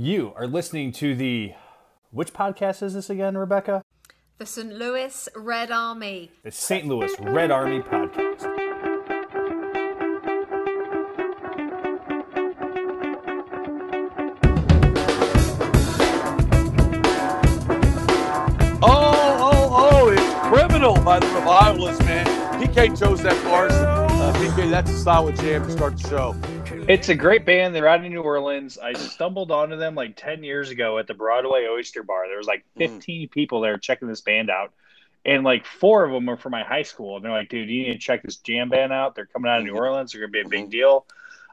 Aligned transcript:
You 0.00 0.32
are 0.36 0.46
listening 0.46 0.92
to 0.92 1.16
the. 1.16 1.54
Which 2.12 2.32
podcast 2.32 2.84
is 2.84 2.94
this 2.94 3.10
again, 3.10 3.36
Rebecca? 3.36 3.82
The 4.38 4.46
St. 4.46 4.72
Louis 4.72 5.28
Red 5.34 5.72
Army. 5.72 6.30
The 6.44 6.52
St. 6.52 6.86
Louis 6.86 7.12
Red 7.18 7.50
Army 7.50 7.80
podcast. 7.80 8.44
Oh, 18.80 19.40
oh, 19.50 19.90
oh, 19.90 20.10
it's 20.10 20.46
criminal 20.46 20.94
by 21.02 21.18
the 21.18 21.26
revivalists, 21.26 22.04
man. 22.04 22.24
PK 22.62 22.96
chose 22.96 23.20
that 23.24 23.42
bars. 23.42 23.72
Uh, 23.72 24.32
PK, 24.36 24.70
that's 24.70 24.92
a 24.92 24.96
solid 24.96 25.34
jam 25.38 25.64
to 25.64 25.72
start 25.72 25.98
the 25.98 26.08
show. 26.08 26.36
It's 26.88 27.10
a 27.10 27.14
great 27.14 27.44
band. 27.44 27.74
They're 27.74 27.86
out 27.86 28.02
of 28.02 28.10
New 28.10 28.22
Orleans. 28.22 28.78
I 28.78 28.94
stumbled 28.94 29.50
onto 29.50 29.76
them 29.76 29.94
like 29.94 30.16
10 30.16 30.42
years 30.42 30.70
ago 30.70 30.96
at 30.98 31.06
the 31.06 31.12
Broadway 31.12 31.66
Oyster 31.70 32.02
Bar. 32.02 32.28
There 32.28 32.38
was 32.38 32.46
like 32.46 32.64
15 32.78 33.28
people 33.28 33.60
there 33.60 33.76
checking 33.76 34.08
this 34.08 34.22
band 34.22 34.48
out. 34.48 34.72
And 35.26 35.44
like 35.44 35.66
four 35.66 36.04
of 36.04 36.12
them 36.12 36.30
are 36.30 36.38
from 36.38 36.52
my 36.52 36.62
high 36.62 36.82
school. 36.82 37.16
And 37.16 37.24
they're 37.24 37.32
like, 37.32 37.50
dude, 37.50 37.68
you 37.68 37.82
need 37.82 37.92
to 37.92 37.98
check 37.98 38.22
this 38.22 38.36
jam 38.36 38.70
band 38.70 38.94
out. 38.94 39.14
They're 39.14 39.26
coming 39.26 39.50
out 39.50 39.58
of 39.58 39.66
New 39.66 39.74
Orleans. 39.74 40.12
They're 40.12 40.22
going 40.22 40.32
to 40.32 40.48
be 40.48 40.56
a 40.56 40.62
big 40.62 40.70
deal. 40.70 41.04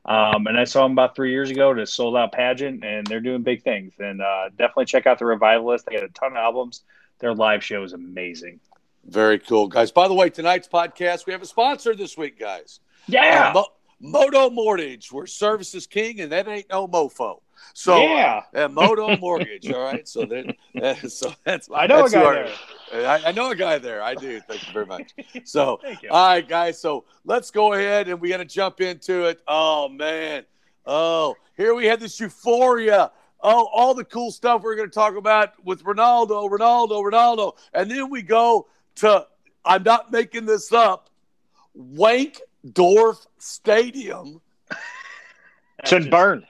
Um, 0.06 0.48
and 0.48 0.58
I 0.58 0.64
saw 0.64 0.84
them 0.84 0.94
about 0.94 1.18
three 1.18 1.32
years 1.32 1.50
ago 1.50 1.72
at 1.72 1.80
a 1.80 1.86
sold 1.86 2.16
out 2.16 2.32
pageant, 2.32 2.86
and 2.86 3.06
they're 3.06 3.20
doing 3.20 3.42
big 3.42 3.64
things. 3.64 3.92
And 4.00 4.22
uh, 4.22 4.50
definitely 4.50 4.86
check 4.86 5.06
out 5.06 5.20
the 5.20 5.26
Revivalist. 5.26 5.86
They 5.86 5.96
got 5.96 6.04
a 6.04 6.10
ton 6.10 6.32
of 6.32 6.38
albums. 6.38 6.84
Their 7.20 7.34
live 7.34 7.64
show 7.64 7.84
is 7.84 7.92
amazing. 7.92 8.60
Very 9.04 9.40
cool, 9.40 9.68
guys. 9.68 9.92
By 9.92 10.08
the 10.08 10.14
way, 10.14 10.30
tonight's 10.30 10.68
podcast, 10.68 11.26
we 11.26 11.34
have 11.34 11.42
a 11.42 11.46
sponsor 11.48 11.96
this 11.96 12.18
week, 12.18 12.40
guys. 12.40 12.80
Yeah. 13.08 13.50
Uh, 13.50 13.54
Mo- 13.54 13.68
Motto 14.00 14.50
Mortgage, 14.50 15.12
where 15.12 15.26
service 15.26 15.74
is 15.76 15.88
king, 15.88 16.22
and 16.22 16.32
that 16.32 16.48
ain't 16.48 16.70
no 16.70 16.88
mofo. 16.88 17.42
So, 17.74 17.98
Yeah. 18.02 18.42
uh, 18.54 18.68
Motto 18.68 19.18
Mortgage. 19.18 19.72
All 19.72 19.82
right. 19.82 20.08
So, 20.08 20.26
that, 20.26 20.56
uh, 20.82 20.94
so 21.08 21.34
that's 21.44 21.70
I 21.74 21.88
know 21.88 22.00
a 22.06 22.10
that's 22.10 22.14
who 22.14 22.20
guy 22.20 22.26
our- 22.26 22.34
there. 22.92 23.08
I, 23.10 23.24
I 23.28 23.32
know 23.32 23.50
a 23.52 23.56
guy 23.56 23.78
there. 23.80 24.02
I 24.04 24.14
do. 24.16 24.40
Thank 24.42 24.68
you 24.68 24.74
very 24.74 24.86
much. 24.86 25.12
So, 25.46 25.80
all 26.12 26.28
right, 26.28 26.48
guys. 26.48 26.80
So 26.80 27.06
let's 27.26 27.52
go 27.52 27.74
ahead 27.74 28.08
and 28.08 28.20
we 28.22 28.30
got 28.30 28.38
to 28.38 28.46
jump 28.46 28.80
into 28.82 29.26
it. 29.26 29.40
Oh 29.48 29.90
man. 29.90 30.46
Oh, 30.86 31.36
here 31.58 31.74
we 31.74 31.86
had 31.88 32.00
this 32.00 32.20
euphoria. 32.20 33.12
Oh, 33.42 33.68
all 33.74 33.94
the 33.94 34.06
cool 34.06 34.32
stuff 34.32 34.62
we're 34.64 34.76
going 34.76 34.90
to 34.90 34.94
talk 34.94 35.16
about 35.18 35.54
with 35.66 35.84
Ronaldo, 35.84 36.50
Ronaldo, 36.50 37.02
Ronaldo, 37.04 37.54
and 37.74 37.90
then 37.90 38.10
we 38.10 38.22
go 38.22 38.68
to. 38.96 39.26
I'm 39.66 39.84
not 39.84 40.12
making 40.12 40.46
this 40.46 40.72
up. 40.72 41.10
Wankdorf 42.66 43.26
Stadium, 43.38 44.42
Should 45.86 46.10
burn. 46.10 46.46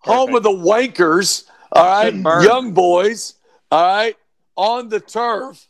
home 0.00 0.34
of 0.34 0.42
the 0.42 0.50
Wankers. 0.50 1.44
All 1.72 1.84
right, 1.84 2.14
young 2.44 2.72
boys. 2.72 3.34
All 3.70 3.82
right, 3.82 4.16
on 4.56 4.88
the 4.88 5.00
turf 5.00 5.66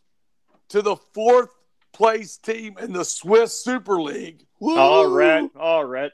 to 0.68 0.80
the 0.82 0.96
fourth 0.96 1.50
place 1.92 2.36
team 2.38 2.76
in 2.80 2.92
the 2.92 3.04
Swiss 3.04 3.62
Super 3.62 4.00
League. 4.00 4.46
All 4.60 5.08
Woo! 5.08 5.16
right, 5.16 5.50
all 5.58 5.84
right. 5.84 6.12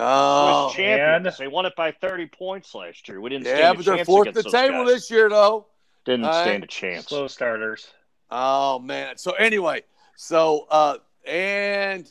Oh, 0.00 0.68
Swiss 0.68 0.76
champions. 0.76 1.38
They 1.38 1.48
won 1.48 1.66
it 1.66 1.74
by 1.76 1.90
30 1.90 2.26
points 2.26 2.72
last 2.74 3.08
year. 3.08 3.20
We 3.20 3.30
didn't 3.30 3.46
yeah, 3.46 3.56
stand 3.56 3.78
but 3.78 3.82
a 3.82 3.84
they're 3.86 3.96
chance 3.96 4.06
fourth 4.06 4.28
at 4.28 4.34
the 4.34 4.40
against 4.40 4.52
those 4.52 4.62
table 4.62 4.84
guys. 4.84 4.94
this 4.94 5.10
year, 5.10 5.28
though. 5.28 5.66
Didn't 6.04 6.24
All 6.26 6.30
right. 6.30 6.42
stand 6.42 6.62
a 6.64 6.66
chance. 6.68 7.06
Slow 7.06 7.26
starters. 7.26 7.88
Oh 8.30 8.78
man. 8.78 9.16
So 9.16 9.32
anyway, 9.32 9.82
so 10.14 10.66
uh 10.70 10.98
and 11.26 12.10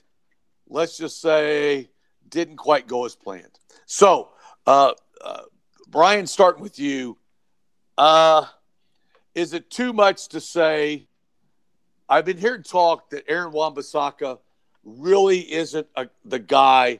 let's 0.70 0.98
just 0.98 1.22
say 1.22 1.90
didn't 2.30 2.58
quite 2.58 2.88
go 2.88 3.06
as 3.06 3.16
planned. 3.16 3.60
So 3.86 4.30
uh, 4.66 4.94
uh 5.22 5.42
Brian, 5.88 6.28
starting 6.28 6.62
with 6.62 6.80
you, 6.80 7.18
uh 7.98 8.46
is 9.36 9.54
it 9.54 9.70
too 9.70 9.94
much 9.94 10.30
to 10.30 10.42
say 10.42 11.08
I've 12.10 12.26
been 12.26 12.38
hearing 12.38 12.64
talk 12.64 13.10
that 13.10 13.26
Aaron 13.28 13.52
Wan-Bissaka 13.52 14.40
really 14.84 15.52
isn't 15.52 15.88
a, 15.96 16.08
the 16.24 16.40
guy 16.40 17.00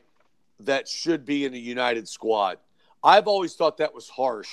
that 0.60 0.86
should 0.86 1.24
be 1.24 1.44
in 1.44 1.52
the 1.52 1.60
United 1.60 2.06
squad. 2.08 2.58
I've 3.02 3.26
always 3.26 3.54
thought 3.54 3.78
that 3.78 3.94
was 3.94 4.08
harsh. 4.08 4.50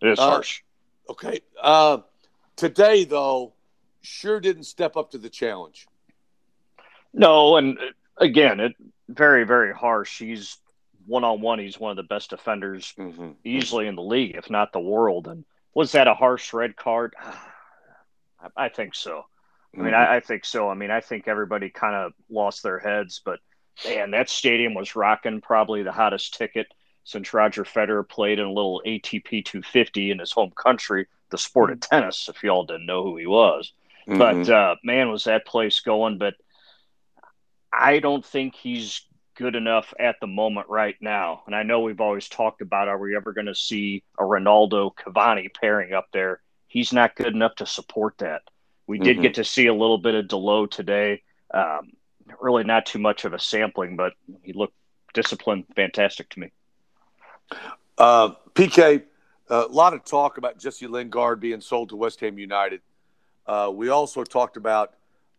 It 0.00 0.10
is 0.10 0.18
Uh, 0.18 0.30
harsh. 0.30 0.62
Okay. 1.08 1.40
Uh, 1.60 1.98
today, 2.56 3.04
though, 3.04 3.54
sure 4.02 4.38
didn't 4.38 4.64
step 4.64 4.96
up 4.96 5.10
to 5.10 5.18
the 5.18 5.30
challenge. 5.30 5.88
No, 7.12 7.56
and 7.56 7.78
again, 8.18 8.60
it 8.60 8.74
very, 9.08 9.44
very 9.44 9.72
harsh. 9.74 10.18
He's 10.18 10.56
one 11.06 11.24
on 11.24 11.40
one. 11.40 11.58
He's 11.58 11.78
one 11.78 11.90
of 11.90 11.96
the 11.96 12.02
best 12.02 12.30
defenders 12.30 12.92
Mm-hmm. 12.98 13.30
easily 13.44 13.86
in 13.86 13.96
the 13.96 14.02
league, 14.02 14.36
if 14.36 14.48
not 14.50 14.72
the 14.72 14.80
world. 14.80 15.28
And 15.28 15.44
was 15.74 15.92
that 15.92 16.08
a 16.08 16.14
harsh 16.14 16.52
red 16.52 16.76
card? 16.76 17.14
I, 18.40 18.64
I 18.64 18.68
think 18.68 18.94
so. 18.94 19.24
I 19.76 19.80
mean, 19.80 19.94
I, 19.94 20.16
I 20.16 20.20
think 20.20 20.44
so. 20.44 20.68
I 20.68 20.74
mean, 20.74 20.92
I 20.92 21.00
think 21.00 21.26
everybody 21.26 21.68
kind 21.68 21.96
of 21.96 22.12
lost 22.30 22.62
their 22.62 22.78
heads, 22.78 23.20
but 23.24 23.40
man, 23.84 24.12
that 24.12 24.30
stadium 24.30 24.72
was 24.74 24.94
rocking. 24.94 25.40
Probably 25.40 25.82
the 25.82 25.90
hottest 25.90 26.34
ticket 26.38 26.68
since 27.02 27.34
Roger 27.34 27.64
Federer 27.64 28.08
played 28.08 28.38
in 28.38 28.46
a 28.46 28.52
little 28.52 28.80
ATP 28.86 29.44
250 29.44 30.12
in 30.12 30.20
his 30.20 30.30
home 30.30 30.52
country, 30.52 31.08
the 31.30 31.38
sport 31.38 31.70
of 31.72 31.80
tennis. 31.80 32.28
If 32.28 32.44
y'all 32.44 32.64
didn't 32.64 32.86
know 32.86 33.02
who 33.02 33.16
he 33.16 33.26
was, 33.26 33.72
Mm-hmm. 34.06 34.18
but 34.18 34.48
uh, 34.50 34.76
man, 34.84 35.10
was 35.10 35.24
that 35.24 35.44
place 35.46 35.80
going? 35.80 36.18
But 36.18 36.34
I 37.76 37.98
don't 37.98 38.24
think 38.24 38.54
he's 38.54 39.02
good 39.34 39.56
enough 39.56 39.92
at 39.98 40.16
the 40.20 40.26
moment 40.28 40.68
right 40.68 40.96
now. 41.00 41.42
And 41.46 41.54
I 41.54 41.64
know 41.64 41.80
we've 41.80 42.00
always 42.00 42.28
talked 42.28 42.60
about 42.60 42.88
are 42.88 42.98
we 42.98 43.16
ever 43.16 43.32
going 43.32 43.46
to 43.46 43.54
see 43.54 44.04
a 44.18 44.22
Ronaldo 44.22 44.94
Cavani 44.94 45.52
pairing 45.52 45.92
up 45.92 46.06
there? 46.12 46.40
He's 46.68 46.92
not 46.92 47.16
good 47.16 47.34
enough 47.34 47.56
to 47.56 47.66
support 47.66 48.18
that. 48.18 48.42
We 48.86 48.98
did 48.98 49.18
Mhm. 49.18 49.22
get 49.22 49.34
to 49.34 49.44
see 49.44 49.66
a 49.66 49.74
little 49.74 49.98
bit 49.98 50.14
of 50.14 50.26
Dalot 50.26 50.70
today. 50.70 51.22
Um, 51.52 51.92
really, 52.40 52.64
not 52.64 52.86
too 52.86 52.98
much 52.98 53.24
of 53.24 53.32
a 53.32 53.38
sampling, 53.38 53.96
but 53.96 54.12
he 54.42 54.52
looked 54.52 54.76
disciplined, 55.12 55.64
fantastic 55.74 56.28
to 56.30 56.40
me. 56.40 56.50
uh, 57.98 58.30
PK, 58.54 59.04
a 59.48 59.60
lot 59.66 59.94
of 59.94 60.04
talk 60.04 60.38
about 60.38 60.58
Jesse 60.58 60.86
Lingard 60.86 61.38
being 61.40 61.60
sold 61.60 61.90
to 61.90 61.96
West 61.96 62.20
Ham 62.20 62.38
United. 62.38 62.80
Uh, 63.46 63.70
we 63.72 63.88
also 63.88 64.24
talked 64.24 64.56
about, 64.56 64.94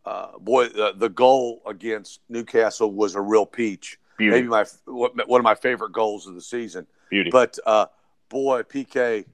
uh, 0.05 0.37
boy, 0.39 0.69
the, 0.69 0.93
the 0.95 1.09
goal 1.09 1.61
against 1.65 2.21
Newcastle 2.29 2.91
was 2.91 3.15
a 3.15 3.21
real 3.21 3.45
peach. 3.45 3.99
Beauty, 4.17 4.37
Maybe 4.37 4.47
my 4.47 4.65
one 4.85 5.41
of 5.41 5.43
my 5.43 5.55
favorite 5.55 5.91
goals 5.91 6.25
of 6.27 6.35
the 6.35 6.41
season. 6.41 6.87
beauty. 7.09 7.29
But 7.31 7.59
uh, 7.65 7.87
boy, 8.29 8.63
PK, 8.63 9.25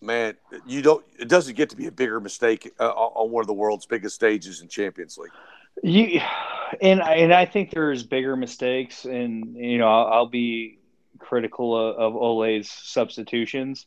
man, 0.00 0.36
you 0.66 0.80
don't. 0.80 1.04
It 1.18 1.28
doesn't 1.28 1.54
get 1.54 1.68
to 1.70 1.76
be 1.76 1.86
a 1.86 1.92
bigger 1.92 2.18
mistake 2.18 2.72
uh, 2.80 2.88
on 2.88 3.30
one 3.30 3.42
of 3.42 3.46
the 3.46 3.52
world's 3.52 3.84
biggest 3.84 4.14
stages 4.14 4.62
in 4.62 4.68
Champions 4.68 5.18
League. 5.18 5.32
You 5.82 6.20
and 6.80 7.02
and 7.02 7.34
I 7.34 7.44
think 7.44 7.70
there's 7.72 8.02
bigger 8.02 8.36
mistakes, 8.36 9.04
and 9.04 9.54
you 9.56 9.76
know 9.78 9.88
I'll, 9.88 10.06
I'll 10.06 10.26
be 10.28 10.78
critical 11.18 11.76
of, 11.76 11.96
of 11.96 12.16
Ole's 12.16 12.70
substitutions, 12.70 13.84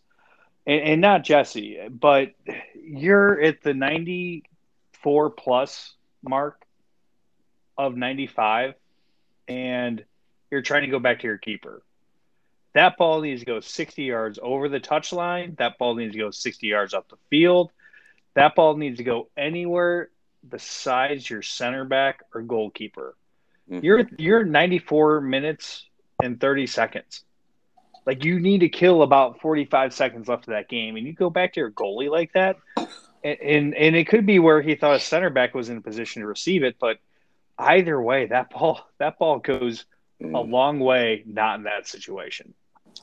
and, 0.68 0.81
and 0.81 1.02
not 1.02 1.24
Jesse, 1.24 1.80
but 1.90 2.34
you're 2.75 3.41
at 3.41 3.64
the 3.64 3.74
94 5.03 5.31
plus 5.31 5.94
mark 6.24 6.62
of 7.78 7.96
95, 7.96 8.75
and 9.47 10.03
you're 10.50 10.62
trying 10.62 10.84
to 10.84 10.88
go 10.88 11.00
back 11.00 11.19
to 11.19 11.28
your 11.28 11.38
keeper. 11.38 11.81
That 12.74 12.97
ball 12.97 13.22
needs 13.22 13.41
to 13.41 13.46
go 13.46 13.59
60 13.59 14.03
yards 14.03 14.40
over 14.41 14.69
the 14.69 14.80
touchline. 14.80 15.58
That 15.58 15.78
ball 15.78 15.96
needs 15.96 16.14
to 16.14 16.19
go 16.19 16.31
60 16.31 16.68
yards 16.68 16.94
up 16.94 17.09
the 17.09 17.18
field. 17.30 17.72
That 18.34 18.56
ball 18.56 18.78
needs 18.78 18.97
to 18.97 19.03
go 19.03 19.28
anywhere 19.38 20.09
besides 20.47 21.30
your 21.30 21.41
center 21.41 21.85
back 21.85 22.22
or 22.34 22.41
goalkeeper. 22.41 23.16
Mhm. 23.70 23.84
You're 23.84 24.09
you're 24.18 24.44
94 24.44 25.22
minutes 25.22 25.85
and 26.22 26.40
30 26.40 26.66
seconds. 26.68 27.24
Like 28.06 28.25
you 28.25 28.40
need 28.40 28.59
to 28.59 28.70
kill 28.70 29.03
about 29.03 29.40
45 29.40 29.94
seconds 29.94 30.28
left 30.28 30.47
of 30.47 30.53
that 30.53 30.68
game, 30.68 30.96
and 30.96 31.06
you 31.06 31.14
go 31.14 31.29
back 31.29 31.53
to 31.53 31.59
your 31.59 31.72
goalie 31.72 32.09
like 32.09 32.34
that, 32.34 32.58
and 33.23 33.40
and, 33.40 33.75
and 33.75 33.96
it 33.96 34.08
could 34.08 34.25
be 34.25 34.40
where 34.40 34.61
he 34.61 34.75
thought 34.75 34.96
a 34.96 34.99
center 34.99 35.29
back 35.29 35.53
was 35.53 35.70
in 35.70 35.78
a 35.78 35.81
position 35.81 36.22
to 36.22 36.28
receive 36.28 36.64
it, 36.64 36.78
but 36.79 36.97
either 37.58 38.02
way, 38.02 38.28
that 38.28 38.49
ball 38.49 38.87
that 38.99 39.17
ball 39.17 39.40
goes 39.40 39.85
a 40.22 40.40
long 40.40 40.79
way 40.79 41.23
not 41.25 41.58
in 41.58 41.64
that 41.64 41.87
situation, 41.87 42.53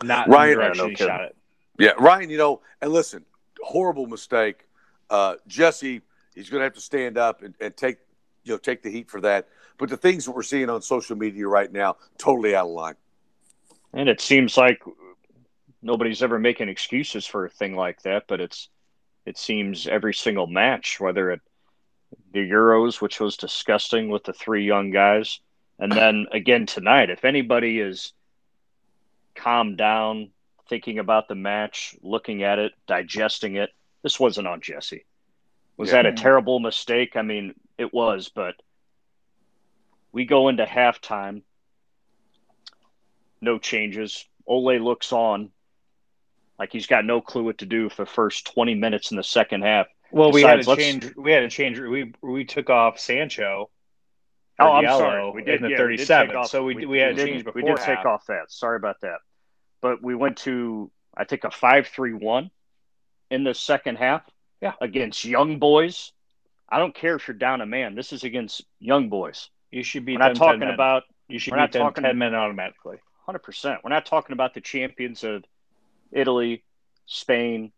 not 0.02 0.26
in 0.26 0.32
Ryan- 0.32 0.50
the 0.50 0.54
direction 0.56 0.76
Yeah, 0.76 0.82
no 0.82 0.88
he 0.88 0.96
shot 0.96 1.20
it. 1.24 1.36
Yeah, 1.78 1.92
Ryan, 1.98 2.30
you 2.30 2.38
know, 2.38 2.60
and 2.80 2.92
listen, 2.92 3.24
horrible 3.62 4.06
mistake. 4.06 4.66
Uh, 5.08 5.36
Jesse, 5.46 6.02
he's 6.34 6.50
going 6.50 6.60
to 6.60 6.64
have 6.64 6.74
to 6.74 6.80
stand 6.80 7.18
up 7.18 7.42
and, 7.42 7.54
and 7.60 7.76
take, 7.76 7.96
you 8.44 8.52
know, 8.52 8.58
take 8.58 8.82
the 8.82 8.90
heat 8.90 9.10
for 9.10 9.20
that. 9.22 9.48
But 9.78 9.88
the 9.88 9.96
things 9.96 10.26
that 10.26 10.32
we're 10.32 10.42
seeing 10.42 10.68
on 10.68 10.82
social 10.82 11.16
media 11.16 11.48
right 11.48 11.72
now, 11.72 11.96
totally 12.18 12.54
out 12.54 12.66
of 12.66 12.72
line. 12.72 12.94
And 13.92 14.08
it 14.08 14.20
seems 14.20 14.56
like 14.56 14.82
nobody's 15.82 16.22
ever 16.22 16.38
making 16.38 16.68
excuses 16.68 17.26
for 17.26 17.46
a 17.46 17.50
thing 17.50 17.74
like 17.74 18.02
that, 18.02 18.24
but 18.28 18.40
it's 18.40 18.68
it 19.30 19.38
seems 19.38 19.86
every 19.86 20.12
single 20.12 20.48
match, 20.48 20.98
whether 20.98 21.30
it 21.30 21.40
the 22.32 22.40
Euros, 22.40 23.00
which 23.00 23.20
was 23.20 23.36
disgusting 23.36 24.08
with 24.08 24.24
the 24.24 24.32
three 24.32 24.66
young 24.66 24.90
guys, 24.90 25.38
and 25.78 25.92
then 25.92 26.26
again 26.32 26.66
tonight, 26.66 27.10
if 27.10 27.24
anybody 27.24 27.78
is 27.78 28.12
calmed 29.36 29.78
down, 29.78 30.30
thinking 30.68 30.98
about 30.98 31.28
the 31.28 31.36
match, 31.36 31.94
looking 32.02 32.42
at 32.42 32.58
it, 32.58 32.72
digesting 32.88 33.54
it. 33.56 33.70
This 34.02 34.18
wasn't 34.18 34.48
on 34.48 34.60
Jesse. 34.60 35.04
Was 35.76 35.90
Yeah. 35.90 36.02
that 36.02 36.06
a 36.06 36.08
mm-hmm. 36.10 36.22
terrible 36.22 36.58
mistake? 36.58 37.16
I 37.16 37.22
mean, 37.22 37.54
it 37.78 37.92
was, 37.92 38.28
but 38.28 38.56
we 40.12 40.24
go 40.24 40.48
into 40.48 40.64
halftime. 40.64 41.42
No 43.40 43.58
changes. 43.58 44.26
Ole 44.46 44.78
looks 44.78 45.12
on 45.12 45.52
like 46.60 46.70
he's 46.70 46.86
got 46.86 47.06
no 47.06 47.22
clue 47.22 47.42
what 47.42 47.58
to 47.58 47.66
do 47.66 47.88
for 47.88 48.04
the 48.04 48.10
first 48.10 48.52
20 48.52 48.74
minutes 48.74 49.10
in 49.10 49.16
the 49.16 49.24
second 49.24 49.62
half. 49.62 49.86
Well, 50.12 50.30
we 50.30 50.42
had 50.42 50.58
Besides, 50.58 50.76
to 50.76 50.84
change. 50.84 51.16
We 51.16 51.32
had 51.32 51.40
to 51.40 51.48
change. 51.48 51.78
We 51.78 52.12
we 52.20 52.44
took 52.44 52.68
off 52.68 53.00
Sancho. 53.00 53.70
Oh, 54.58 54.72
I'm 54.72 54.84
Diallo 54.84 54.98
sorry. 54.98 55.30
We 55.30 55.42
did 55.42 55.54
in 55.56 55.62
the 55.62 55.68
yeah, 55.70 55.82
we 55.82 55.96
did 55.96 56.06
37. 56.06 56.26
take 56.26 56.36
off- 56.36 56.48
so 56.48 56.64
we, 56.64 56.84
we, 56.84 56.98
had 56.98 57.16
to 57.16 57.24
change 57.24 57.44
before 57.44 57.62
We 57.62 57.66
did 57.66 57.78
take 57.78 58.04
off 58.04 58.26
that. 58.26 58.50
Sorry 58.50 58.76
about 58.76 59.00
that. 59.00 59.20
But 59.80 60.02
we 60.02 60.14
went 60.14 60.36
to 60.38 60.90
I 61.16 61.24
think 61.24 61.44
a 61.44 61.50
five 61.50 61.86
three 61.88 62.12
one 62.12 62.50
in 63.30 63.42
the 63.42 63.54
second 63.54 63.96
half. 63.96 64.22
Yeah. 64.60 64.74
Against 64.82 65.24
young 65.24 65.58
boys. 65.58 66.12
I 66.68 66.78
don't 66.78 66.94
care 66.94 67.16
if 67.16 67.26
you're 67.26 67.36
down 67.36 67.62
a 67.62 67.66
man. 67.66 67.94
This 67.94 68.12
is 68.12 68.22
against 68.22 68.62
young 68.78 69.08
boys. 69.08 69.48
You 69.70 69.82
should 69.82 70.04
be 70.04 70.12
We're 70.12 70.18
not 70.18 70.36
talking 70.36 70.68
about 70.68 71.04
You 71.28 71.38
should 71.38 71.54
not 71.54 71.72
talking- 71.72 72.04
ten 72.04 72.18
men 72.18 72.34
automatically. 72.34 72.98
hundred 73.24 73.44
percent. 73.44 73.80
We're 73.82 73.90
not 73.90 74.04
talking 74.04 74.34
about 74.34 74.52
the 74.52 74.60
champions 74.60 75.24
of 75.24 75.44
Italy, 76.12 76.64
Spain, 77.06 77.72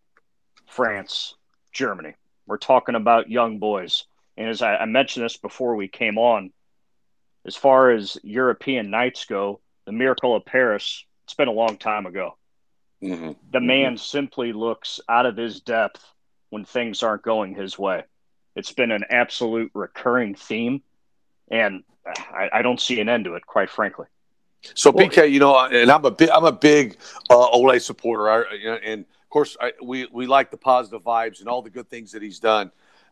France, 0.68 1.34
Germany. 1.72 2.14
We're 2.46 2.58
talking 2.58 2.94
about 2.94 3.30
young 3.30 3.58
boys. 3.58 4.04
And 4.36 4.48
as 4.48 4.62
I, 4.62 4.76
I 4.76 4.84
mentioned 4.86 5.24
this 5.24 5.36
before 5.36 5.76
we 5.76 5.88
came 5.88 6.18
on, 6.18 6.52
as 7.44 7.56
far 7.56 7.90
as 7.90 8.16
European 8.22 8.90
nights 8.90 9.24
go, 9.24 9.60
the 9.84 9.92
Miracle 9.92 10.34
of 10.34 10.44
Paris, 10.44 11.04
it's 11.24 11.34
been 11.34 11.48
a 11.48 11.52
long 11.52 11.76
time 11.76 12.06
ago. 12.06 12.36
Mhm. 13.02 13.36
The 13.50 13.58
Mhm. 13.58 13.66
man 13.66 13.96
simply 13.96 14.52
looks 14.52 15.00
out 15.08 15.26
of 15.26 15.36
his 15.36 15.60
depth 15.60 16.04
when 16.50 16.64
things 16.64 17.02
aren't 17.02 17.22
going 17.22 17.54
his 17.54 17.78
way. 17.78 18.04
It's 18.54 18.72
been 18.72 18.90
an 18.90 19.04
absolute 19.10 19.70
recurring 19.74 20.34
theme, 20.34 20.82
and 21.50 21.84
I, 22.06 22.50
I 22.52 22.62
don't 22.62 22.80
see 22.80 23.00
an 23.00 23.08
end 23.08 23.24
to 23.24 23.34
it, 23.34 23.46
quite 23.46 23.70
frankly. 23.70 24.06
So 24.74 24.90
Well, 24.90 25.08
PK, 25.08 25.30
you 25.30 25.40
know, 25.40 25.58
and 25.58 25.90
I'm 25.90 26.04
a 26.04 26.10
big, 26.10 26.30
I'm 26.30 26.44
a 26.44 26.52
big 26.52 26.96
uh, 27.30 27.48
Ole 27.50 27.78
supporter, 27.80 28.28
I, 28.30 28.54
you 28.54 28.66
know, 28.66 28.78
and 28.82 29.00
of 29.02 29.30
course, 29.30 29.56
I, 29.60 29.72
we 29.82 30.06
we 30.12 30.26
like 30.26 30.50
the 30.50 30.56
positive 30.56 31.02
vibes 31.02 31.40
and 31.40 31.48
all 31.48 31.62
the 31.62 31.70
good 31.70 31.88
things 31.88 32.12
that 32.12 32.22
he's 32.22 32.38
done. 32.38 32.70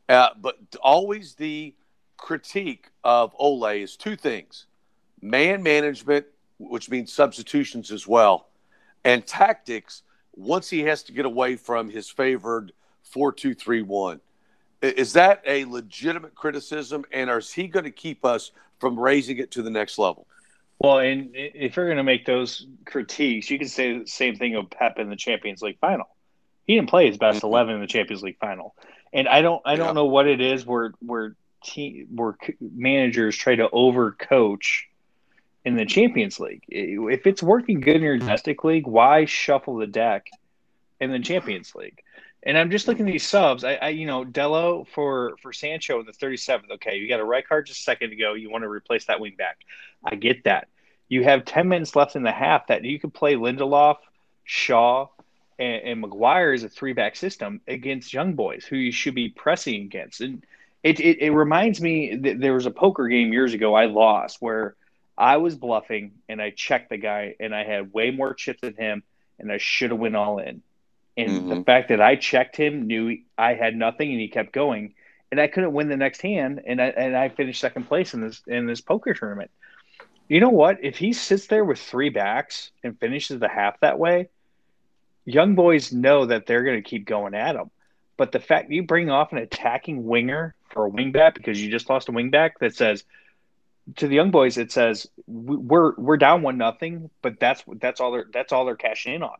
Uh, 0.08 0.28
but 0.40 0.58
always 0.82 1.34
the 1.34 1.74
critique 2.16 2.88
of 3.04 3.34
Ole 3.38 3.64
is 3.82 3.96
two 3.96 4.16
things: 4.16 4.66
man 5.20 5.62
management, 5.62 6.26
which 6.58 6.90
means 6.90 7.12
substitutions 7.12 7.90
as 7.90 8.06
well, 8.06 8.48
and 9.04 9.26
tactics. 9.26 10.02
Once 10.36 10.70
he 10.70 10.80
has 10.80 11.02
to 11.02 11.12
get 11.12 11.26
away 11.26 11.56
from 11.56 11.90
his 11.90 12.08
favored 12.08 12.72
four-two-three-one, 13.02 14.20
is 14.80 15.12
that 15.12 15.42
a 15.44 15.64
legitimate 15.66 16.34
criticism? 16.34 17.04
And 17.12 17.28
is 17.28 17.52
he 17.52 17.66
going 17.66 17.84
to 17.84 17.90
keep 17.90 18.24
us 18.24 18.52
from 18.78 18.98
raising 18.98 19.38
it 19.38 19.50
to 19.50 19.62
the 19.62 19.70
next 19.70 19.98
level? 19.98 20.26
Well, 20.80 20.98
and 20.98 21.30
if 21.34 21.76
you're 21.76 21.86
going 21.86 21.98
to 21.98 22.02
make 22.02 22.24
those 22.24 22.66
critiques, 22.86 23.50
you 23.50 23.58
can 23.58 23.68
say 23.68 23.98
the 23.98 24.06
same 24.06 24.36
thing 24.36 24.56
of 24.56 24.70
Pep 24.70 24.98
in 24.98 25.10
the 25.10 25.16
Champions 25.16 25.60
League 25.60 25.78
final. 25.78 26.08
He 26.66 26.74
didn't 26.74 26.88
play 26.88 27.06
his 27.06 27.18
best 27.18 27.42
Mhm. 27.42 27.48
eleven 27.48 27.74
in 27.74 27.80
the 27.82 27.86
Champions 27.86 28.22
League 28.22 28.38
final, 28.38 28.74
and 29.12 29.28
I 29.28 29.42
don't, 29.42 29.60
I 29.66 29.76
don't 29.76 29.88
Yeah. 29.88 29.92
know 29.92 30.06
what 30.06 30.26
it 30.26 30.40
is 30.40 30.64
where 30.64 30.92
where 31.00 31.36
team 31.62 32.06
where 32.14 32.34
managers 32.60 33.36
try 33.36 33.56
to 33.56 33.68
overcoach 33.68 34.84
in 35.66 35.76
the 35.76 35.84
Champions 35.84 36.40
League. 36.40 36.62
If 36.68 37.26
it's 37.26 37.42
working 37.42 37.80
good 37.80 37.96
in 37.96 38.02
your 38.02 38.16
domestic 38.16 38.64
league, 38.64 38.86
why 38.86 39.26
shuffle 39.26 39.76
the 39.76 39.86
deck 39.86 40.30
in 40.98 41.10
the 41.10 41.18
Champions 41.18 41.74
League? 41.74 42.00
And 42.42 42.56
I'm 42.56 42.70
just 42.70 42.88
looking 42.88 43.06
at 43.06 43.12
these 43.12 43.26
subs. 43.26 43.64
I, 43.64 43.74
I 43.74 43.88
you 43.88 44.06
know, 44.06 44.24
Dalot 44.24 44.88
for 44.88 45.36
for 45.42 45.52
Sancho 45.52 46.00
in 46.00 46.06
the 46.06 46.12
37th. 46.12 46.70
Okay, 46.70 46.96
you 46.96 47.06
got 47.06 47.20
a 47.20 47.24
right 47.24 47.46
card 47.46 47.66
just 47.66 47.80
a 47.80 47.82
second 47.82 48.12
ago. 48.14 48.32
You 48.32 48.48
want 48.48 48.64
to 48.64 48.68
replace 48.70 49.04
that 49.06 49.20
wing 49.20 49.34
back. 49.36 49.58
I 50.02 50.14
get 50.14 50.44
that. 50.44 50.68
You 51.10 51.24
have 51.24 51.44
10 51.44 51.68
minutes 51.68 51.96
left 51.96 52.16
in 52.16 52.24
the 52.24 52.32
half 52.32 52.68
that 52.68 52.84
you 52.84 53.00
could 53.00 53.14
play 53.14 53.34
Lindelof, 53.36 53.98
Shaw, 54.44 55.08
and, 55.58 55.82
and 55.84 56.00
Maguire 56.00 56.52
as 56.52 56.64
a 56.64 56.70
three 56.70 56.94
back 56.94 57.16
system 57.16 57.60
against 57.68 58.14
young 58.14 58.34
boys 58.34 58.64
who 58.64 58.76
you 58.76 58.92
should 58.92 59.14
be 59.16 59.30
pressing 59.30 59.82
against. 59.82 60.22
And 60.22 60.44
it, 60.84 61.00
it, 61.00 61.20
it 61.20 61.32
reminds 61.32 61.80
me 61.82 62.16
that 62.16 62.40
there 62.40 62.54
was 62.54 62.66
a 62.66 62.72
poker 62.72 63.08
game 63.08 63.32
years 63.32 63.54
ago 63.54 63.74
I 63.74 63.86
lost 63.86 64.38
where 64.40 64.76
I 65.18 65.38
was 65.38 65.56
bluffing 65.56 66.22
and 66.28 66.40
I 66.40 66.50
checked 66.50 66.90
the 66.90 66.98
guy 66.98 67.36
and 67.40 67.54
I 67.54 67.64
had 67.64 67.92
way 67.92 68.10
more 68.10 68.34
chips 68.34 68.62
than 68.62 68.76
him 68.76 69.02
and 69.38 69.52
I 69.52 69.58
should 69.58 69.90
have 69.90 70.00
went 70.00 70.16
all 70.16 70.38
in. 70.38 70.62
And 71.16 71.48
the 71.50 71.56
Mhm. 71.56 71.64
fact 71.66 71.88
that 71.90 72.00
I 72.00 72.16
checked 72.16 72.56
him, 72.56 72.86
knew 72.86 73.18
I 73.36 73.54
had 73.54 73.76
nothing, 73.76 74.10
and 74.12 74.20
he 74.20 74.28
kept 74.28 74.52
going, 74.52 74.94
and 75.30 75.40
I 75.40 75.48
couldn't 75.48 75.72
win 75.74 75.88
the 75.88 75.96
next 75.96 76.22
hand, 76.22 76.62
and 76.66 76.80
I 76.80 76.86
and 76.86 77.16
I 77.16 77.28
finished 77.28 77.60
second 77.60 77.84
place 77.86 78.14
in 78.14 78.20
this 78.22 78.42
in 78.46 78.66
this 78.66 78.80
poker 78.80 79.14
tournament. 79.14 79.50
You 80.30 80.38
know 80.38 80.50
what? 80.50 80.84
If 80.84 80.96
he 80.96 81.12
sits 81.12 81.48
there 81.48 81.64
with 81.64 81.80
three 81.80 82.08
backs 82.08 82.70
and 82.84 82.96
finishes 82.96 83.40
the 83.40 83.48
half 83.48 83.80
that 83.80 83.98
way, 83.98 84.28
young 85.24 85.56
boys 85.56 85.92
know 85.92 86.26
that 86.26 86.46
they're 86.46 86.62
going 86.62 86.80
to 86.80 86.88
keep 86.88 87.04
going 87.04 87.34
at 87.34 87.56
him. 87.56 87.72
But 88.16 88.30
the 88.30 88.38
fact 88.38 88.70
you 88.70 88.84
bring 88.84 89.10
off 89.10 89.32
an 89.32 89.38
attacking 89.38 90.06
winger 90.06 90.54
for 90.68 90.86
a 90.86 90.90
wingback 90.90 91.34
because 91.34 91.60
you 91.60 91.68
just 91.68 91.90
lost 91.90 92.08
a 92.08 92.12
wingback 92.12 92.52
that 92.60 92.76
says 92.76 93.02
to 93.96 94.06
the 94.06 94.14
young 94.14 94.30
boys, 94.30 94.56
it 94.56 94.70
says 94.70 95.08
we're 95.26 95.96
we're 95.96 96.16
down 96.16 96.42
one 96.42 96.58
nothing, 96.58 97.10
but 97.22 97.40
that's 97.40 97.64
that's 97.80 98.00
all 98.00 98.12
they're 98.12 98.26
that's 98.32 98.52
all 98.52 98.66
they're 98.66 98.76
cashing 98.76 99.14
in 99.14 99.24
on. 99.24 99.36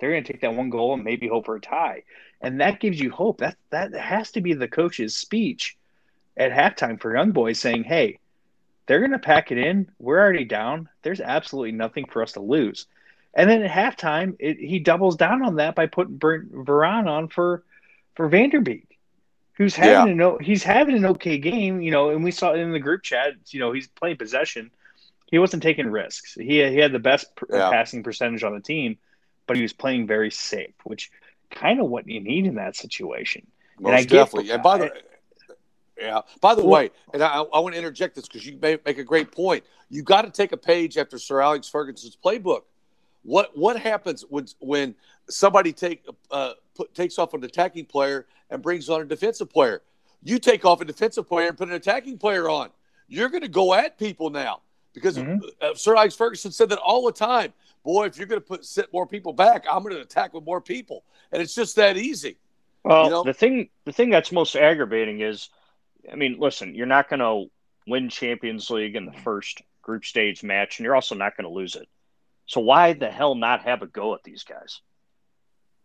They're 0.00 0.10
going 0.10 0.24
to 0.24 0.32
take 0.32 0.42
that 0.42 0.56
one 0.56 0.68
goal 0.68 0.94
and 0.94 1.04
maybe 1.04 1.28
hope 1.28 1.46
for 1.46 1.54
a 1.54 1.60
tie, 1.60 2.02
and 2.40 2.60
that 2.60 2.80
gives 2.80 2.98
you 2.98 3.12
hope. 3.12 3.38
That 3.38 3.56
that 3.70 3.94
has 3.94 4.32
to 4.32 4.40
be 4.40 4.54
the 4.54 4.66
coach's 4.66 5.16
speech 5.16 5.76
at 6.36 6.50
halftime 6.50 7.00
for 7.00 7.14
young 7.14 7.30
boys, 7.30 7.60
saying, 7.60 7.84
"Hey, 7.84 8.18
they're 8.86 9.00
going 9.00 9.12
to 9.12 9.18
pack 9.18 9.50
it 9.52 9.58
in. 9.58 9.90
We're 9.98 10.20
already 10.20 10.44
down. 10.44 10.88
There's 11.02 11.20
absolutely 11.20 11.72
nothing 11.72 12.06
for 12.06 12.22
us 12.22 12.32
to 12.32 12.40
lose." 12.40 12.86
And 13.36 13.50
then 13.50 13.62
at 13.62 13.70
halftime, 13.70 14.36
it, 14.38 14.58
he 14.58 14.78
doubles 14.78 15.16
down 15.16 15.42
on 15.42 15.56
that 15.56 15.74
by 15.74 15.86
putting 15.86 16.16
Brent 16.16 16.52
Varane 16.52 17.08
on 17.08 17.28
for 17.28 17.62
for 18.14 18.28
Van 18.28 18.50
de 18.50 18.60
Beek, 18.60 18.98
who's 19.54 19.74
having 19.74 20.12
a 20.12 20.14
no, 20.14 20.38
he's 20.38 20.62
having 20.62 20.94
an 20.96 21.06
okay 21.06 21.38
game, 21.38 21.80
you 21.80 21.90
know. 21.90 22.10
And 22.10 22.22
we 22.22 22.30
saw 22.30 22.52
in 22.52 22.70
the 22.72 22.78
group 22.78 23.02
chat, 23.02 23.34
you 23.48 23.58
know, 23.60 23.72
he's 23.72 23.88
playing 23.88 24.18
possession. 24.18 24.70
He 25.30 25.38
wasn't 25.40 25.62
taking 25.64 25.88
risks. 25.88 26.34
He 26.34 26.62
he 26.62 26.76
had 26.78 26.92
the 26.92 27.00
best 27.00 27.34
pr- 27.34 27.46
Yeah. 27.50 27.70
passing 27.70 28.02
percentage 28.04 28.44
on 28.44 28.54
the 28.54 28.60
team, 28.60 28.98
but 29.48 29.56
he 29.56 29.62
was 29.62 29.72
playing 29.72 30.06
very 30.06 30.30
safe, 30.30 30.74
which 30.84 31.10
kind 31.50 31.80
of 31.80 31.86
what 31.88 32.06
you 32.08 32.20
need 32.20 32.46
in 32.46 32.54
that 32.56 32.76
situation. 32.76 33.46
Most 33.80 33.92
I 33.92 34.02
get- 34.02 34.10
definitely. 34.10 34.50
and 34.52 34.62
by 34.62 34.78
the 34.78 34.92
yeah. 35.98 36.20
By 36.40 36.54
the 36.54 36.62
Well- 36.62 36.70
way, 36.70 36.90
and 37.12 37.22
I, 37.22 37.40
I 37.42 37.58
want 37.58 37.74
to 37.74 37.78
interject 37.78 38.14
this 38.14 38.26
because 38.26 38.46
you 38.46 38.58
make, 38.60 38.84
make 38.84 38.98
a 38.98 39.04
great 39.04 39.30
point. 39.32 39.64
You 39.90 40.02
got 40.02 40.22
to 40.22 40.30
take 40.30 40.52
a 40.52 40.56
page 40.56 40.96
after 40.98 41.18
Sir 41.18 41.40
Alex 41.40 41.68
Ferguson's 41.68 42.16
playbook. 42.22 42.62
What 43.22 43.56
what 43.56 43.78
happens 43.78 44.24
when 44.28 44.46
when 44.58 44.94
somebody 45.30 45.72
take 45.72 46.04
uh, 46.30 46.52
put, 46.74 46.94
takes 46.94 47.18
off 47.18 47.32
an 47.34 47.42
attacking 47.44 47.86
player 47.86 48.26
and 48.50 48.62
brings 48.62 48.90
on 48.90 49.00
a 49.00 49.04
defensive 49.04 49.48
player? 49.48 49.82
You 50.22 50.38
take 50.38 50.64
off 50.64 50.80
a 50.80 50.84
defensive 50.84 51.26
player 51.28 51.48
and 51.48 51.56
put 51.56 51.68
an 51.68 51.74
attacking 51.74 52.18
player 52.18 52.48
on. 52.48 52.70
You're 53.08 53.28
going 53.28 53.42
to 53.42 53.48
go 53.48 53.74
at 53.74 53.98
people 53.98 54.30
now 54.30 54.60
because 54.94 55.16
Mhm. 55.18 55.40
uh, 55.60 55.74
Sir 55.74 55.96
Alex 55.96 56.14
Ferguson 56.14 56.50
said 56.52 56.68
that 56.70 56.78
all 56.78 57.04
the 57.04 57.12
time. 57.12 57.52
Boy, 57.84 58.06
if 58.06 58.16
you're 58.16 58.26
going 58.26 58.40
to 58.40 58.46
put 58.46 58.64
sit 58.64 58.90
more 58.92 59.06
people 59.06 59.32
back, 59.34 59.64
I'm 59.70 59.82
going 59.82 59.94
to 59.94 60.00
attack 60.00 60.32
with 60.32 60.44
more 60.44 60.60
people, 60.60 61.04
and 61.32 61.40
it's 61.42 61.54
just 61.54 61.76
that 61.76 61.96
easy. 61.98 62.36
Well, 62.82 63.04
You 63.04 63.10
know? 63.10 63.22
the 63.24 63.34
thing 63.34 63.68
the 63.84 63.92
thing 63.92 64.10
that's 64.10 64.32
most 64.32 64.56
aggravating 64.56 65.20
is, 65.20 65.50
I 66.10 66.16
mean, 66.16 66.36
listen, 66.38 66.74
you're 66.74 66.86
not 66.86 67.08
going 67.08 67.20
to 67.20 67.50
win 67.86 68.08
Champions 68.08 68.70
League 68.70 68.96
in 68.96 69.06
the 69.06 69.12
first 69.12 69.62
group 69.82 70.04
stage 70.04 70.42
match, 70.42 70.78
and 70.78 70.84
you're 70.84 70.94
also 70.94 71.14
not 71.14 71.36
going 71.36 71.44
to 71.48 71.54
lose 71.54 71.76
it. 71.76 71.88
So 72.46 72.60
why 72.60 72.92
the 72.92 73.10
hell 73.10 73.34
not 73.34 73.62
have 73.62 73.82
a 73.82 73.86
go 73.86 74.14
at 74.14 74.22
these 74.22 74.44
guys? 74.44 74.80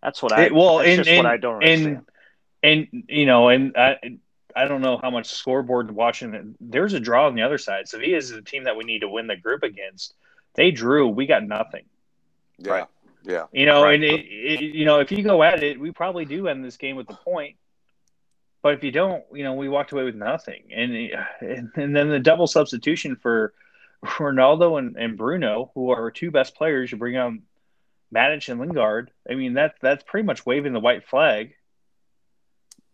That's 0.02 0.22
what 0.24 0.32
I. 0.32 0.46
It- 0.46 0.54
well, 0.56 0.78
that's 0.78 0.90
and- 0.90 0.98
just 0.98 1.10
and- 1.10 1.18
what 1.24 1.26
I 1.34 1.38
don't 1.38 1.64
and- 1.64 1.72
understand. 1.86 2.06
And 2.62 2.88
you 3.08 3.26
know, 3.26 3.48
and 3.48 3.78
I 3.78 3.98
I 4.54 4.66
don't 4.66 4.82
know 4.82 4.98
how 5.02 5.10
much 5.12 5.28
scoreboard 5.28 5.92
watching. 5.92 6.56
There's 6.60 6.94
a 6.94 7.00
draw 7.00 7.28
on 7.28 7.36
the 7.36 7.44
other 7.44 7.58
side, 7.58 7.88
so 7.88 7.98
he 8.00 8.14
is 8.14 8.30
the 8.32 8.42
team 8.42 8.66
that 8.66 8.76
we 8.76 8.84
need 8.84 9.00
to 9.00 9.08
win 9.08 9.28
the 9.28 9.38
group 9.38 9.64
against. 9.64 10.14
They 10.56 10.72
drew, 10.72 11.08
we 11.08 11.26
got 11.26 11.44
nothing. 11.44 11.86
Yeah, 12.58 12.72
Right. 12.72 12.86
yeah. 13.24 13.46
You 13.54 13.66
know, 13.66 13.84
Right. 13.84 13.96
and 13.96 14.04
it, 14.04 14.20
it, 14.26 14.62
you 14.62 14.84
know, 14.84 15.00
if 15.00 15.10
you 15.14 15.24
go 15.24 15.42
at 15.42 15.64
it, 15.64 15.80
we 15.80 15.92
probably 15.92 16.26
do 16.26 16.50
end 16.50 16.66
this 16.66 16.76
game 16.76 16.98
with 16.98 17.08
the 17.08 17.14
point. 17.14 17.56
But 18.62 18.74
if 18.74 18.84
you 18.84 18.92
don't, 18.92 19.24
you 19.34 19.44
know, 19.44 19.54
we 19.54 19.70
walked 19.70 19.92
away 19.92 20.04
with 20.04 20.16
nothing, 20.16 20.64
and 20.76 20.94
and, 21.42 21.72
and 21.76 21.96
then 21.96 22.10
the 22.10 22.20
double 22.20 22.48
substitution 22.48 23.16
for 23.16 23.54
Ronaldo 24.04 24.78
and, 24.80 24.96
and 24.98 25.18
Bruno, 25.18 25.72
who 25.76 25.92
are 25.92 26.02
our 26.02 26.12
two 26.12 26.32
best 26.32 26.56
players, 26.56 26.92
you 26.92 26.98
bring 26.98 27.18
on 27.18 27.44
Matic 28.14 28.50
and 28.50 28.60
Lingard. 28.60 29.12
I 29.30 29.36
mean, 29.36 29.54
that 29.54 29.76
that's 29.82 30.04
pretty 30.04 30.26
much 30.26 30.46
waving 30.46 30.74
the 30.74 30.80
white 30.80 31.08
flag. 31.08 31.54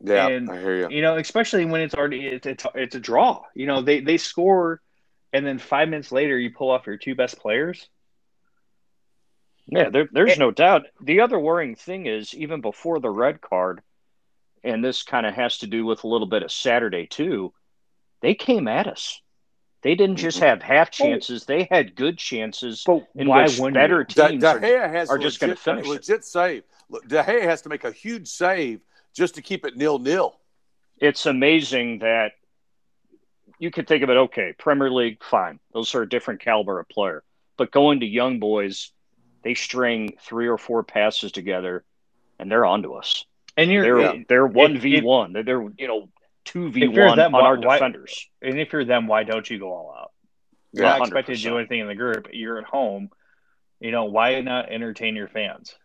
Yeah, 0.01 0.27
And, 0.27 0.49
I 0.49 0.59
hear 0.59 0.75
you. 0.75 0.89
You 0.89 1.01
know, 1.01 1.17
especially 1.17 1.65
when 1.65 1.81
it's 1.81 1.95
already 1.95 2.27
it's, 2.27 2.45
it's 2.45 2.65
it's 2.75 2.95
a 2.95 2.99
draw. 2.99 3.43
You 3.55 3.65
know, 3.65 3.81
they 3.81 4.01
they 4.01 4.17
score, 4.17 4.81
and 5.33 5.45
then 5.45 5.57
five 5.57 5.89
minutes 5.89 6.11
later 6.11 6.37
you 6.37 6.51
pull 6.51 6.69
off 6.69 6.85
your 6.85 6.97
two 6.97 7.15
best 7.15 7.39
players. 7.39 7.87
Yeah, 9.67 9.89
there, 9.89 10.07
there's 10.11 10.37
no 10.37 10.51
doubt. 10.51 10.83
The 11.01 11.21
other 11.21 11.39
worrying 11.39 11.75
thing 11.75 12.05
is 12.05 12.35
even 12.35 12.61
before 12.61 12.99
the 12.99 13.09
red 13.09 13.41
card, 13.41 13.81
and 14.65 14.83
this 14.83 15.03
kind 15.03 15.25
of 15.25 15.33
has 15.33 15.59
to 15.59 15.67
do 15.67 15.85
with 15.85 16.03
a 16.03 16.07
little 16.07 16.27
bit 16.27 16.43
of 16.43 16.51
Saturday 16.51 17.07
too. 17.07 17.53
They 18.21 18.35
came 18.35 18.67
at 18.67 18.87
us. 18.87 19.21
They 19.81 19.95
didn't 19.95 20.17
just 20.17 20.37
mm-hmm. 20.37 20.47
have 20.47 20.61
half 20.63 20.91
chances; 20.91 21.45
they 21.45 21.67
had 21.69 21.95
good 21.95 22.17
chances. 22.17 22.83
But 22.85 23.07
in 23.15 23.27
why 23.27 23.43
which 23.43 23.73
better? 23.73 24.03
De, 24.03 24.29
teams 24.29 24.41
De 24.41 24.75
are- 24.75 24.89
has 24.89 25.09
are 25.09 25.17
just 25.17 25.39
gonna 25.39 25.51
legit- 25.51 25.63
finish 25.63 25.85
it. 25.85 25.89
legit 25.89 26.25
save. 26.25 26.63
Look, 26.89 27.07
De 27.07 27.23
Gea 27.23 27.43
has 27.43 27.61
to 27.63 27.69
make 27.69 27.83
a 27.83 27.91
huge 27.91 28.27
save 28.27 28.81
just 29.15 29.35
to 29.35 29.41
keep 29.41 29.65
it 29.65 29.77
nil 29.77 29.97
nil. 29.97 30.35
it's 30.99 31.25
amazing 31.25 31.99
that 31.99 32.33
you 33.57 33.71
could 33.71 33.87
think 33.87 34.03
of 34.03 34.09
it 34.09 34.17
okay 34.17 34.53
premier 34.57 34.91
league 34.91 35.23
fine 35.23 35.59
those 35.73 35.95
are 35.95 36.01
a 36.01 36.09
different 36.09 36.41
caliber 36.41 36.79
of 36.79 36.89
player 36.89 37.23
but 37.57 37.71
going 37.71 38.01
to 38.01 38.05
young 38.05 38.39
boys 38.39 38.91
they 39.43 39.53
string 39.53 40.17
three 40.21 40.47
or 40.47 40.57
four 40.57 40.83
passes 40.83 41.31
together 41.31 41.83
and 42.37 42.51
they're 42.51 42.65
onto 42.65 42.93
us 42.93 43.25
And 43.57 43.71
you're 43.71 43.83
they're 43.83 43.99
Yeah. 44.15 44.23
they're 44.27 44.47
one 44.47 44.77
v 44.77 45.01
one 45.01 45.33
they're, 45.33 45.43
they're 45.43 45.61
you 45.77 45.87
know 45.87 46.09
two 46.43 46.69
v 46.69 46.87
one 46.87 47.19
on 47.19 47.31
why- 47.31 47.41
our 47.41 47.57
why- 47.57 47.77
defenders 47.77 48.27
and 48.41 48.59
if 48.59 48.71
you're 48.73 48.85
them, 48.85 49.07
why 49.07 49.23
don't 49.23 49.49
you 49.49 49.59
go 49.59 49.71
all 49.73 49.95
out? 49.97 50.11
You're 50.73 50.85
Yeah, 50.85 50.97
not 50.97 51.07
expected 51.07 51.37
to 51.37 51.41
do 51.43 51.57
anything 51.57 51.79
in 51.79 51.87
the 51.87 51.95
group. 51.95 52.27
You're 52.33 52.57
at 52.57 52.65
home. 52.65 53.09
You 53.79 53.91
know 53.91 54.05
why 54.05 54.39
not 54.41 54.69
entertain 54.69 55.15
your 55.15 55.27
fans? 55.27 55.75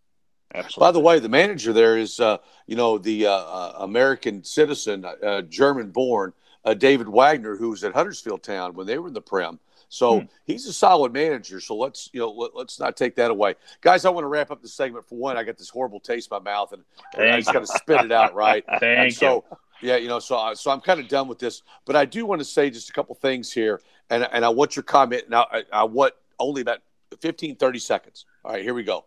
absolutely 0.55 0.89
By 0.89 0.93
the 0.93 1.01
way, 1.01 1.19
the 1.21 1.29
manager 1.29 1.73
there 1.73 1.97
is, 1.97 2.19
uh, 2.19 2.39
you 2.67 2.75
know, 2.77 2.99
the 2.99 3.27
uh, 3.27 3.33
uh, 3.33 3.73
American 3.81 4.43
citizen, 4.43 5.05
uh, 5.05 5.43
German 5.43 5.91
born, 5.91 6.33
uh, 6.65 6.75
David 6.75 7.09
Wagner, 7.09 7.57
who 7.57 7.71
was 7.71 7.85
at 7.85 7.93
Huddersfield 7.93 8.43
Town 8.43 8.75
when 8.75 8.87
they 8.87 8.99
were 8.99 9.09
in 9.09 9.15
the 9.15 9.21
Prem. 9.23 9.61
So 9.91 10.21
Hmm. 10.21 10.27
he's 10.47 10.67
a 10.67 10.73
solid 10.73 11.13
manager. 11.13 11.61
So 11.61 11.77
let's, 11.77 12.09
you 12.13 12.21
know, 12.21 12.31
let, 12.31 12.55
us 12.55 12.79
not 12.79 12.97
take 12.97 13.17
that 13.17 13.31
away, 13.31 13.57
guys. 13.81 14.05
I 14.05 14.11
want 14.11 14.23
to 14.23 14.29
wrap 14.29 14.53
up 14.53 14.63
the 14.63 14.69
segment. 14.69 15.05
For 15.05 15.17
one, 15.19 15.37
I 15.37 15.43
got 15.43 15.59
this 15.59 15.69
horrible 15.69 15.99
taste 15.99 16.31
in 16.31 16.37
my 16.37 16.51
mouth, 16.51 16.73
and 16.73 16.85
I 17.13 17.17
Thank 17.17 17.41
just 17.41 17.53
got 17.53 17.59
to 17.61 17.67
spit 17.67 18.01
it 18.05 18.13
out, 18.13 18.35
right? 18.35 18.65
Thank 18.81 19.13
so, 19.15 19.45
yeah, 19.83 19.97
you 19.97 20.07
know, 20.07 20.21
so 20.21 20.39
I- 20.39 20.55
so 20.55 20.71
I'm 20.71 20.81
kind 20.81 21.01
of 21.01 21.09
done 21.09 21.27
with 21.27 21.41
this, 21.41 21.63
but 21.87 21.97
I 21.97 22.05
do 22.05 22.25
want 22.25 22.41
to 22.41 22.45
say 22.45 22.71
just 22.71 22.89
a 22.89 22.93
couple 22.93 23.17
things 23.17 23.53
here, 23.53 23.81
and 24.11 24.27
and 24.33 24.45
I 24.45 24.49
want 24.49 24.77
your 24.77 24.85
comment. 24.85 25.29
Now, 25.29 25.49
I, 25.51 25.65
I 25.73 25.85
want 25.85 26.15
only 26.39 26.63
about 26.63 26.79
15, 27.21 27.57
30 27.57 27.79
seconds. 27.81 28.27
All 28.45 28.53
right, 28.53 28.63
here 28.63 28.75
we 28.75 28.85
go. 28.85 29.07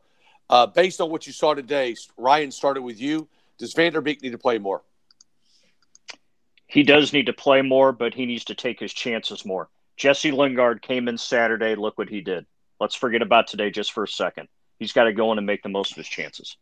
Uh, 0.49 0.67
based 0.67 0.99
on 0.99 1.09
what 1.09 1.25
you 1.25 1.31
saw 1.31 1.53
today, 1.53 1.95
Ryan 2.17 2.51
started 2.51 2.81
with 2.81 2.99
you. 2.99 3.29
Does 3.57 3.73
Van 3.73 3.93
de 3.93 4.01
Beek 4.01 4.21
need 4.21 4.33
to 4.33 4.37
play 4.37 4.57
more? 4.57 4.83
he 6.67 6.81
does 6.81 7.13
need 7.13 7.27
to 7.27 7.33
play 7.33 7.61
more 7.61 7.91
but 7.91 8.15
he 8.15 8.25
needs 8.25 8.45
to 8.45 8.55
take 8.55 8.79
his 8.79 8.91
chances 8.91 9.45
more 9.45 9.69
jesse 10.03 10.31
lingard 10.31 10.81
came 10.81 11.07
in 11.07 11.17
saturday. 11.17 11.75
Look 11.75 11.97
what 11.97 12.09
he 12.09 12.19
did. 12.19 12.45
Let's 12.77 12.93
forget 12.93 13.21
about 13.21 13.47
today 13.47 13.71
just 13.71 13.93
for 13.93 14.03
a 14.03 14.07
second. 14.07 14.49
He's 14.77 14.91
got 14.91 15.05
to 15.05 15.13
go 15.13 15.31
in 15.31 15.37
and 15.37 15.47
make 15.47 15.63
the 15.63 15.69
most 15.69 15.91
of 15.91 15.97
his 15.97 16.07
chances. 16.07 16.57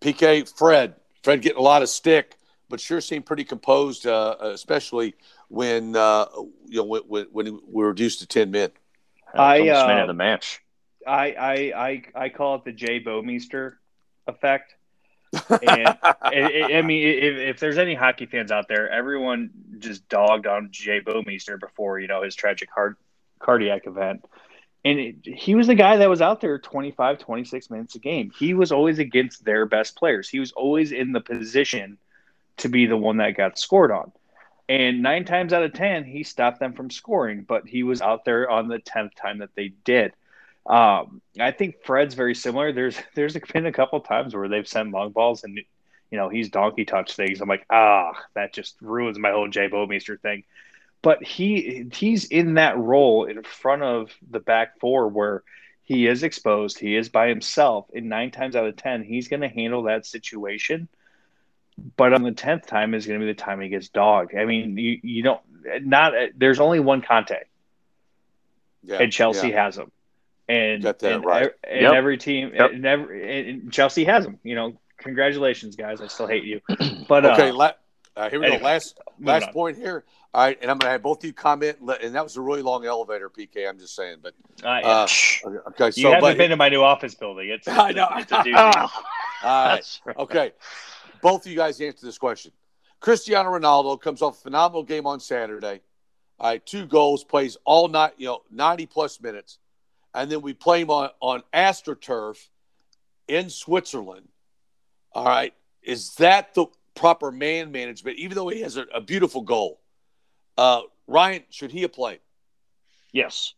PK, 0.00 0.48
Fred, 0.56 0.94
Fred 1.24 1.42
getting 1.42 1.58
a 1.58 1.62
lot 1.62 1.82
of 1.82 1.88
stick, 1.88 2.36
but 2.68 2.80
sure 2.80 3.00
seemed 3.00 3.26
pretty 3.26 3.42
composed, 3.42 4.06
uh, 4.06 4.36
especially 4.40 5.14
when 5.48 5.96
uh, 5.96 6.26
you 6.66 6.76
know 6.76 6.84
when, 6.84 7.02
when, 7.08 7.26
when 7.32 7.54
we 7.54 7.60
were 7.82 7.88
reduced 7.88 8.20
to 8.20 8.26
ten 8.28 8.52
men. 8.52 8.70
I, 9.34 9.68
uh, 9.68 9.88
man 9.88 10.02
of 10.02 10.06
the 10.06 10.14
match. 10.14 10.60
I 11.04 11.32
I 11.32 11.54
I, 11.54 12.02
I 12.14 12.28
call 12.28 12.54
it 12.54 12.64
the 12.64 12.72
Jay 12.72 13.00
Bouwmeester 13.00 13.72
effect. 14.28 14.76
And 15.50 15.98
I, 16.02 16.70
I 16.74 16.82
mean, 16.82 17.06
if, 17.06 17.36
if 17.36 17.60
there's 17.60 17.78
any 17.78 17.94
hockey 17.94 18.26
fans 18.26 18.52
out 18.52 18.68
there, 18.68 18.88
everyone 18.88 19.50
just 19.80 20.08
dogged 20.08 20.46
on 20.46 20.68
Jay 20.70 21.00
Bouwmeester 21.00 21.58
before 21.58 21.98
you 21.98 22.08
know 22.08 22.22
his 22.22 22.34
tragic 22.34 22.70
heart 22.70 22.96
cardiac 23.38 23.86
event. 23.86 24.24
And 24.84 25.00
it, 25.00 25.16
he 25.24 25.54
was 25.54 25.66
the 25.66 25.74
guy 25.74 25.96
that 25.96 26.08
was 26.08 26.22
out 26.22 26.40
there 26.40 26.58
25, 26.58 27.18
26 27.18 27.70
minutes 27.70 27.96
a 27.96 27.98
game. 27.98 28.30
He 28.38 28.54
was 28.54 28.70
always 28.70 29.00
against 29.00 29.44
their 29.44 29.66
best 29.66 29.96
players. 29.96 30.28
He 30.28 30.38
was 30.38 30.52
always 30.52 30.92
in 30.92 31.12
the 31.12 31.20
position 31.20 31.98
to 32.58 32.68
be 32.68 32.86
the 32.86 32.96
one 32.96 33.16
that 33.16 33.36
got 33.36 33.58
scored 33.58 33.90
on. 33.90 34.12
And 34.68 35.02
nine 35.02 35.24
times 35.24 35.52
out 35.52 35.62
of 35.62 35.72
10, 35.74 36.04
he 36.04 36.22
stopped 36.22 36.60
them 36.60 36.72
from 36.72 36.90
scoring, 36.90 37.44
but 37.46 37.66
he 37.66 37.82
was 37.82 38.00
out 38.00 38.24
there 38.24 38.48
on 38.50 38.68
the 38.68 38.78
10th 38.78 39.14
time 39.14 39.38
that 39.38 39.54
they 39.54 39.68
did. 39.84 40.12
Um, 40.66 41.22
I 41.38 41.52
think 41.52 41.84
Fred's 41.84 42.14
very 42.14 42.34
similar. 42.34 42.72
There's 42.72 42.98
there's 43.14 43.36
been 43.36 43.66
a 43.66 43.72
couple 43.72 44.00
times 44.00 44.34
where 44.34 44.48
they've 44.48 44.66
sent 44.66 44.90
long 44.90 45.12
balls 45.12 45.44
and 45.44 45.60
you 46.10 46.18
know 46.18 46.28
he's 46.28 46.50
donkey 46.50 46.84
touch 46.84 47.14
things. 47.14 47.40
I'm 47.40 47.48
like, 47.48 47.66
ah, 47.70 48.12
that 48.34 48.52
just 48.52 48.76
ruins 48.80 49.18
my 49.18 49.30
whole 49.30 49.48
Jay 49.48 49.68
Bouwmeester 49.68 50.20
thing. 50.20 50.44
But 51.02 51.22
he 51.22 51.86
he's 51.92 52.24
in 52.24 52.54
that 52.54 52.76
role 52.78 53.24
in 53.24 53.42
front 53.42 53.82
of 53.82 54.10
the 54.30 54.40
back 54.40 54.80
four 54.80 55.08
where 55.08 55.42
he 55.84 56.06
is 56.08 56.24
exposed, 56.24 56.78
he 56.78 56.96
is 56.96 57.08
by 57.08 57.28
himself, 57.28 57.86
and 57.94 58.08
nine 58.08 58.32
times 58.32 58.56
out 58.56 58.66
of 58.66 58.76
ten, 58.76 59.04
he's 59.04 59.28
going 59.28 59.42
to 59.42 59.48
handle 59.48 59.84
that 59.84 60.04
situation. 60.04 60.88
But 61.96 62.12
on 62.12 62.22
the 62.22 62.32
tenth 62.32 62.66
time 62.66 62.94
is 62.94 63.06
going 63.06 63.20
to 63.20 63.26
be 63.26 63.30
the 63.32 63.38
time 63.38 63.60
he 63.60 63.68
gets 63.68 63.88
dogged. 63.88 64.34
I 64.34 64.46
mean, 64.46 64.76
you 64.78 64.98
you 65.02 65.22
don't 65.22 65.40
not 65.82 66.12
there's 66.36 66.58
only 66.58 66.80
one 66.80 67.02
Conte, 67.02 67.36
Yeah, 68.82 68.98
and 69.02 69.12
Chelsea 69.12 69.48
yeah. 69.48 69.64
has 69.64 69.76
him, 69.78 69.92
and 70.48 70.84
and, 70.84 71.24
right. 71.24 71.50
and 71.62 71.82
Yep. 71.82 71.92
every 71.92 72.18
team, 72.18 72.52
Yep. 72.54 72.72
and, 72.72 72.86
every, 72.86 73.50
and 73.50 73.72
Chelsea 73.72 74.04
has 74.04 74.24
him. 74.24 74.38
You 74.42 74.54
know, 74.54 74.80
congratulations, 75.06 75.76
guys. 75.76 76.00
I 76.00 76.08
still 76.08 76.26
hate 76.26 76.44
you, 76.44 76.60
but 77.08 77.24
Okay, 77.24 77.50
uh, 77.50 77.54
la- 77.54 77.72
uh, 78.16 78.30
here 78.30 78.40
we 78.40 78.46
anyway, 78.46 78.60
go. 78.60 78.64
Last 78.66 78.98
last 79.20 79.46
on. 79.48 79.52
point 79.52 79.76
here. 79.76 80.04
All 80.34 80.42
right, 80.42 80.58
and 80.60 80.70
I'm 80.70 80.76
going 80.76 80.88
to 80.88 80.92
have 80.92 81.02
both 81.02 81.20
of 81.20 81.24
you 81.24 81.32
comment, 81.32 81.78
and 81.80 82.14
that 82.14 82.22
was 82.22 82.36
a 82.36 82.42
really 82.42 82.60
long 82.60 82.84
elevator, 82.84 83.30
PK. 83.30 83.66
I'm 83.66 83.78
just 83.78 83.94
saying, 83.94 84.18
but 84.22 84.34
Uh, 84.62 84.80
yeah. 84.82 84.88
uh, 85.46 85.50
okay. 85.68 85.90
So, 85.90 86.00
you 86.00 86.06
haven't 86.08 86.20
but, 86.20 86.36
been 86.36 86.50
to 86.50 86.56
my 86.56 86.68
new 86.68 86.82
office 86.82 87.14
building. 87.14 87.48
It's, 87.48 87.66
I 87.68 87.92
know. 87.92 88.08
It's 88.16 88.30
a 88.32 88.36
all 88.36 88.44
right, 89.42 90.00
right. 90.04 90.16
okay. 90.18 90.52
Both 91.22 91.46
of 91.46 91.52
you 91.52 91.56
guys 91.56 91.80
answer 91.80 92.04
this 92.04 92.18
question. 92.18 92.52
Cristiano 93.00 93.50
Ronaldo 93.50 93.98
comes 94.00 94.20
off 94.20 94.38
a 94.38 94.40
phenomenal 94.42 94.82
game 94.82 95.06
on 95.06 95.20
Saturday. 95.20 95.80
All 96.38 96.50
right, 96.50 96.66
two 96.66 96.84
goals, 96.84 97.24
plays 97.24 97.56
all 97.64 97.88
night, 97.88 98.12
you 98.18 98.26
know, 98.26 98.42
90 98.50 98.86
plus 98.86 99.20
minutes. 99.22 99.58
And 100.14 100.30
then 100.30 100.42
we 100.42 100.52
play 100.52 100.82
him 100.82 100.90
on, 100.90 101.10
on 101.20 101.42
AstroTurf 101.54 102.36
in 103.28 103.48
Switzerland. 103.48 104.28
All 105.16 105.24
right. 105.24 105.54
Is 105.82 106.14
that 106.16 106.52
the 106.52 106.66
proper 106.94 107.32
man 107.32 107.72
management, 107.72 108.18
even 108.18 108.34
though 108.34 108.48
he 108.48 108.60
has 108.60 108.76
a, 108.76 108.82
a 108.94 109.00
beautiful 109.00 109.40
goal? 109.40 109.80
Uh, 110.58 110.82
Ryan, 111.06 111.42
should 111.48 111.72
he 111.72 111.80
have 111.82 111.94
played? 111.94 112.20
Yes. 113.12 113.54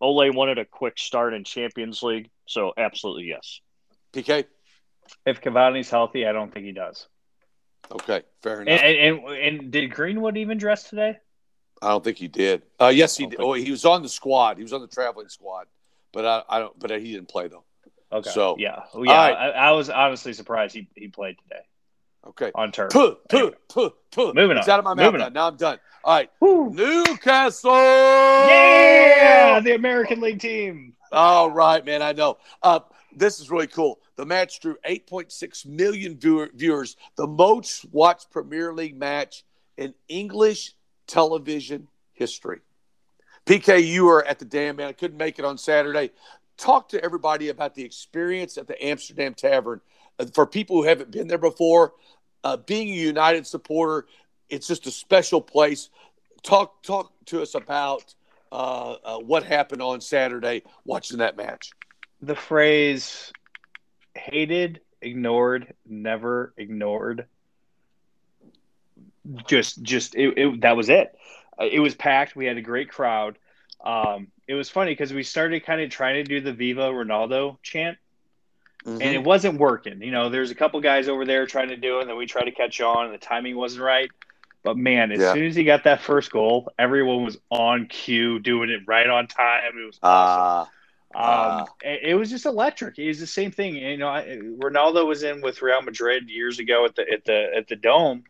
Ole 0.00 0.32
wanted 0.32 0.56
a 0.56 0.64
quick 0.64 0.98
start 0.98 1.34
in 1.34 1.44
Champions 1.44 2.02
League, 2.02 2.30
so 2.46 2.72
absolutely 2.78 3.24
yes. 3.24 3.60
PK? 4.14 4.46
If 5.26 5.42
Cavani's 5.42 5.90
healthy, 5.90 6.26
I 6.26 6.32
don't 6.32 6.50
think 6.54 6.64
he 6.64 6.72
does. 6.72 7.06
Okay, 7.90 8.22
fair 8.42 8.62
enough. 8.62 8.80
And, 8.80 8.96
and, 8.96 9.24
and, 9.26 9.60
and 9.60 9.70
did 9.70 9.90
Greenwood 9.90 10.38
even 10.38 10.56
dress 10.56 10.88
today? 10.88 11.18
I 11.82 11.88
don't 11.88 12.02
think 12.02 12.16
he 12.16 12.28
did. 12.28 12.62
Uh, 12.80 12.92
yes, 12.94 13.14
he 13.14 13.26
did. 13.26 13.40
Oh, 13.40 13.52
he 13.52 13.70
was 13.70 13.84
on 13.84 14.02
the 14.02 14.08
squad. 14.08 14.56
He 14.56 14.62
was 14.62 14.72
on 14.72 14.80
the 14.80 14.88
traveling 14.88 15.28
squad, 15.28 15.66
but 16.14 16.24
I, 16.24 16.42
I 16.48 16.58
don't. 16.60 16.78
But 16.78 16.90
he 16.92 17.12
didn't 17.12 17.28
play 17.28 17.48
though. 17.48 17.64
Okay. 18.12 18.30
So- 18.30 18.56
yeah, 18.58 18.82
Well, 18.94 19.04
yeah. 19.04 19.12
Right. 19.30 19.34
I, 19.34 19.48
I 19.50 19.70
was 19.72 19.90
honestly 19.90 20.32
surprised 20.32 20.74
he, 20.74 20.88
he 20.94 21.08
played 21.08 21.36
today 21.42 21.62
Okay. 22.26 22.50
on 22.54 22.72
turf. 22.72 22.90
Puh, 22.90 23.16
puh, 23.28 23.52
puh, 23.68 23.90
puh. 24.10 24.32
Moving 24.34 24.56
It's 24.56 24.66
on. 24.68 24.74
out 24.74 24.78
of 24.80 24.84
my 24.84 24.94
mouth 24.94 25.14
now. 25.14 25.28
Now 25.28 25.48
I'm 25.48 25.56
done. 25.56 25.78
All 26.04 26.14
right, 26.16 26.30
Woo. 26.40 26.70
Newcastle. 26.70 27.72
Yeah, 28.48 29.60
the 29.60 29.74
American 29.74 30.20
League 30.20 30.40
team. 30.40 30.94
All 31.12 31.50
right, 31.50 31.84
man. 31.84 32.02
I 32.02 32.12
know. 32.12 32.38
Uh, 32.62 32.80
this 33.14 33.40
is 33.40 33.50
really 33.50 33.66
cool. 33.66 33.98
The 34.16 34.24
match 34.26 34.60
drew 34.60 34.76
8.6 34.88 35.66
million 35.66 36.18
viewer, 36.18 36.50
viewers, 36.54 36.96
the 37.16 37.26
most 37.26 37.84
watched 37.92 38.30
Premier 38.30 38.72
League 38.72 38.96
match 38.98 39.44
in 39.76 39.94
English 40.08 40.72
television 41.06 41.88
history. 42.12 42.60
PK, 43.46 43.84
you 43.86 44.04
were 44.04 44.24
at 44.24 44.38
the 44.38 44.44
damn 44.44 44.76
man. 44.76 44.88
I 44.88 44.92
couldn't 44.92 45.16
make 45.16 45.38
it 45.38 45.44
on 45.44 45.56
Saturday. 45.58 46.10
Talk 46.58 46.88
to 46.90 47.02
everybody 47.02 47.48
about 47.48 47.74
the 47.74 47.84
experience 47.84 48.58
at 48.58 48.66
the 48.66 48.84
Amsterdam 48.84 49.32
Tavern. 49.32 49.80
Uh, 50.18 50.26
for 50.34 50.44
people 50.44 50.76
who 50.76 50.82
haven't 50.82 51.10
been 51.12 51.28
there 51.28 51.38
before, 51.38 51.94
uh, 52.44 52.56
being 52.56 52.88
a 52.88 52.96
United 52.96 53.46
supporter, 53.46 54.06
it's 54.50 54.66
just 54.66 54.86
a 54.86 54.90
special 54.90 55.40
place. 55.40 55.88
Talk, 56.42 56.82
talk 56.82 57.12
to 57.26 57.42
us 57.42 57.54
about 57.54 58.14
uh, 58.50 58.96
uh, 59.04 59.18
what 59.18 59.44
happened 59.44 59.82
on 59.82 60.00
Saturday 60.00 60.62
watching 60.84 61.18
that 61.18 61.36
match. 61.36 61.70
The 62.22 62.34
phrase 62.34 63.32
hated, 64.14 64.80
ignored, 65.00 65.74
never 65.88 66.52
ignored. 66.56 67.26
Just, 69.46 69.82
just 69.82 70.16
it, 70.16 70.36
it, 70.36 70.60
that 70.62 70.76
was 70.76 70.88
it. 70.88 71.16
Uh, 71.60 71.66
It 71.70 71.80
was 71.80 71.94
packed. 71.94 72.34
We 72.34 72.46
had 72.46 72.56
a 72.56 72.62
great 72.62 72.88
crowd. 72.88 73.38
Um, 73.84 74.28
it 74.48 74.54
was 74.54 74.68
funny 74.70 74.92
because 74.92 75.12
we 75.12 75.22
started 75.22 75.64
kind 75.64 75.80
of 75.80 75.90
trying 75.90 76.14
to 76.16 76.24
do 76.24 76.40
the 76.40 76.52
Viva 76.52 76.88
Ronaldo 76.90 77.58
chant, 77.62 77.98
and 78.86 79.02
it 79.02 79.22
wasn't 79.22 79.58
working. 79.58 80.00
You 80.02 80.10
know, 80.10 80.30
there's 80.30 80.50
a 80.50 80.54
couple 80.54 80.80
guys 80.80 81.08
over 81.08 81.24
there 81.26 81.46
trying 81.46 81.68
to 81.68 81.76
do 81.76 81.98
it, 81.98 82.02
and 82.02 82.10
then 82.10 82.16
we 82.16 82.26
tried 82.26 82.44
to 82.44 82.52
catch 82.52 82.80
on, 82.80 83.04
and 83.06 83.14
the 83.14 83.18
timing 83.18 83.56
wasn't 83.56 83.82
right. 83.84 84.10
But 84.64 84.76
man, 84.76 85.12
as 85.12 85.20
Yeah. 85.20 85.32
soon 85.34 85.44
as 85.46 85.54
he 85.54 85.64
got 85.64 85.84
that 85.84 86.00
first 86.00 86.32
goal, 86.32 86.72
everyone 86.78 87.24
was 87.24 87.38
on 87.50 87.86
cue, 87.86 88.38
doing 88.40 88.70
it 88.70 88.80
right 88.86 89.06
on 89.08 89.26
time. 89.28 89.78
It 89.78 89.86
was 89.86 89.98
awesome. 90.02 90.42
Ah, 90.42 90.60
Um, 91.14 91.62
Ah. 91.62 91.64
it, 91.82 92.00
it 92.10 92.14
was 92.16 92.28
just 92.30 92.44
electric. 92.44 92.98
It 92.98 93.08
was 93.08 93.18
the 93.20 93.26
same 93.26 93.50
thing. 93.50 93.76
You 93.76 93.96
know, 93.96 94.08
I, 94.08 94.24
Ronaldo 94.26 95.06
was 95.06 95.22
in 95.22 95.40
with 95.40 95.62
Real 95.62 95.80
Madrid 95.82 96.28
years 96.28 96.58
ago 96.58 96.84
at 96.84 96.96
the 96.96 97.10
at 97.10 97.24
the 97.24 97.50
at 97.56 97.68
the 97.68 97.76
Dome, 97.76 98.24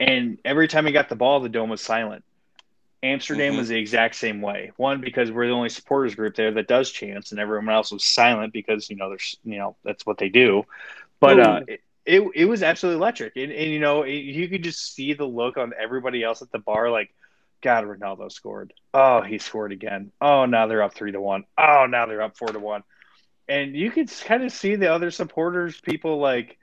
and 0.00 0.38
every 0.44 0.68
time 0.68 0.84
he 0.86 0.92
got 0.92 1.08
the 1.08 1.16
ball, 1.16 1.40
the 1.40 1.48
Dome 1.48 1.70
was 1.70 1.80
silent. 1.80 2.24
Amsterdam 3.02 3.54
Mhm. 3.54 3.58
was 3.58 3.68
the 3.68 3.78
exact 3.78 4.14
same 4.14 4.40
way. 4.40 4.70
One 4.76 5.00
because 5.00 5.30
we're 5.32 5.46
the 5.46 5.52
only 5.52 5.68
supporters 5.68 6.14
group 6.14 6.36
there 6.36 6.52
that 6.52 6.68
does 6.68 6.90
chants, 6.90 7.32
and 7.32 7.40
everyone 7.40 7.68
else 7.68 7.90
was 7.90 8.04
silent 8.04 8.52
because 8.52 8.88
you 8.90 8.96
know 8.96 9.08
there's 9.08 9.36
you 9.44 9.58
know 9.58 9.76
that's 9.84 10.06
what 10.06 10.18
they 10.18 10.28
do. 10.28 10.64
But 11.18 11.38
uh, 11.38 11.60
it, 11.66 11.80
it 12.04 12.22
it 12.34 12.44
was 12.44 12.62
absolutely 12.62 12.98
electric, 13.00 13.36
and, 13.36 13.52
and 13.52 13.70
you 13.70 13.80
know 13.80 14.02
it, 14.02 14.12
you 14.12 14.48
could 14.48 14.62
just 14.62 14.94
see 14.94 15.14
the 15.14 15.24
look 15.24 15.56
on 15.56 15.72
everybody 15.78 16.22
else 16.22 16.42
at 16.42 16.52
the 16.52 16.58
bar, 16.58 16.90
like, 16.90 17.12
God, 17.60 17.84
Ronaldo 17.84 18.30
scored. 18.30 18.72
Oh, 18.94 19.22
he 19.22 19.38
scored 19.38 19.72
again. 19.72 20.12
Oh, 20.20 20.46
now 20.46 20.66
they're 20.66 20.82
up 20.82 20.94
three 20.94 21.12
to 21.12 21.20
one. 21.20 21.44
Oh, 21.58 21.86
now 21.88 22.06
they're 22.06 22.22
up 22.22 22.36
four 22.36 22.48
to 22.48 22.58
one, 22.58 22.84
and 23.48 23.76
you 23.76 23.90
could 23.90 24.10
kind 24.24 24.44
of 24.44 24.52
see 24.52 24.76
the 24.76 24.92
other 24.92 25.10
supporters, 25.10 25.80
people 25.80 26.18
like, 26.18 26.58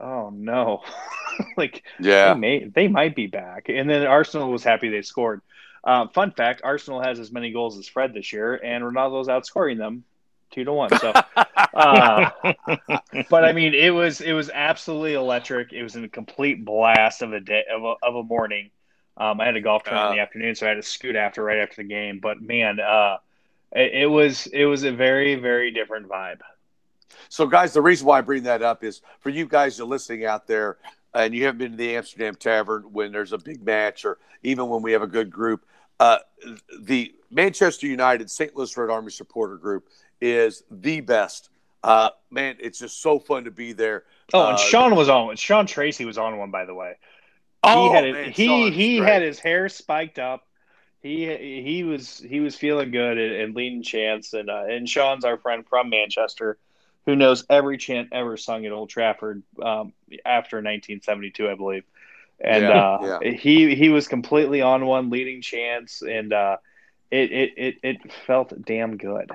oh 0.00 0.30
no, 0.30 0.82
like 1.56 1.82
Yeah. 2.00 2.34
they 2.34 2.40
may 2.40 2.64
they 2.64 2.88
might 2.88 3.14
be 3.14 3.26
back. 3.26 3.68
And 3.68 3.88
then 3.88 4.06
Arsenal 4.06 4.50
was 4.50 4.64
happy 4.64 4.88
they 4.88 5.02
scored. 5.02 5.40
Uh, 5.82 6.08
fun 6.08 6.32
fact: 6.32 6.62
Arsenal 6.64 7.02
has 7.02 7.18
as 7.18 7.30
many 7.30 7.52
goals 7.52 7.78
as 7.78 7.86
Fred 7.88 8.14
this 8.14 8.32
year, 8.32 8.54
and 8.54 8.82
Ronaldo's 8.82 9.28
outscoring 9.28 9.78
them 9.78 10.04
two 10.54 10.64
to 10.64 10.72
one. 10.72 10.90
So, 10.98 11.12
uh, 11.74 12.30
but 13.28 13.44
I 13.44 13.52
mean, 13.52 13.74
it 13.74 13.90
was 13.90 14.20
it 14.20 14.32
was 14.32 14.50
absolutely 14.50 15.14
electric. 15.14 15.72
It 15.72 15.82
was 15.82 15.96
in 15.96 16.04
a 16.04 16.08
complete 16.08 16.64
blast 16.64 17.22
of 17.22 17.32
a 17.32 17.40
day 17.40 17.64
of 17.72 17.82
a, 17.84 17.94
of 18.02 18.14
a 18.14 18.22
morning. 18.22 18.70
Um, 19.16 19.40
I 19.40 19.46
had 19.46 19.56
a 19.56 19.60
golf 19.60 19.84
tournament 19.84 20.12
in 20.12 20.16
the 20.16 20.22
afternoon, 20.22 20.54
so 20.54 20.66
I 20.66 20.70
had 20.70 20.76
to 20.76 20.82
scoot 20.82 21.16
after 21.16 21.42
right 21.42 21.58
after 21.58 21.76
the 21.82 21.88
game. 21.88 22.18
But 22.20 22.40
man, 22.40 22.80
uh, 22.80 23.18
it, 23.72 24.02
it 24.02 24.06
was 24.06 24.46
it 24.46 24.64
was 24.64 24.84
a 24.84 24.92
very 24.92 25.34
very 25.34 25.70
different 25.70 26.08
vibe. 26.08 26.40
So, 27.28 27.46
guys, 27.46 27.72
the 27.72 27.82
reason 27.82 28.06
why 28.06 28.18
I 28.18 28.20
bring 28.22 28.42
that 28.44 28.62
up 28.62 28.84
is 28.84 29.02
for 29.20 29.30
you 29.30 29.46
guys 29.46 29.76
that 29.76 29.84
are 29.84 29.86
listening 29.86 30.24
out 30.24 30.46
there, 30.46 30.78
and 31.14 31.34
you 31.34 31.44
haven't 31.44 31.58
been 31.58 31.70
to 31.72 31.76
the 31.76 31.96
Amsterdam 31.96 32.34
Tavern 32.34 32.82
when 32.92 33.12
there's 33.12 33.32
a 33.32 33.38
big 33.38 33.64
match, 33.64 34.04
or 34.04 34.18
even 34.42 34.68
when 34.68 34.82
we 34.82 34.92
have 34.92 35.02
a 35.02 35.06
good 35.06 35.30
group. 35.30 35.64
Uh, 36.00 36.18
the 36.80 37.14
Manchester 37.30 37.86
United 37.86 38.30
St. 38.30 38.54
Louis 38.56 38.76
Red 38.76 38.90
Army 38.90 39.10
supporter 39.10 39.56
group 39.56 39.88
is 40.20 40.64
the 40.70 41.00
best. 41.00 41.50
Uh, 41.82 42.10
man, 42.30 42.56
it's 42.60 42.78
just 42.78 43.00
so 43.02 43.18
fun 43.18 43.44
to 43.44 43.50
be 43.50 43.72
there. 43.72 44.04
Oh, 44.32 44.46
and 44.48 44.54
Uh, 44.54 44.58
Sean 44.58 44.96
was 44.96 45.08
on. 45.08 45.36
Sean 45.36 45.66
Tracy 45.66 46.04
was 46.04 46.18
on 46.18 46.38
one, 46.38 46.50
by 46.50 46.64
the 46.64 46.74
way. 46.74 46.94
Oh, 47.62 47.88
he 47.88 47.94
had 47.94 48.12
man, 48.12 48.30
he 48.32 48.70
he 48.70 48.98
great. 48.98 49.08
had 49.12 49.22
his 49.22 49.38
hair 49.38 49.68
spiked 49.68 50.18
up. 50.18 50.46
He 51.02 51.62
he 51.62 51.84
was 51.84 52.18
he 52.18 52.40
was 52.40 52.56
feeling 52.56 52.90
good 52.90 53.18
and, 53.18 53.34
and 53.34 53.54
leading 53.54 53.82
chants 53.82 54.32
and 54.32 54.48
uh, 54.50 54.64
and 54.68 54.88
Sean's 54.88 55.24
our 55.24 55.36
friend 55.36 55.64
from 55.68 55.90
Manchester, 55.90 56.58
who 57.06 57.16
knows 57.16 57.44
every 57.50 57.76
chant 57.78 58.08
ever 58.12 58.36
sung 58.36 58.64
at 58.66 58.72
Old 58.72 58.88
Trafford 58.90 59.42
um, 59.62 59.92
after 60.24 60.56
1972, 60.56 61.48
I 61.48 61.54
believe. 61.54 61.84
And 62.40 62.62
Yeah, 62.62 62.80
uh, 62.80 63.20
he 63.20 63.74
he 63.74 63.88
was 63.90 64.08
completely 64.08 64.60
on 64.60 64.84
one 64.86 65.08
leading 65.10 65.40
chants, 65.40 66.02
and 66.02 66.32
uh, 66.32 66.56
it, 67.10 67.30
it 67.32 67.52
it 67.56 67.74
it 67.82 68.12
felt 68.26 68.52
damn 68.64 68.96
good. 68.96 69.30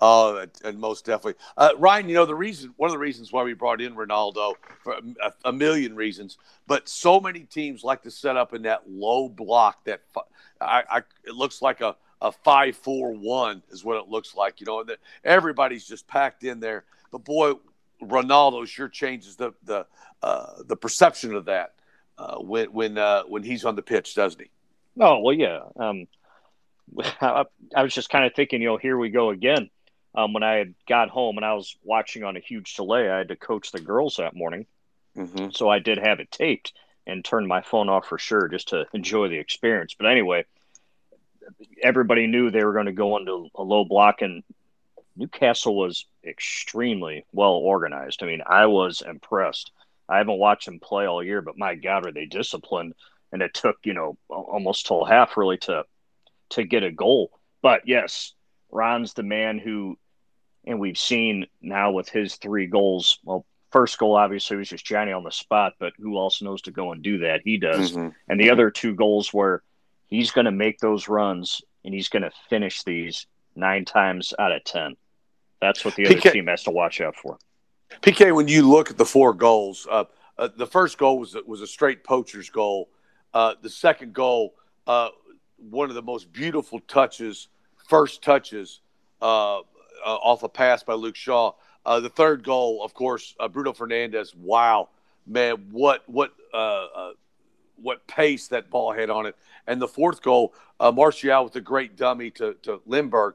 Oh, 0.00 0.36
and- 0.36 0.50
and 0.64 0.78
most 0.78 1.04
definitely, 1.06 1.40
uh, 1.56 1.70
Ryan. 1.78 2.08
You 2.08 2.16
know 2.16 2.26
the 2.26 2.34
reason. 2.34 2.74
One 2.76 2.88
of 2.88 2.92
the 2.92 2.98
reasons 2.98 3.32
why 3.32 3.42
we 3.42 3.54
brought 3.54 3.80
in 3.80 3.94
Ronaldo 3.94 4.54
for 4.82 4.94
a, 4.94 5.32
a 5.46 5.52
million 5.52 5.96
reasons, 5.96 6.36
but 6.66 6.88
so 6.88 7.20
many 7.20 7.40
teams 7.40 7.84
like 7.84 8.02
to 8.02 8.10
set 8.10 8.36
up 8.36 8.52
in 8.52 8.62
that 8.62 8.82
low 8.90 9.28
block. 9.28 9.84
That 9.84 10.02
I, 10.60 10.82
I 10.90 10.98
it 11.24 11.34
looks 11.34 11.62
like 11.62 11.80
a 11.80 11.96
a 12.20 12.32
five 12.32 12.76
four 12.76 13.12
one 13.12 13.62
is 13.70 13.84
what 13.84 13.96
it 13.96 14.08
looks 14.08 14.34
like. 14.34 14.60
You 14.60 14.66
know, 14.66 14.80
and 14.80 14.88
that 14.90 14.98
everybody's 15.24 15.86
just 15.86 16.06
packed 16.06 16.44
in 16.44 16.60
there. 16.60 16.84
But 17.12 17.24
boy, 17.24 17.52
Ronaldo 18.02 18.66
sure 18.66 18.88
changes 18.88 19.36
the 19.36 19.52
the 19.62 19.86
uh, 20.22 20.62
the 20.66 20.76
perception 20.76 21.34
of 21.36 21.44
that 21.44 21.74
uh, 22.18 22.36
when 22.38 22.72
when 22.72 22.98
uh, 22.98 23.22
when 23.24 23.42
he's 23.44 23.64
on 23.64 23.76
the 23.76 23.82
pitch, 23.82 24.14
doesn't 24.14 24.40
he? 24.40 24.50
Oh 24.98 25.20
well, 25.20 25.34
yeah. 25.34 25.60
Um, 25.76 26.06
I, 27.20 27.44
I 27.76 27.82
was 27.82 27.94
just 27.94 28.10
kind 28.10 28.24
of 28.24 28.34
thinking, 28.34 28.60
you 28.60 28.68
know, 28.68 28.76
here 28.76 28.98
we 28.98 29.10
go 29.10 29.30
again. 29.30 29.70
Um, 30.14 30.34
when 30.34 30.42
I 30.42 30.54
had 30.56 30.74
got 30.86 31.08
home 31.08 31.38
and 31.38 31.46
I 31.46 31.54
was 31.54 31.74
watching 31.84 32.22
on 32.24 32.36
a 32.36 32.40
huge 32.40 32.74
delay, 32.74 33.08
I 33.08 33.18
had 33.18 33.28
to 33.28 33.36
coach 33.36 33.72
the 33.72 33.80
girls 33.80 34.16
that 34.16 34.34
morning, 34.34 34.66
Mm-hmm. 35.16 35.50
so 35.52 35.68
I 35.68 35.78
did 35.78 35.98
have 35.98 36.20
it 36.20 36.30
taped 36.30 36.72
and 37.06 37.24
turned 37.24 37.46
my 37.48 37.60
phone 37.62 37.88
off 37.88 38.06
for 38.06 38.18
sure 38.18 38.48
just 38.48 38.68
to 38.68 38.86
enjoy 38.94 39.28
the 39.28 39.38
experience. 39.38 39.94
But 39.98 40.06
anyway, 40.06 40.44
everybody 41.82 42.26
knew 42.26 42.50
they 42.50 42.64
were 42.64 42.72
going 42.72 42.86
to 42.86 42.92
go 42.92 43.16
into 43.16 43.48
a 43.54 43.62
low 43.62 43.84
block, 43.84 44.22
and 44.22 44.42
Newcastle 45.16 45.76
was 45.76 46.06
extremely 46.24 47.24
well 47.32 47.52
organized. 47.52 48.22
I 48.22 48.26
mean, 48.26 48.42
I 48.46 48.66
was 48.66 49.02
impressed. 49.02 49.72
I 50.08 50.18
haven't 50.18 50.38
watched 50.38 50.66
them 50.66 50.80
play 50.80 51.06
all 51.06 51.22
year, 51.22 51.42
but 51.42 51.58
my 51.58 51.74
God, 51.74 52.06
are 52.06 52.12
they 52.12 52.26
disciplined? 52.26 52.94
And 53.32 53.42
it 53.42 53.54
took 53.54 53.76
you 53.84 53.94
know 53.94 54.16
al- 54.30 54.48
almost 54.52 54.86
till 54.86 55.04
half 55.04 55.36
really 55.36 55.58
to 55.58 55.84
to 56.50 56.64
get 56.64 56.82
a 56.82 56.90
goal. 56.90 57.30
But 57.62 57.82
yes, 57.86 58.34
Ron's 58.70 59.14
the 59.14 59.22
man 59.22 59.58
who, 59.58 59.98
and 60.66 60.80
we've 60.80 60.98
seen 60.98 61.46
now 61.60 61.92
with 61.92 62.08
his 62.08 62.36
three 62.36 62.66
goals. 62.66 63.18
Well, 63.24 63.46
first 63.70 63.98
goal 63.98 64.16
obviously 64.16 64.56
was 64.56 64.68
just 64.68 64.84
Johnny 64.84 65.12
on 65.12 65.24
the 65.24 65.30
spot, 65.30 65.74
but 65.78 65.92
who 65.98 66.18
else 66.18 66.42
knows 66.42 66.62
to 66.62 66.70
go 66.70 66.92
and 66.92 67.02
do 67.02 67.18
that? 67.18 67.40
He 67.44 67.58
does. 67.58 67.92
Mm-hmm. 67.92 68.08
And 68.28 68.40
the 68.40 68.50
other 68.50 68.70
two 68.70 68.94
goals 68.94 69.32
where 69.32 69.62
he's 70.06 70.30
going 70.30 70.44
to 70.44 70.52
make 70.52 70.78
those 70.78 71.08
runs 71.08 71.62
and 71.84 71.94
he's 71.94 72.08
going 72.08 72.22
to 72.22 72.30
finish 72.48 72.82
these 72.82 73.26
nine 73.54 73.84
times 73.84 74.34
out 74.38 74.52
of 74.52 74.64
ten. 74.64 74.96
That's 75.60 75.84
what 75.84 75.94
the 75.94 76.06
other 76.06 76.16
PK 76.16 76.32
team 76.32 76.46
has 76.46 76.64
to 76.64 76.70
watch 76.70 77.00
out 77.00 77.16
for. 77.16 77.38
PK, 78.00 78.34
when 78.34 78.48
you 78.48 78.68
look 78.68 78.90
at 78.90 78.98
the 78.98 79.04
four 79.04 79.32
goals, 79.32 79.86
uh, 79.90 80.04
uh, 80.38 80.48
the 80.56 80.66
first 80.66 80.98
goal 80.98 81.18
was 81.18 81.36
was 81.46 81.60
a 81.60 81.66
straight 81.66 82.04
poacher's 82.04 82.50
goal. 82.50 82.88
Uh, 83.34 83.54
the 83.62 83.70
second 83.70 84.12
goal, 84.12 84.54
uh, 84.86 85.08
one 85.70 85.88
of 85.88 85.94
the 85.94 86.02
most 86.02 86.32
beautiful 86.32 86.80
touches, 86.80 87.48
first 87.88 88.22
touches 88.22 88.80
uh, 89.20 89.58
uh, 89.58 89.60
off 90.04 90.42
a 90.42 90.48
pass 90.48 90.82
by 90.82 90.94
Luke 90.94 91.16
Shaw. 91.16 91.52
Uh, 91.84 92.00
the 92.00 92.08
third 92.08 92.44
goal, 92.44 92.84
of 92.84 92.94
course, 92.94 93.34
uh, 93.40 93.48
Bruno 93.48 93.72
Fernandes. 93.72 94.34
Wow, 94.36 94.88
man, 95.26 95.68
what 95.70 96.02
what 96.08 96.32
uh, 96.52 96.56
uh, 96.56 97.12
what 97.76 98.06
pace 98.06 98.48
that 98.48 98.70
ball 98.70 98.92
had 98.92 99.10
on 99.10 99.26
it. 99.26 99.36
And 99.66 99.80
the 99.80 99.88
fourth 99.88 100.22
goal, 100.22 100.54
uh, 100.80 100.92
Martial 100.92 101.44
with 101.44 101.56
a 101.56 101.60
great 101.60 101.96
dummy 101.96 102.30
to 102.32 102.54
to 102.62 102.80
Lingard. 102.86 103.34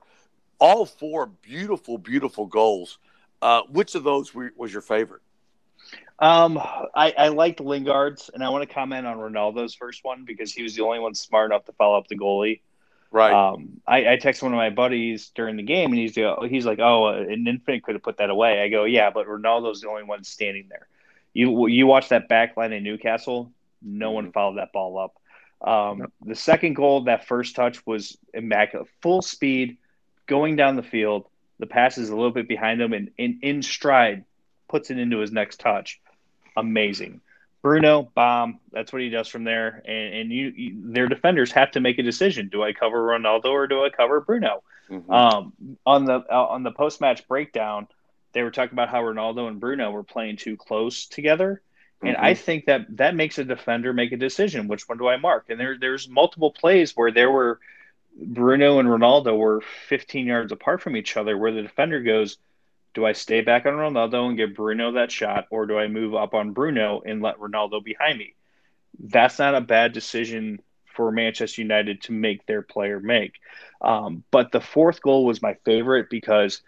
All 0.59 0.85
four 0.85 1.27
beautiful, 1.27 1.97
beautiful 1.97 2.45
goals. 2.45 2.97
Uh, 3.41 3.61
which 3.69 3.93
of 3.93 4.03
those 4.03 4.33
were, 4.33 4.51
was 4.57 4.73
your 4.73 4.81
favorite? 4.81 5.21
Um, 6.19 6.57
I, 6.95 7.13
I 7.15 7.27
liked 7.27 7.59
Lingard's, 7.59 8.31
and 8.33 8.43
I 8.43 8.49
want 8.49 8.67
to 8.67 8.73
comment 8.73 9.05
on 9.05 9.17
Ronaldo's 9.17 9.75
first 9.75 10.03
one 10.03 10.25
because 10.25 10.51
he 10.51 10.63
was 10.63 10.75
the 10.75 10.83
only 10.83 10.99
one 10.99 11.13
smart 11.13 11.51
enough 11.51 11.65
to 11.65 11.71
follow 11.73 11.97
up 11.97 12.07
the 12.07 12.17
goalie. 12.17 12.61
Right. 13.11 13.31
Um, 13.31 13.81
I, 13.87 14.13
I 14.13 14.15
text 14.17 14.41
one 14.41 14.51
of 14.51 14.57
my 14.57 14.69
buddies 14.69 15.31
during 15.35 15.55
the 15.55 15.63
game, 15.63 15.91
and 15.91 15.99
he's 15.99 16.15
he's 16.49 16.65
like, 16.65 16.79
"Oh, 16.79 17.07
an 17.07 17.47
infant 17.47 17.83
could 17.83 17.95
have 17.95 18.03
put 18.03 18.17
that 18.17 18.29
away." 18.29 18.61
I 18.61 18.67
go, 18.67 18.83
"Yeah, 18.83 19.11
but 19.11 19.27
Ronaldo's 19.27 19.81
the 19.81 19.89
only 19.89 20.03
one 20.03 20.23
standing 20.23 20.67
there." 20.69 20.87
You 21.33 21.67
you 21.67 21.87
watch 21.87 22.09
that 22.09 22.27
back 22.27 22.57
line 22.57 22.73
in 22.73 22.83
Newcastle, 22.83 23.53
no 23.81 24.11
one 24.11 24.31
followed 24.31 24.57
that 24.57 24.71
ball 24.71 24.97
up. 24.97 25.15
Um, 25.67 26.11
The 26.25 26.35
second 26.35 26.75
goal, 26.75 27.05
that 27.05 27.27
first 27.27 27.55
touch 27.55 27.85
was 27.85 28.17
immaculate, 28.33 28.87
full 29.01 29.21
speed, 29.21 29.77
going 30.27 30.55
down 30.55 30.75
the 30.75 30.83
field. 30.83 31.25
The 31.59 31.65
pass 31.65 31.97
is 31.97 32.09
a 32.09 32.15
little 32.15 32.31
bit 32.31 32.47
behind 32.47 32.81
him, 32.81 32.93
and 32.93 33.11
in, 33.17 33.39
in 33.41 33.61
stride, 33.63 34.25
puts 34.67 34.91
it 34.91 34.99
into 34.99 35.17
his 35.17 35.31
next 35.31 35.59
touch. 35.59 35.99
Amazing. 36.55 37.21
Bruno, 37.63 38.11
bomb. 38.13 38.59
That's 38.71 38.93
what 38.93 39.01
he 39.01 39.09
does 39.09 39.27
from 39.27 39.43
there. 39.43 39.81
And, 39.85 40.13
and 40.13 40.31
you, 40.31 40.53
you, 40.55 40.93
their 40.93 41.07
defenders 41.07 41.51
have 41.53 41.71
to 41.71 41.79
make 41.79 41.97
a 41.97 42.03
decision: 42.03 42.49
do 42.49 42.63
I 42.63 42.73
cover 42.73 43.01
Ronaldo 43.01 43.45
or 43.45 43.67
do 43.67 43.83
I 43.83 43.89
cover 43.89 44.21
Bruno? 44.21 44.63
Mhm. 44.89 45.09
Um, 45.11 45.77
on 45.85 46.05
the 46.05 46.23
uh, 46.31 46.45
on 46.45 46.63
the 46.63 46.71
post 46.71 47.01
match 47.01 47.27
breakdown, 47.27 47.87
they 48.33 48.43
were 48.43 48.51
talking 48.51 48.73
about 48.73 48.89
how 48.89 49.01
Ronaldo 49.01 49.47
and 49.47 49.59
Bruno 49.59 49.91
were 49.91 50.03
playing 50.03 50.37
too 50.37 50.55
close 50.55 51.07
together, 51.07 51.61
and 52.03 52.15
I 52.15 52.33
think 52.33 52.65
that 52.65 52.85
that 52.97 53.15
makes 53.15 53.37
a 53.37 53.43
defender 53.43 53.93
make 53.93 54.11
a 54.11 54.17
decision: 54.17 54.67
which 54.67 54.87
one 54.87 54.97
do 54.97 55.07
I 55.07 55.17
mark? 55.17 55.45
And 55.49 55.59
there 55.59 55.77
there's 55.79 56.07
multiple 56.07 56.51
plays 56.51 56.95
where 56.95 57.11
there 57.11 57.31
were 57.31 57.59
Bruno 58.15 58.79
and 58.79 58.89
Ronaldo 58.89 59.37
were 59.37 59.61
15 59.87 60.25
yards 60.25 60.51
apart 60.51 60.81
from 60.81 60.95
each 60.95 61.17
other, 61.17 61.37
where 61.37 61.51
the 61.51 61.61
defender 61.61 62.01
goes, 62.01 62.37
"Do 62.93 63.05
I 63.05 63.13
stay 63.13 63.41
back 63.41 63.65
on 63.65 63.73
Ronaldo 63.73 64.27
and 64.27 64.37
give 64.37 64.55
Bruno 64.55 64.93
that 64.93 65.11
shot, 65.11 65.47
or 65.49 65.65
do 65.65 65.77
I 65.77 65.87
move 65.87 66.13
up 66.15 66.33
on 66.33 66.51
Bruno 66.51 67.01
and 67.05 67.21
let 67.21 67.39
Ronaldo 67.39 67.83
behind 67.83 68.19
me?" 68.19 68.33
That's 68.99 69.39
not 69.39 69.55
a 69.55 69.61
bad 69.61 69.93
decision 69.93 70.61
for 70.97 71.11
Manchester 71.11 71.61
United 71.61 72.01
to 72.03 72.11
make 72.11 72.45
their 72.45 72.63
player 72.63 72.99
make. 72.99 73.33
Um, 73.81 74.23
but 74.31 74.51
the 74.51 74.61
fourth 74.61 75.01
goal 75.01 75.25
was 75.25 75.41
my 75.41 75.53
favorite 75.65 76.09
because 76.09 76.61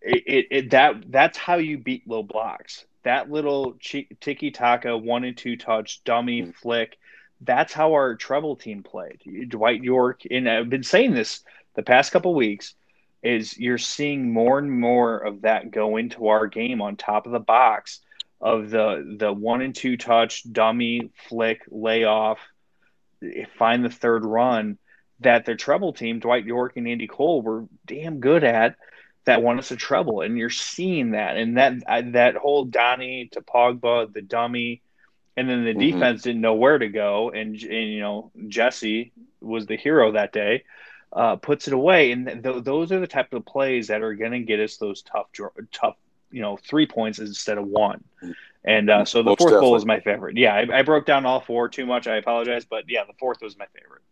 it, 0.00 0.22
it, 0.26 0.46
it 0.50 0.70
that 0.70 1.10
that's 1.10 1.38
how 1.38 1.56
you 1.56 1.78
beat 1.78 2.08
low 2.08 2.22
blocks. 2.22 2.84
That 3.04 3.30
little 3.30 3.76
tiki 3.80 4.50
taka 4.50 4.96
one 4.96 5.24
and 5.24 5.36
two 5.36 5.56
touch 5.56 6.02
dummy 6.04 6.42
mm-hmm. 6.42 6.50
flick. 6.52 6.98
That's 7.40 7.72
how 7.72 7.92
our 7.92 8.14
treble 8.14 8.56
team 8.56 8.82
played. 8.84 9.20
Dwight 9.48 9.82
Yorke, 9.82 10.22
and 10.30 10.48
I've 10.48 10.70
been 10.70 10.84
saying 10.84 11.12
this 11.12 11.42
the 11.74 11.82
past 11.82 12.12
couple 12.12 12.34
weeks. 12.34 12.74
is 13.22 13.58
you're 13.58 13.78
seeing 13.78 14.32
more 14.32 14.58
and 14.58 14.70
more 14.70 15.18
of 15.18 15.42
that 15.42 15.70
go 15.70 15.96
into 15.96 16.28
our 16.28 16.46
game 16.46 16.80
on 16.80 16.96
top 16.96 17.26
of 17.26 17.32
the 17.32 17.40
box 17.40 18.00
of 18.40 18.70
the 18.70 19.16
the 19.18 19.32
one 19.32 19.62
and 19.62 19.74
two 19.74 19.96
touch 19.96 20.42
dummy 20.52 21.10
flick 21.28 21.62
layoff 21.70 22.38
eh, 23.22 23.44
find 23.56 23.84
the 23.84 23.90
third 23.90 24.24
run 24.24 24.76
that 25.20 25.44
their 25.44 25.54
treble 25.54 25.92
team 25.92 26.18
Dwight 26.18 26.44
Yorke 26.44 26.76
and 26.76 26.88
Andy 26.88 27.06
Cole 27.06 27.40
were 27.42 27.66
damn 27.86 28.18
good 28.18 28.42
at 28.42 28.74
that 29.24 29.42
won 29.42 29.58
us 29.58 29.70
a 29.70 29.76
treble 29.76 30.20
and 30.20 30.36
you're 30.36 30.50
seeing 30.50 31.12
that 31.12 31.36
and 31.36 31.56
that 31.56 32.12
that 32.12 32.36
whole 32.36 32.64
Donnie 32.64 33.28
to 33.32 33.40
Pogba 33.40 34.12
the 34.12 34.22
dummy 34.22 34.82
and 35.36 35.48
then 35.48 35.64
the 35.64 35.70
mm-hmm. 35.70 35.98
defense 35.98 36.22
didn't 36.22 36.40
know 36.40 36.54
where 36.54 36.78
to 36.78 36.88
go 36.88 37.30
and, 37.30 37.54
and 37.54 37.92
you 37.92 38.00
know 38.00 38.30
Jesse 38.48 39.12
was 39.40 39.66
the 39.66 39.76
hero 39.76 40.12
that 40.12 40.32
day 40.32 40.64
uh, 41.12 41.36
puts 41.36 41.68
it 41.68 41.74
away 41.74 42.12
and 42.12 42.42
th- 42.42 42.64
those 42.64 42.90
are 42.90 43.00
the 43.00 43.06
type 43.06 43.32
of 43.32 43.44
plays 43.44 43.88
that 43.88 44.02
are 44.02 44.14
going 44.14 44.32
to 44.32 44.40
get 44.40 44.60
us 44.60 44.76
those 44.76 45.02
tough 45.02 45.26
tough 45.72 45.96
you 46.32 46.40
know 46.40 46.56
three 46.56 46.86
points 46.86 47.18
instead 47.20 47.58
of 47.58 47.66
one. 47.66 48.02
And 48.64 48.90
uh, 48.90 49.04
so 49.04 49.18
the 49.18 49.30
Most 49.30 49.38
fourth 49.38 49.50
definitely. 49.50 49.66
goal 49.66 49.76
is 49.76 49.84
my 49.84 50.00
favorite. 50.00 50.36
Yeah, 50.36 50.54
I, 50.54 50.78
I, 50.78 50.82
broke 50.82 51.04
down 51.04 51.26
all 51.26 51.40
four 51.40 51.68
too 51.68 51.84
much. 51.84 52.06
I 52.06 52.16
apologize, 52.16 52.64
but 52.64 52.84
yeah, 52.88 53.02
the 53.04 53.12
fourth 53.18 53.42
was 53.42 53.58
my 53.58 53.66
favorite. 53.66 54.02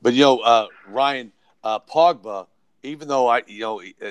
But 0.00 0.14
you 0.14 0.22
know, 0.22 0.38
uh, 0.38 0.66
Ryan 0.88 1.30
uh, 1.62 1.78
Pogba, 1.78 2.46
even 2.82 3.08
though 3.08 3.28
I, 3.28 3.42
you 3.46 3.60
know, 3.60 3.80
uh, 3.80 4.10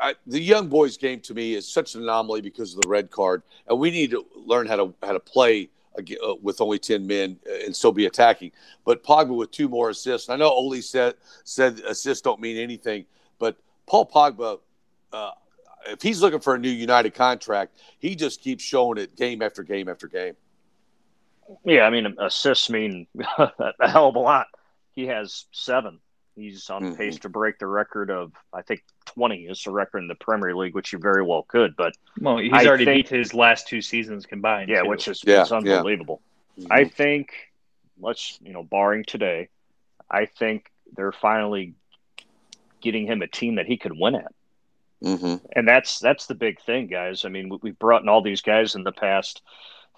I, 0.00 0.14
the 0.26 0.40
young 0.40 0.68
boys 0.68 0.96
game 0.96 1.20
to 1.20 1.34
me 1.34 1.54
is 1.54 1.70
such 1.70 1.94
an 1.94 2.02
anomaly 2.02 2.40
because 2.40 2.74
of 2.74 2.80
the 2.80 2.88
red 2.88 3.10
card, 3.10 3.42
and 3.66 3.78
we 3.78 3.90
need 3.90 4.10
to 4.12 4.24
learn 4.34 4.66
how 4.66 4.76
to 4.76 4.94
how 5.02 5.12
to 5.12 5.20
play 5.20 5.68
uh, 5.98 6.34
with 6.40 6.60
only 6.60 6.78
10 6.78 7.06
men 7.06 7.38
uh, 7.48 7.64
and 7.64 7.74
still 7.74 7.92
be 7.92 8.06
attacking. 8.06 8.52
But 8.84 9.02
Pogba 9.04 9.36
with 9.36 9.50
two 9.50 9.68
more 9.68 9.90
assists. 9.90 10.28
I 10.28 10.36
know 10.36 10.48
Ole 10.48 10.80
said 10.80 11.14
said 11.44 11.80
assists 11.80 12.22
don't 12.22 12.40
mean 12.40 12.56
anything, 12.56 13.04
but 13.38 13.56
Paul 13.86 14.06
Pogba, 14.06 14.60
uh, 15.12 15.30
if 15.86 16.02
he's 16.02 16.20
looking 16.22 16.40
for 16.40 16.54
a 16.54 16.58
new 16.58 16.70
United 16.70 17.14
contract, 17.14 17.76
he 17.98 18.14
just 18.14 18.40
keeps 18.40 18.62
showing 18.64 18.98
it 18.98 19.16
game 19.16 19.42
after 19.42 19.62
game 19.62 19.88
after 19.88 20.06
game. 20.06 20.34
Yeah, 21.64 21.82
I 21.82 21.90
mean 21.90 22.14
assists 22.18 22.70
mean 22.70 23.06
a 23.38 23.88
hell 23.88 24.08
of 24.08 24.16
a 24.16 24.18
lot. 24.18 24.46
He 24.92 25.06
has 25.06 25.46
seven. 25.52 26.00
He's 26.38 26.70
on 26.70 26.82
mm-hmm. 26.82 26.94
pace 26.94 27.18
to 27.20 27.28
break 27.28 27.58
the 27.58 27.66
record 27.66 28.10
of 28.10 28.32
I 28.52 28.62
think 28.62 28.84
twenty 29.04 29.46
is 29.46 29.62
the 29.62 29.72
record 29.72 29.98
in 29.98 30.08
the 30.08 30.14
Premier 30.14 30.54
League, 30.54 30.74
which 30.74 30.90
he 30.90 30.96
very 30.96 31.22
well 31.22 31.42
could. 31.42 31.74
But 31.76 31.94
well, 32.20 32.38
he's 32.38 32.52
I 32.52 32.64
already 32.66 32.84
think, 32.84 33.08
beat 33.08 33.16
his 33.16 33.34
last 33.34 33.66
two 33.66 33.82
seasons 33.82 34.24
combined. 34.24 34.68
Yeah, 34.68 34.82
too. 34.82 34.88
which 34.88 35.08
is 35.08 35.22
yeah, 35.26 35.44
unbelievable. 35.50 36.22
Yeah. 36.56 36.64
Mm-hmm. 36.64 36.72
I 36.72 36.84
think 36.84 37.32
let's 38.00 38.38
you 38.42 38.52
know, 38.52 38.62
barring 38.62 39.04
today, 39.04 39.48
I 40.10 40.26
think 40.26 40.70
they're 40.96 41.12
finally 41.12 41.74
getting 42.80 43.06
him 43.06 43.22
a 43.22 43.26
team 43.26 43.56
that 43.56 43.66
he 43.66 43.76
could 43.76 43.98
win 43.98 44.14
at. 44.14 44.32
Mm-hmm. 45.02 45.46
And 45.52 45.68
that's 45.68 45.98
that's 45.98 46.26
the 46.26 46.34
big 46.34 46.60
thing, 46.62 46.86
guys. 46.86 47.24
I 47.24 47.28
mean, 47.28 47.58
we've 47.62 47.78
brought 47.78 48.02
in 48.02 48.08
all 48.08 48.22
these 48.22 48.42
guys 48.42 48.74
in 48.74 48.84
the 48.84 48.92
past 48.92 49.42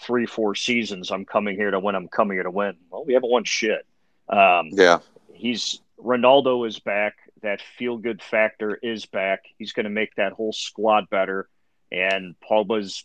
three, 0.01 0.27
four 0.27 0.55
seasons. 0.55 1.11
I'm 1.11 1.25
coming 1.25 1.57
here 1.57 1.71
to 1.71 1.79
win. 1.79 1.95
I'm 1.95 2.09
coming 2.09 2.37
here 2.37 2.43
to 2.43 2.51
win. 2.51 2.77
Well, 2.91 3.05
we 3.05 3.15
haven't 3.15 3.31
won 3.31 3.45
shit. 3.45 3.87
Um, 4.29 4.69
yeah, 4.73 4.99
he's 5.33 5.81
Ronaldo 6.05 6.67
is 6.67 6.79
back. 6.79 7.15
That 7.43 7.61
feel 7.79 7.97
good 7.97 8.23
factor 8.23 8.79
is 8.83 9.07
back. 9.07 9.45
He's 9.59 9.73
going 9.73 9.85
to 9.85 9.91
make 9.91 10.15
that 10.17 10.33
whole 10.33 10.53
squad 10.53 11.09
better. 11.11 11.49
And 11.93 12.35
Paul 12.41 12.65
Pogba's, 12.65 13.05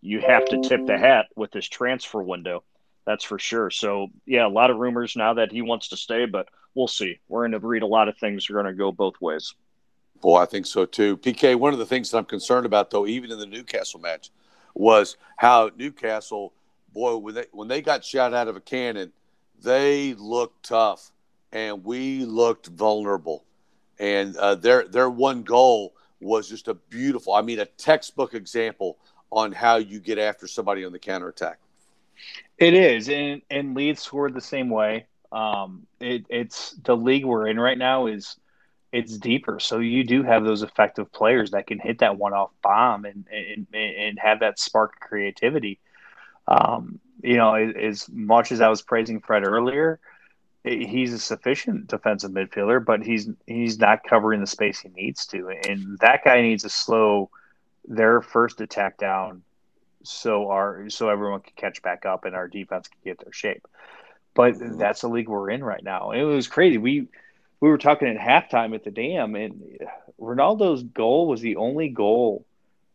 you 0.00 0.20
have 0.20 0.44
to 0.46 0.60
tip 0.60 0.86
the 0.86 0.98
hat 0.98 1.26
with 1.36 1.50
this 1.52 1.68
transfer 1.68 2.22
window. 2.22 2.64
That's 3.06 3.24
for 3.24 3.38
sure. 3.38 3.70
So 3.70 4.08
yeah, 4.26 4.46
a 4.46 4.48
lot 4.48 4.70
of 4.70 4.78
rumors 4.78 5.16
now 5.16 5.34
that 5.34 5.52
he 5.52 5.62
wants 5.62 5.88
to 5.88 5.96
stay, 5.96 6.26
but 6.26 6.48
we'll 6.74 6.88
see. 6.88 7.18
We're 7.28 7.42
going 7.42 7.60
to 7.60 7.66
read 7.66 7.82
a 7.82 7.86
lot 7.86 8.08
of 8.08 8.16
things. 8.18 8.48
Are 8.48 8.54
going 8.54 8.66
to 8.66 8.72
go 8.72 8.92
both 8.92 9.20
ways. 9.20 9.54
Boy, 10.20 10.38
I 10.38 10.46
think 10.46 10.66
so 10.66 10.86
too. 10.86 11.16
PK, 11.16 11.56
one 11.56 11.72
of 11.72 11.78
the 11.78 11.86
things 11.86 12.10
that 12.10 12.18
I'm 12.18 12.24
concerned 12.24 12.66
about, 12.66 12.90
though, 12.90 13.06
even 13.06 13.32
in 13.32 13.38
the 13.38 13.46
Newcastle 13.46 14.00
match, 14.00 14.30
was 14.74 15.16
how 15.36 15.70
Newcastle, 15.76 16.52
boy, 16.92 17.16
when 17.16 17.34
they 17.34 17.46
when 17.52 17.68
they 17.68 17.82
got 17.82 18.04
shot 18.04 18.32
out 18.32 18.48
of 18.48 18.56
a 18.56 18.60
cannon, 18.60 19.12
they 19.60 20.14
looked 20.14 20.64
tough, 20.64 21.11
and 21.52 21.84
we 21.84 22.24
looked 22.24 22.68
vulnerable. 22.68 23.44
And 23.98 24.36
uh, 24.36 24.56
their 24.56 24.88
their 24.88 25.10
one 25.10 25.42
goal 25.42 25.94
was 26.20 26.48
just 26.48 26.68
a 26.68 26.74
beautiful, 26.74 27.34
I 27.34 27.42
mean, 27.42 27.60
a 27.60 27.66
textbook 27.66 28.34
example 28.34 28.98
on 29.30 29.52
how 29.52 29.76
you 29.76 30.00
get 30.00 30.18
after 30.18 30.46
somebody 30.46 30.84
on 30.84 30.92
the 30.92 30.98
counterattack. 30.98 31.58
It 32.58 32.74
is, 32.74 33.08
and 33.08 33.42
and 33.50 33.74
Leeds 33.74 34.02
scored 34.02 34.34
the 34.34 34.40
same 34.40 34.70
way. 34.70 35.06
Um, 35.32 35.86
it, 36.00 36.26
it's 36.28 36.72
the 36.84 36.96
league 36.96 37.24
we're 37.24 37.48
in 37.48 37.58
right 37.58 37.78
now 37.78 38.06
is 38.06 38.36
it's 38.92 39.16
deeper. 39.16 39.58
So 39.58 39.78
you 39.78 40.04
do 40.04 40.22
have 40.22 40.44
those 40.44 40.62
effective 40.62 41.10
players 41.10 41.52
that 41.52 41.66
can 41.66 41.78
hit 41.78 42.00
that 42.00 42.18
one 42.18 42.34
off 42.34 42.50
bomb 42.62 43.06
and, 43.06 43.26
and, 43.32 43.66
and 43.74 44.18
have 44.18 44.40
that 44.40 44.58
spark 44.58 45.00
creativity. 45.00 45.80
Um, 46.46 47.00
you 47.22 47.38
know, 47.38 47.54
as 47.54 48.08
much 48.10 48.52
as 48.52 48.60
I 48.60 48.68
was 48.68 48.82
praising 48.82 49.20
Fred 49.20 49.44
earlier, 49.46 49.98
he's 50.64 51.12
a 51.12 51.18
sufficient 51.18 51.88
defensive 51.88 52.30
midfielder, 52.30 52.84
but 52.84 53.02
he's 53.02 53.28
he's 53.46 53.78
not 53.78 54.04
covering 54.04 54.40
the 54.40 54.46
space 54.46 54.80
he 54.80 54.88
needs 54.90 55.26
to, 55.26 55.48
and 55.48 55.98
that 55.98 56.24
guy 56.24 56.40
needs 56.40 56.62
to 56.62 56.68
slow 56.68 57.30
their 57.86 58.22
first 58.22 58.60
attack 58.60 58.96
down, 58.96 59.42
so 60.04 60.50
our 60.50 60.88
so 60.88 61.08
everyone 61.08 61.40
can 61.40 61.52
catch 61.56 61.82
back 61.82 62.06
up 62.06 62.24
and 62.24 62.34
our 62.34 62.48
defense 62.48 62.88
can 62.88 63.00
get 63.04 63.18
their 63.22 63.32
shape. 63.32 63.66
But 64.34 64.54
mm-hmm. 64.54 64.78
that's 64.78 65.00
the 65.00 65.08
league 65.08 65.28
we're 65.28 65.50
in 65.50 65.64
right 65.64 65.82
now. 65.82 66.12
It 66.12 66.22
was 66.22 66.46
crazy. 66.46 66.78
We 66.78 67.08
we 67.60 67.68
were 67.68 67.78
talking 67.78 68.08
at 68.08 68.16
halftime 68.16 68.74
at 68.74 68.84
the 68.84 68.90
dam, 68.90 69.34
and 69.34 69.78
Ronaldo's 70.20 70.82
goal 70.82 71.26
was 71.26 71.40
the 71.40 71.56
only 71.56 71.88
goal 71.88 72.44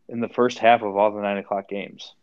in 0.08 0.20
the 0.20 0.28
first 0.28 0.58
half 0.58 0.82
of 0.82 0.96
all 0.96 1.10
the 1.10 1.20
nine 1.20 1.38
o'clock 1.38 1.68
games. 1.68 2.14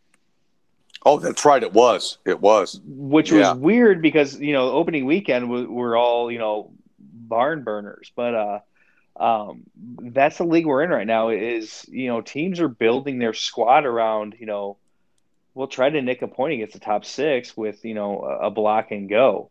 Oh, 1.05 1.19
that's 1.19 1.45
right. 1.45 1.61
It 1.61 1.71
was. 1.71 2.17
It 2.25 2.41
was. 2.41 2.81
Which 2.83 3.31
yeah. 3.31 3.53
was 3.53 3.59
weird 3.59 4.01
because 4.01 4.39
you 4.39 4.53
know 4.53 4.71
opening 4.71 5.05
weekend 5.05 5.49
we, 5.49 5.65
we're 5.65 5.95
all 5.97 6.31
you 6.31 6.39
know 6.39 6.71
barn 6.97 7.63
burners, 7.63 8.11
but 8.15 8.33
uh, 8.35 8.59
um, 9.15 9.63
that's 10.01 10.39
the 10.39 10.45
league 10.45 10.65
we're 10.65 10.83
in 10.83 10.89
right 10.89 11.07
now. 11.07 11.29
Is 11.29 11.85
you 11.87 12.07
know 12.07 12.21
teams 12.21 12.59
are 12.59 12.67
building 12.67 13.19
their 13.19 13.33
squad 13.33 13.85
around 13.85 14.35
you 14.39 14.47
know 14.47 14.77
we'll 15.53 15.67
try 15.67 15.89
to 15.89 16.01
nick 16.01 16.21
a 16.21 16.27
point 16.27 16.53
against 16.53 16.73
the 16.73 16.79
top 16.79 17.05
six 17.05 17.55
with 17.55 17.85
you 17.85 17.93
know 17.93 18.21
a 18.21 18.49
block 18.49 18.91
and 18.91 19.07
go. 19.07 19.49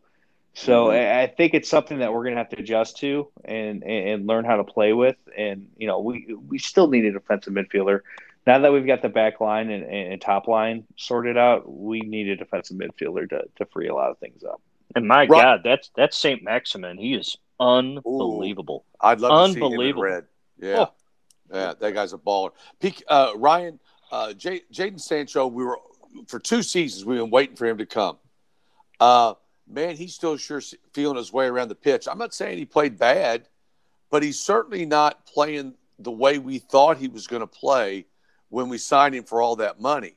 So 0.53 0.85
mm-hmm. 0.85 1.23
I 1.23 1.27
think 1.27 1.53
it's 1.53 1.69
something 1.69 1.99
that 1.99 2.13
we're 2.13 2.23
going 2.23 2.35
to 2.35 2.39
have 2.39 2.49
to 2.49 2.59
adjust 2.59 2.97
to 2.97 3.27
and 3.43 3.83
and 3.83 4.25
learn 4.25 4.45
how 4.45 4.57
to 4.57 4.63
play 4.63 4.93
with. 4.93 5.17
And 5.37 5.69
you 5.77 5.87
know, 5.87 5.99
we 5.99 6.33
we 6.33 6.59
still 6.59 6.87
need 6.87 7.05
a 7.05 7.11
defensive 7.11 7.53
midfielder. 7.53 8.01
Now 8.47 8.59
that 8.59 8.71
we've 8.71 8.85
got 8.85 9.01
the 9.01 9.09
back 9.09 9.41
line 9.41 9.71
and, 9.71 9.83
and 9.83 10.21
top 10.21 10.47
line 10.47 10.85
sorted 10.97 11.37
out, 11.37 11.71
we 11.71 12.01
need 12.01 12.27
a 12.29 12.35
defensive 12.35 12.77
midfielder 12.77 13.27
to, 13.29 13.43
to 13.57 13.65
free 13.65 13.87
a 13.87 13.95
lot 13.95 14.11
of 14.11 14.19
things 14.19 14.43
up. 14.43 14.61
And 14.95 15.07
my 15.07 15.25
right. 15.25 15.29
God, 15.29 15.61
that's 15.63 15.89
that's 15.95 16.15
Saint 16.15 16.43
Maximin. 16.43 16.97
He 16.97 17.15
is 17.15 17.37
unbelievable. 17.59 18.85
Ooh, 18.87 18.97
I'd 19.07 19.19
love 19.19 19.47
to 19.47 19.53
see 19.53 19.59
him 19.59 19.79
in 19.79 19.99
red. 19.99 20.25
Yeah, 20.59 20.85
oh. 20.85 20.91
yeah, 21.51 21.73
that 21.79 21.93
guy's 21.93 22.13
a 22.13 22.17
baller. 22.17 22.51
Peak, 22.79 23.03
uh, 23.07 23.33
Ryan, 23.35 23.79
uh, 24.11 24.33
J- 24.33 24.61
Jadon 24.71 25.01
Sancho. 25.01 25.47
We 25.47 25.65
were 25.65 25.79
for 26.27 26.39
two 26.39 26.61
seasons. 26.61 27.03
We've 27.03 27.19
been 27.19 27.31
waiting 27.31 27.55
for 27.55 27.65
him 27.65 27.79
to 27.79 27.85
come. 27.85 28.17
Uh, 28.99 29.33
man, 29.67 29.95
he's 29.95 30.13
still 30.13 30.37
sure 30.37 30.61
feeling 30.93 31.17
his 31.17 31.33
way 31.33 31.47
around 31.47 31.69
the 31.69 31.75
pitch. 31.75 32.07
I'm 32.07 32.19
not 32.19 32.33
saying 32.33 32.57
he 32.57 32.65
played 32.65 32.97
bad, 32.97 33.47
but 34.11 34.23
he's 34.23 34.39
certainly 34.39 34.85
not 34.85 35.25
playing 35.25 35.73
the 35.99 36.11
way 36.11 36.37
we 36.37 36.59
thought 36.59 36.97
he 36.97 37.07
was 37.07 37.27
going 37.27 37.41
to 37.41 37.47
play 37.47 38.05
when 38.49 38.69
we 38.69 38.77
signed 38.77 39.15
him 39.15 39.23
for 39.23 39.41
all 39.41 39.57
that 39.57 39.79
money. 39.79 40.15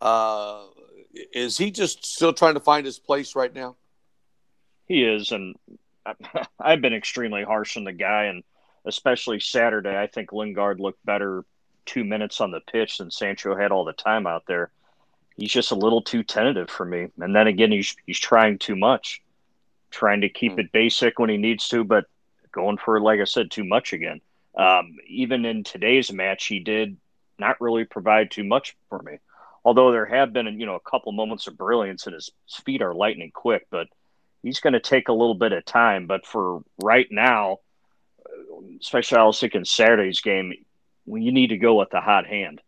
Uh, 0.00 0.64
is 1.32 1.58
he 1.58 1.70
just 1.70 2.04
still 2.04 2.32
trying 2.32 2.54
to 2.54 2.60
find 2.60 2.86
his 2.86 2.98
place 2.98 3.34
right 3.34 3.54
now? 3.54 3.76
He 4.86 5.04
is, 5.04 5.32
and 5.32 5.56
I've 6.58 6.80
been 6.80 6.94
extremely 6.94 7.42
harsh 7.42 7.76
on 7.76 7.84
the 7.84 7.92
guy, 7.92 8.24
and 8.24 8.42
especially 8.84 9.40
Saturday. 9.40 9.96
I 9.96 10.06
think 10.06 10.32
Lingard 10.32 10.80
looked 10.80 11.04
better 11.04 11.44
two 11.86 12.04
minutes 12.04 12.40
on 12.40 12.50
the 12.50 12.60
pitch 12.60 12.98
than 12.98 13.10
Sancho 13.10 13.56
had 13.56 13.72
all 13.72 13.84
the 13.84 13.92
time 13.92 14.26
out 14.26 14.44
there 14.46 14.70
he's 15.40 15.50
just 15.50 15.70
a 15.70 15.76
little 15.76 16.02
too 16.02 16.22
tentative 16.22 16.68
for 16.68 16.84
me. 16.84 17.08
And 17.18 17.34
then 17.34 17.46
again, 17.46 17.72
he's 17.72 17.96
he's 18.06 18.18
trying 18.18 18.58
too 18.58 18.76
much, 18.76 19.22
trying 19.90 20.20
to 20.20 20.28
keep 20.28 20.52
mm. 20.52 20.60
it 20.60 20.72
basic 20.72 21.18
when 21.18 21.30
he 21.30 21.38
needs 21.38 21.68
to, 21.70 21.82
but 21.82 22.04
going 22.52 22.76
for 22.76 23.00
like 23.00 23.20
I 23.20 23.24
said, 23.24 23.50
too 23.50 23.64
much 23.64 23.92
again. 23.92 24.20
Um, 24.56 24.96
even 25.06 25.44
in 25.44 25.64
today's 25.64 26.12
match, 26.12 26.46
he 26.46 26.60
did 26.60 26.96
not 27.40 27.60
really 27.60 27.84
provide 27.84 28.30
too 28.30 28.44
much 28.44 28.76
for 28.88 29.00
me. 29.02 29.18
Although 29.64 29.92
there 29.92 30.06
have 30.06 30.32
been, 30.32 30.58
you 30.58 30.66
know, 30.66 30.76
a 30.76 30.90
couple 30.90 31.12
moments 31.12 31.46
of 31.46 31.58
brilliance, 31.58 32.06
and 32.06 32.14
his 32.14 32.30
feet 32.64 32.82
are 32.82 32.94
lightning 32.94 33.30
quick, 33.34 33.66
but 33.70 33.88
he's 34.42 34.60
going 34.60 34.72
to 34.72 34.80
take 34.80 35.08
a 35.08 35.12
little 35.12 35.34
bit 35.34 35.52
of 35.52 35.64
time. 35.64 36.06
But 36.06 36.26
for 36.26 36.62
right 36.82 37.08
now, 37.10 37.58
especially 38.80 39.18
I 39.18 39.24
was 39.24 39.38
thinking 39.38 39.64
Saturday's 39.64 40.20
game, 40.20 40.52
you 41.06 41.32
need 41.32 41.48
to 41.48 41.58
go 41.58 41.74
with 41.74 41.90
the 41.90 42.00
hot 42.00 42.26
hand. 42.26 42.60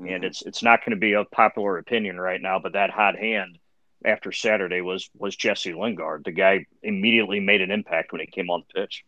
Mm-hmm. 0.00 0.14
And 0.14 0.24
it's 0.24 0.42
it's 0.42 0.62
not 0.62 0.80
going 0.80 0.96
to 0.96 1.00
be 1.00 1.12
a 1.12 1.24
popular 1.24 1.78
opinion 1.78 2.20
right 2.20 2.40
now, 2.40 2.58
but 2.58 2.72
that 2.72 2.90
hot 2.90 3.16
hand 3.16 3.58
after 4.04 4.32
Saturday 4.32 4.80
was 4.80 5.08
was 5.16 5.36
Jesse 5.36 5.74
Lingard. 5.74 6.24
The 6.24 6.32
guy 6.32 6.66
immediately 6.82 7.40
made 7.40 7.60
an 7.60 7.70
impact 7.70 8.12
when 8.12 8.20
he 8.20 8.26
came 8.26 8.50
on 8.50 8.64
the 8.66 8.80
pitch. 8.80 9.04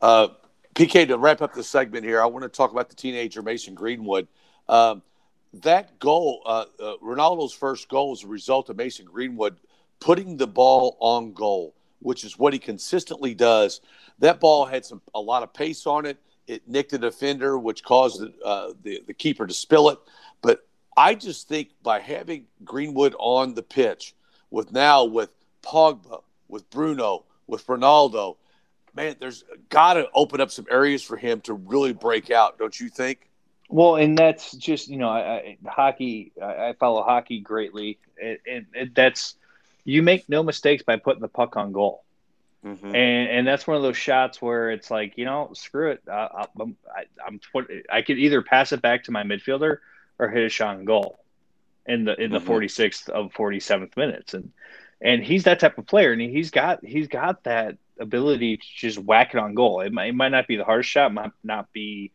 Uh, 0.00 0.28
PK, 0.74 1.06
to 1.06 1.18
wrap 1.18 1.40
up 1.40 1.54
the 1.54 1.62
segment 1.62 2.04
here, 2.04 2.20
I 2.20 2.26
want 2.26 2.42
to 2.42 2.48
talk 2.48 2.72
about 2.72 2.88
the 2.88 2.96
teenager 2.96 3.42
Mason 3.42 3.74
Greenwood. 3.74 4.26
Um, 4.68 5.02
that 5.62 5.98
goal, 6.00 6.42
uh, 6.44 6.64
uh, 6.80 6.94
Ronaldo's 7.02 7.52
first 7.52 7.88
goal, 7.88 8.12
is 8.12 8.24
a 8.24 8.26
result 8.26 8.70
of 8.70 8.76
Mason 8.76 9.06
Greenwood 9.06 9.56
putting 10.00 10.36
the 10.36 10.48
ball 10.48 10.96
on 10.98 11.32
goal, 11.32 11.74
which 12.00 12.24
is 12.24 12.36
what 12.36 12.52
he 12.52 12.58
consistently 12.58 13.34
does. 13.34 13.80
That 14.18 14.40
ball 14.40 14.66
had 14.66 14.84
some 14.84 15.00
a 15.14 15.20
lot 15.20 15.44
of 15.44 15.54
pace 15.54 15.86
on 15.86 16.06
it. 16.06 16.18
It 16.48 16.68
nicked 16.68 16.90
the 16.90 16.98
defender, 16.98 17.56
which 17.56 17.84
caused 17.84 18.24
uh, 18.44 18.72
the 18.82 19.00
the 19.06 19.14
keeper 19.14 19.46
to 19.46 19.54
spill 19.54 19.90
it. 19.90 19.98
But 20.42 20.66
I 20.96 21.14
just 21.14 21.48
think 21.48 21.70
by 21.84 22.00
having 22.00 22.46
Greenwood 22.64 23.14
on 23.18 23.54
the 23.54 23.62
pitch, 23.62 24.14
with 24.50 24.72
now 24.72 25.04
with 25.04 25.30
Pogba, 25.62 26.22
with 26.48 26.68
Bruno, 26.70 27.24
with 27.46 27.64
Ronaldo, 27.66 28.36
man, 28.94 29.16
there's 29.18 29.44
got 29.68 29.94
to 29.94 30.08
open 30.14 30.40
up 30.40 30.50
some 30.50 30.66
areas 30.70 31.02
for 31.02 31.16
him 31.16 31.40
to 31.42 31.54
really 31.54 31.92
break 31.92 32.30
out, 32.30 32.58
don't 32.58 32.78
you 32.78 32.88
think? 32.88 33.28
Well, 33.68 33.96
and 33.96 34.16
that's 34.16 34.52
just 34.52 34.88
you 34.88 34.98
know, 34.98 35.08
I, 35.08 35.18
I 35.20 35.58
hockey. 35.66 36.32
I, 36.40 36.68
I, 36.68 36.72
follow 36.74 37.02
hockey 37.02 37.40
greatly, 37.40 37.98
and, 38.22 38.66
and, 38.74 38.94
that's 38.94 39.36
you 39.84 40.02
make 40.02 40.28
no 40.28 40.42
mistakes 40.42 40.82
by 40.82 40.96
putting 40.96 41.22
the 41.22 41.28
puck 41.28 41.56
on 41.56 41.72
goal, 41.72 42.04
mm-hmm. 42.64 42.94
and 42.94 43.28
and 43.30 43.46
that's 43.46 43.66
one 43.66 43.76
of 43.76 43.82
those 43.82 43.96
shots 43.96 44.40
where 44.42 44.70
it's 44.70 44.90
like 44.90 45.16
you 45.16 45.24
know, 45.24 45.50
screw 45.54 45.92
it. 45.92 46.02
I, 46.10 46.46
I'm 46.60 46.76
I, 46.94 47.04
I'm 47.26 47.40
I 47.90 48.02
could 48.02 48.18
either 48.18 48.42
pass 48.42 48.72
it 48.72 48.82
back 48.82 49.04
to 49.04 49.12
my 49.12 49.22
midfielder 49.22 49.78
or 50.18 50.28
hit 50.28 50.44
a 50.44 50.48
shot 50.50 50.76
on 50.76 50.84
goal 50.84 51.18
in 51.86 52.04
the 52.04 52.20
in 52.20 52.30
the 52.30 52.40
mm-hmm. 52.40 52.52
46th 52.52 53.08
of 53.08 53.32
47th 53.32 53.96
minutes, 53.96 54.34
and 54.34 54.52
and 55.00 55.24
he's 55.24 55.44
that 55.44 55.58
type 55.58 55.78
of 55.78 55.86
player, 55.86 56.12
and 56.12 56.20
he's 56.20 56.50
got 56.50 56.84
he's 56.84 57.08
got 57.08 57.44
that 57.44 57.78
ability 57.98 58.56
to 58.56 58.66
just 58.76 58.98
whack 58.98 59.34
it 59.34 59.38
on 59.38 59.54
goal. 59.54 59.80
It 59.80 59.92
might, 59.92 60.06
it 60.06 60.14
might 60.14 60.30
not 60.30 60.46
be 60.46 60.56
the 60.56 60.64
hardest 60.64 60.90
shot, 60.90 61.12
might 61.12 61.32
not 61.42 61.72
be, 61.72 62.10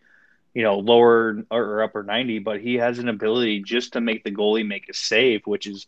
you 0.54 0.64
know, 0.64 0.80
lower 0.80 1.44
or 1.50 1.84
upper 1.84 2.04
90, 2.04 2.40
but 2.40 2.60
he 2.60 2.76
has 2.76 3.00
an 3.00 3.10
ability 3.10 3.64
just 3.64 3.94
to 3.94 4.02
make 4.02 4.24
the 4.24 4.32
goalie 4.32 4.68
make 4.68 4.90
a 4.90 4.94
save, 4.94 5.46
which 5.46 5.68
is 5.68 5.88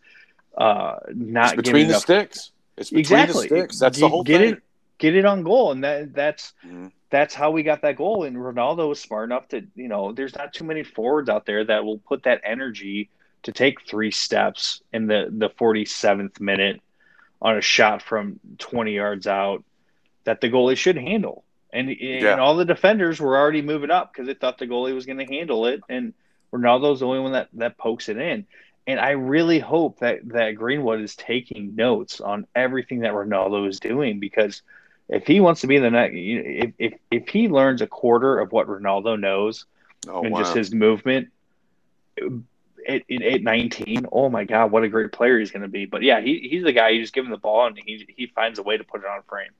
uh, 0.57 0.97
not 1.13 1.53
it's 1.53 1.55
between 1.55 1.87
the 1.87 1.93
enough... 1.93 2.01
sticks. 2.01 2.51
It's 2.77 2.89
between 2.89 3.19
exactly. 3.19 3.47
the 3.47 3.55
sticks. 3.55 3.79
That's 3.79 3.99
the 3.99 4.09
whole 4.09 4.23
get 4.23 4.39
thing. 4.39 4.53
It, 4.53 4.63
get 4.97 5.15
it 5.15 5.25
on 5.25 5.43
goal, 5.43 5.71
and 5.71 5.83
that 5.83 6.13
that's 6.13 6.53
mm-hmm. 6.65 6.87
that's 7.09 7.33
how 7.33 7.51
we 7.51 7.63
got 7.63 7.81
that 7.81 7.97
goal. 7.97 8.23
And 8.23 8.37
Ronaldo 8.37 8.89
was 8.89 8.99
smart 9.01 9.25
enough 9.25 9.47
to, 9.49 9.65
you 9.75 9.87
know, 9.87 10.13
there's 10.13 10.35
not 10.35 10.53
too 10.53 10.63
many 10.63 10.83
forwards 10.83 11.29
out 11.29 11.45
there 11.45 11.63
that 11.65 11.83
will 11.83 11.97
put 11.99 12.23
that 12.23 12.41
energy 12.45 13.09
to 13.43 13.51
take 13.51 13.87
three 13.87 14.11
steps 14.11 14.81
in 14.93 15.07
the 15.07 15.27
the 15.29 15.49
47th 15.49 16.39
minute 16.39 16.81
on 17.41 17.57
a 17.57 17.61
shot 17.61 18.03
from 18.03 18.39
20 18.59 18.93
yards 18.93 19.25
out 19.25 19.63
that 20.23 20.41
the 20.41 20.49
goalie 20.49 20.77
should 20.77 20.97
handle. 20.97 21.43
And, 21.73 21.89
yeah. 21.89 22.33
and 22.33 22.41
all 22.41 22.55
the 22.55 22.65
defenders 22.65 23.19
were 23.19 23.37
already 23.37 23.61
moving 23.61 23.91
up 23.91 24.11
because 24.11 24.27
they 24.27 24.33
thought 24.33 24.57
the 24.57 24.67
goalie 24.67 24.93
was 24.93 25.05
going 25.05 25.19
to 25.19 25.25
handle 25.25 25.65
it. 25.67 25.81
And 25.87 26.13
Ronaldo's 26.51 26.99
the 26.99 27.07
only 27.07 27.19
one 27.19 27.31
that, 27.31 27.49
that 27.53 27.77
pokes 27.77 28.09
it 28.09 28.17
in. 28.17 28.45
And 28.87 28.99
I 28.99 29.11
really 29.11 29.59
hope 29.59 29.99
that, 29.99 30.27
that 30.29 30.55
Greenwood 30.55 31.01
is 31.01 31.15
taking 31.15 31.75
notes 31.75 32.19
on 32.19 32.47
everything 32.55 33.01
that 33.01 33.13
Ronaldo 33.13 33.69
is 33.69 33.79
doing 33.79 34.19
because 34.19 34.63
if 35.07 35.27
he 35.27 35.39
wants 35.39 35.61
to 35.61 35.67
be 35.67 35.75
in 35.75 35.83
the 35.83 35.91
net, 35.91 36.11
if, 36.13 36.73
if, 36.79 36.93
if 37.11 37.27
he 37.27 37.47
learns 37.47 37.81
a 37.81 37.87
quarter 37.87 38.39
of 38.39 38.51
what 38.51 38.67
Ronaldo 38.67 39.19
knows 39.19 39.65
oh, 40.07 40.23
and 40.23 40.33
wow. 40.33 40.39
just 40.39 40.55
his 40.55 40.73
movement 40.73 41.29
at, 42.87 43.03
at 43.09 43.43
19, 43.43 44.07
oh 44.11 44.29
my 44.29 44.45
God, 44.45 44.71
what 44.71 44.83
a 44.83 44.89
great 44.89 45.11
player 45.11 45.37
he's 45.37 45.51
going 45.51 45.61
to 45.61 45.67
be. 45.67 45.85
But 45.85 46.01
yeah, 46.01 46.21
he, 46.21 46.47
he's 46.49 46.63
the 46.63 46.73
guy 46.73 46.89
you 46.89 47.01
just 47.01 47.13
give 47.13 47.25
him 47.25 47.31
the 47.31 47.37
ball 47.37 47.67
and 47.67 47.77
he, 47.85 48.07
he 48.15 48.27
finds 48.27 48.57
a 48.57 48.63
way 48.63 48.77
to 48.77 48.83
put 48.83 49.01
it 49.01 49.07
on 49.07 49.21
frame. 49.23 49.51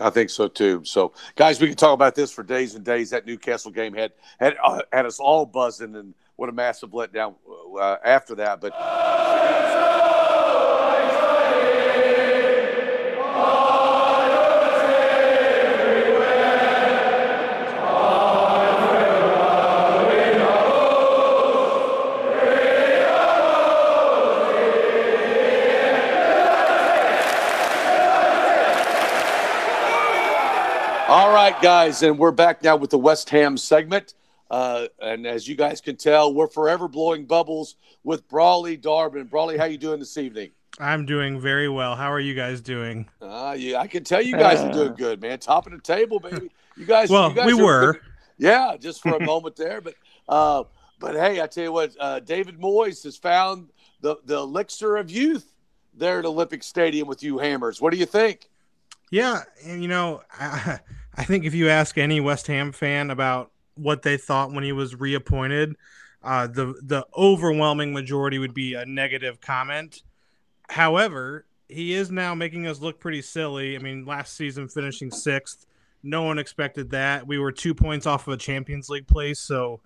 I 0.00 0.10
think 0.10 0.30
so 0.30 0.48
too. 0.48 0.82
So, 0.84 1.12
guys, 1.36 1.60
we 1.60 1.68
can 1.68 1.76
talk 1.76 1.94
about 1.94 2.14
this 2.14 2.32
for 2.32 2.42
days 2.42 2.74
and 2.74 2.84
days. 2.84 3.10
That 3.10 3.26
Newcastle 3.26 3.70
game 3.70 3.94
had 3.94 4.12
had 4.40 4.56
uh, 4.62 4.82
had 4.92 5.06
us 5.06 5.20
all 5.20 5.44
buzzing, 5.46 5.94
and 5.96 6.14
what 6.36 6.48
a 6.48 6.52
massive 6.52 6.90
letdown 6.90 7.34
uh, 7.78 7.96
after 8.04 8.34
that. 8.36 8.60
But. 8.60 8.72
All 31.12 31.30
right, 31.30 31.60
guys, 31.60 32.02
and 32.02 32.18
we're 32.18 32.30
back 32.30 32.62
now 32.62 32.74
with 32.74 32.88
the 32.88 32.96
West 32.96 33.28
Ham 33.28 33.58
segment. 33.58 34.14
Uh, 34.50 34.86
and 34.98 35.26
as 35.26 35.46
you 35.46 35.54
guys 35.54 35.78
can 35.82 35.94
tell, 35.94 36.32
we're 36.32 36.46
forever 36.46 36.88
blowing 36.88 37.26
bubbles 37.26 37.76
with 38.02 38.26
Brawley 38.28 38.78
Darbon. 38.78 39.26
Brawley, 39.26 39.58
how 39.58 39.66
you 39.66 39.76
doing 39.76 39.98
this 39.98 40.16
evening? 40.16 40.52
I'm 40.80 41.04
doing 41.04 41.38
very 41.38 41.68
well. 41.68 41.96
How 41.96 42.10
are 42.10 42.18
you 42.18 42.34
guys 42.34 42.62
doing? 42.62 43.10
Uh, 43.20 43.54
yeah, 43.58 43.76
I 43.76 43.88
can 43.88 44.04
tell 44.04 44.22
you 44.22 44.38
guys 44.38 44.60
are 44.60 44.72
doing 44.72 44.94
good, 44.96 45.20
man. 45.20 45.38
Top 45.38 45.66
of 45.66 45.72
the 45.72 45.80
table, 45.80 46.18
baby. 46.18 46.50
You 46.78 46.86
guys. 46.86 47.10
well, 47.10 47.28
you 47.28 47.36
guys 47.36 47.46
we 47.46 47.62
were. 47.62 47.92
Good. 47.92 48.02
Yeah, 48.38 48.76
just 48.80 49.02
for 49.02 49.14
a 49.14 49.20
moment 49.26 49.54
there, 49.54 49.82
but 49.82 49.94
uh, 50.30 50.64
but 50.98 51.14
hey, 51.14 51.42
I 51.42 51.46
tell 51.46 51.64
you 51.64 51.72
what, 51.72 51.94
uh, 52.00 52.20
David 52.20 52.58
Moyes 52.58 53.04
has 53.04 53.18
found 53.18 53.68
the 54.00 54.16
the 54.24 54.38
elixir 54.38 54.96
of 54.96 55.10
youth 55.10 55.52
there 55.92 56.20
at 56.20 56.24
Olympic 56.24 56.62
Stadium 56.62 57.06
with 57.06 57.22
you 57.22 57.36
Hammers. 57.36 57.82
What 57.82 57.92
do 57.92 57.98
you 57.98 58.06
think? 58.06 58.48
Yeah, 59.10 59.42
and 59.66 59.82
you 59.82 59.88
know. 59.88 60.22
I, 60.40 60.80
I 61.14 61.24
think 61.24 61.44
if 61.44 61.54
you 61.54 61.68
ask 61.68 61.98
any 61.98 62.20
West 62.20 62.46
Ham 62.46 62.72
fan 62.72 63.10
about 63.10 63.50
what 63.74 64.02
they 64.02 64.16
thought 64.16 64.52
when 64.52 64.64
he 64.64 64.72
was 64.72 64.94
reappointed, 64.94 65.76
uh, 66.22 66.46
the 66.46 66.74
the 66.82 67.06
overwhelming 67.16 67.92
majority 67.92 68.38
would 68.38 68.54
be 68.54 68.74
a 68.74 68.86
negative 68.86 69.40
comment. 69.40 70.02
However, 70.70 71.44
he 71.68 71.94
is 71.94 72.10
now 72.10 72.34
making 72.34 72.66
us 72.66 72.80
look 72.80 73.00
pretty 73.00 73.22
silly. 73.22 73.76
I 73.76 73.78
mean, 73.78 74.04
last 74.04 74.34
season 74.34 74.68
finishing 74.68 75.10
sixth, 75.10 75.66
no 76.02 76.22
one 76.22 76.38
expected 76.38 76.90
that. 76.90 77.26
We 77.26 77.38
were 77.38 77.52
two 77.52 77.74
points 77.74 78.06
off 78.06 78.26
of 78.26 78.34
a 78.34 78.36
Champions 78.36 78.88
League 78.88 79.06
place, 79.06 79.40
so 79.40 79.80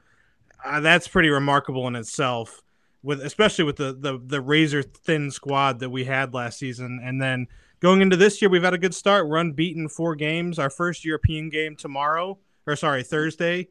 uh, 0.65 0.81
that's 0.81 1.09
pretty 1.09 1.29
remarkable 1.29 1.87
in 1.89 1.97
itself. 1.97 2.63
With 3.03 3.21
especially 3.21 3.65
with 3.65 3.77
the 3.77 3.93
the 3.93 4.21
the 4.25 4.41
razor 4.41 4.83
thin 4.83 5.31
squad 5.31 5.81
that 5.81 5.91
we 5.91 6.05
had 6.05 6.35
last 6.35 6.59
season, 6.59 7.01
and 7.03 7.21
then 7.21 7.47
Going 7.81 8.01
into 8.01 8.17
this 8.17 8.41
year, 8.41 8.49
we've 8.49 8.63
had 8.63 8.73
a 8.73 8.79
good 8.79 8.95
start. 8.95 9.29
We're 9.29 9.37
unbeaten 9.37 9.89
four 9.89 10.15
games. 10.15 10.59
Our 10.59 10.71
first 10.71 11.05
European 11.05 11.51
game 11.51 11.77
tomorrow, 11.77 12.39
or 12.67 12.75
sorry, 12.75 13.03
Thursday. 13.03 13.69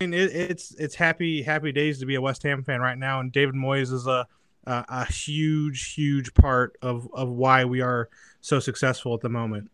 And 0.00 0.12
it, 0.12 0.34
it's 0.34 0.74
it's 0.74 0.96
happy 0.96 1.42
happy 1.42 1.70
days 1.70 2.00
to 2.00 2.06
be 2.06 2.16
a 2.16 2.20
West 2.20 2.42
Ham 2.42 2.64
fan 2.64 2.80
right 2.80 2.98
now. 2.98 3.20
And 3.20 3.30
David 3.30 3.54
Moyes 3.54 3.92
is 3.92 4.08
a 4.08 4.26
a, 4.66 4.84
a 4.88 5.12
huge 5.12 5.94
huge 5.94 6.34
part 6.34 6.76
of 6.82 7.08
of 7.12 7.28
why 7.28 7.64
we 7.64 7.80
are 7.80 8.08
so 8.40 8.58
successful 8.58 9.14
at 9.14 9.20
the 9.20 9.28
moment. 9.28 9.70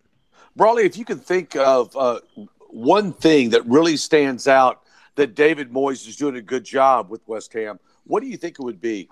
Brawley, 0.55 0.85
if 0.85 0.99
you 0.99 1.07
can 1.07 1.18
think 1.18 1.57
of 1.57 1.97
uh, 1.97 2.21
one 2.68 3.14
thing 3.14 3.51
that 3.51 3.66
really 3.66 3.97
stands 3.97 4.47
out 4.47 4.83
that 5.14 5.35
David 5.35 5.73
Moyes 5.73 6.07
is 6.07 6.16
doing 6.16 6.37
a 6.37 6.42
good 6.42 6.64
job 6.64 7.09
with 7.09 7.27
West 7.27 7.55
Ham, 7.55 7.81
what 8.05 8.21
do 8.21 8.29
you 8.29 8.37
think 8.37 8.57
it 8.61 8.62
would 8.62 8.81
be? 8.81 9.09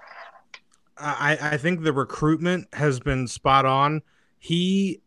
I, 0.99 1.39
I 1.41 1.57
think 1.57 1.83
the 1.83 1.93
recruitment 1.93 2.69
has 2.73 3.01
been 3.01 3.29
spot 3.29 3.67
on. 3.67 4.03
He 4.39 5.01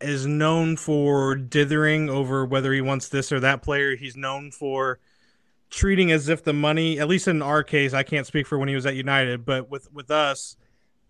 is 0.00 0.26
known 0.26 0.76
for 0.76 1.34
dithering 1.34 2.08
over 2.08 2.44
whether 2.44 2.72
he 2.72 2.80
wants 2.80 3.08
this 3.08 3.32
or 3.32 3.40
that 3.40 3.62
player. 3.62 3.96
He's 3.96 4.16
known 4.16 4.50
for 4.50 4.98
treating 5.70 6.10
as 6.10 6.28
if 6.28 6.42
the 6.42 6.52
money, 6.52 6.98
at 6.98 7.08
least 7.08 7.28
in 7.28 7.42
our 7.42 7.62
case, 7.62 7.94
I 7.94 8.02
can't 8.02 8.26
speak 8.26 8.46
for 8.46 8.58
when 8.58 8.68
he 8.68 8.74
was 8.74 8.86
at 8.86 8.96
United, 8.96 9.44
but 9.44 9.70
with 9.70 9.92
with 9.92 10.10
us, 10.10 10.56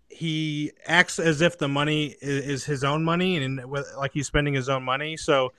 he 0.09 0.71
acts 0.85 1.19
as 1.19 1.41
if 1.41 1.57
the 1.57 1.67
money 1.67 2.15
is, 2.21 2.45
is 2.45 2.65
his 2.65 2.83
own 2.83 3.03
money 3.03 3.37
and 3.37 3.61
like 3.97 4.11
he's 4.13 4.27
spending 4.27 4.53
his 4.53 4.69
own 4.69 4.83
money. 4.83 5.17
So 5.17 5.53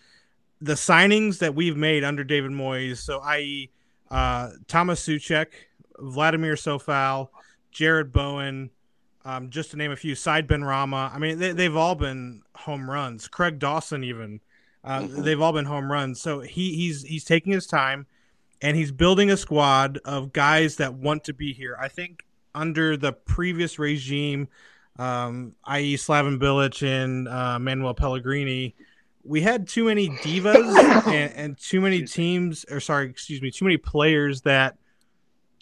the 0.61 0.75
signings 0.75 1.39
that 1.39 1.55
we've 1.55 1.77
made 1.77 2.05
under 2.05 2.23
David 2.23 2.53
Moyes, 2.53 2.99
so 2.99 3.19
i.e., 3.21 3.71
uh, 4.11 4.51
Thomas 4.69 5.05
Soucek, 5.05 5.47
Vladimir 5.99 6.55
Coufal, 6.55 7.29
Jarrod 7.73 8.13
Bowen, 8.13 8.71
um, 9.25 9.51
just 9.51 9.71
to 9.71 9.77
name 9.77 9.91
a 9.91 9.97
few, 9.97 10.15
Said 10.15 10.49
Benrahma. 10.49 11.15
I 11.15 11.19
mean, 11.19 11.39
they, 11.39 11.65
have 11.65 11.77
all 11.77 11.95
been 11.95 12.43
home 12.55 12.91
runs. 12.91 13.29
Craig 13.29 13.59
Dawson, 13.59 14.05
even, 14.05 14.41
uh, 14.85 15.01
mm-hmm. 15.01 15.23
they've 15.23 15.41
all 15.41 15.53
been 15.53 15.65
home 15.65 15.91
runs. 15.91 16.21
So 16.21 16.41
he, 16.41 16.75
he's 16.75 17.03
he's 17.03 17.25
taking 17.25 17.53
his 17.53 17.67
time, 17.67 18.07
and 18.61 18.77
he's 18.77 18.93
building 18.93 19.31
a 19.31 19.37
squad 19.37 19.99
of 20.05 20.33
guys 20.33 20.77
that 20.77 20.95
want 20.95 21.25
to 21.25 21.33
be 21.33 21.53
here. 21.53 21.77
I 21.81 21.89
think 21.89 22.25
under 22.55 22.97
the 22.97 23.13
previous 23.13 23.79
regime, 23.79 24.49
um, 24.99 25.55
i.e., 25.65 25.97
Slaven 25.97 26.39
Bilic 26.39 26.87
and 26.87 27.29
uh, 27.29 27.59
Manuel 27.59 27.95
Pellegrini, 27.95 28.75
we 29.25 29.41
had 29.41 29.69
too 29.69 29.85
many 29.85 30.09
divas 30.09 31.07
and, 31.07 31.33
and 31.35 31.59
too 31.59 31.81
many 31.81 32.03
teams, 32.03 32.65
or 32.71 32.81
sorry, 32.81 33.09
excuse 33.09 33.41
me, 33.41 33.51
too 33.51 33.65
many 33.65 33.77
players 33.77 34.43
that 34.43 34.77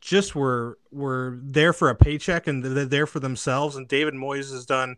just 0.00 0.34
were 0.34 0.78
were 0.90 1.38
there 1.42 1.72
for 1.72 1.90
a 1.90 1.94
paycheck 1.94 2.46
and 2.46 2.64
they're 2.64 2.84
there 2.84 3.06
for 3.06 3.20
themselves. 3.20 3.76
And 3.76 3.86
David 3.86 4.14
Moyes 4.14 4.50
has 4.50 4.66
done 4.66 4.96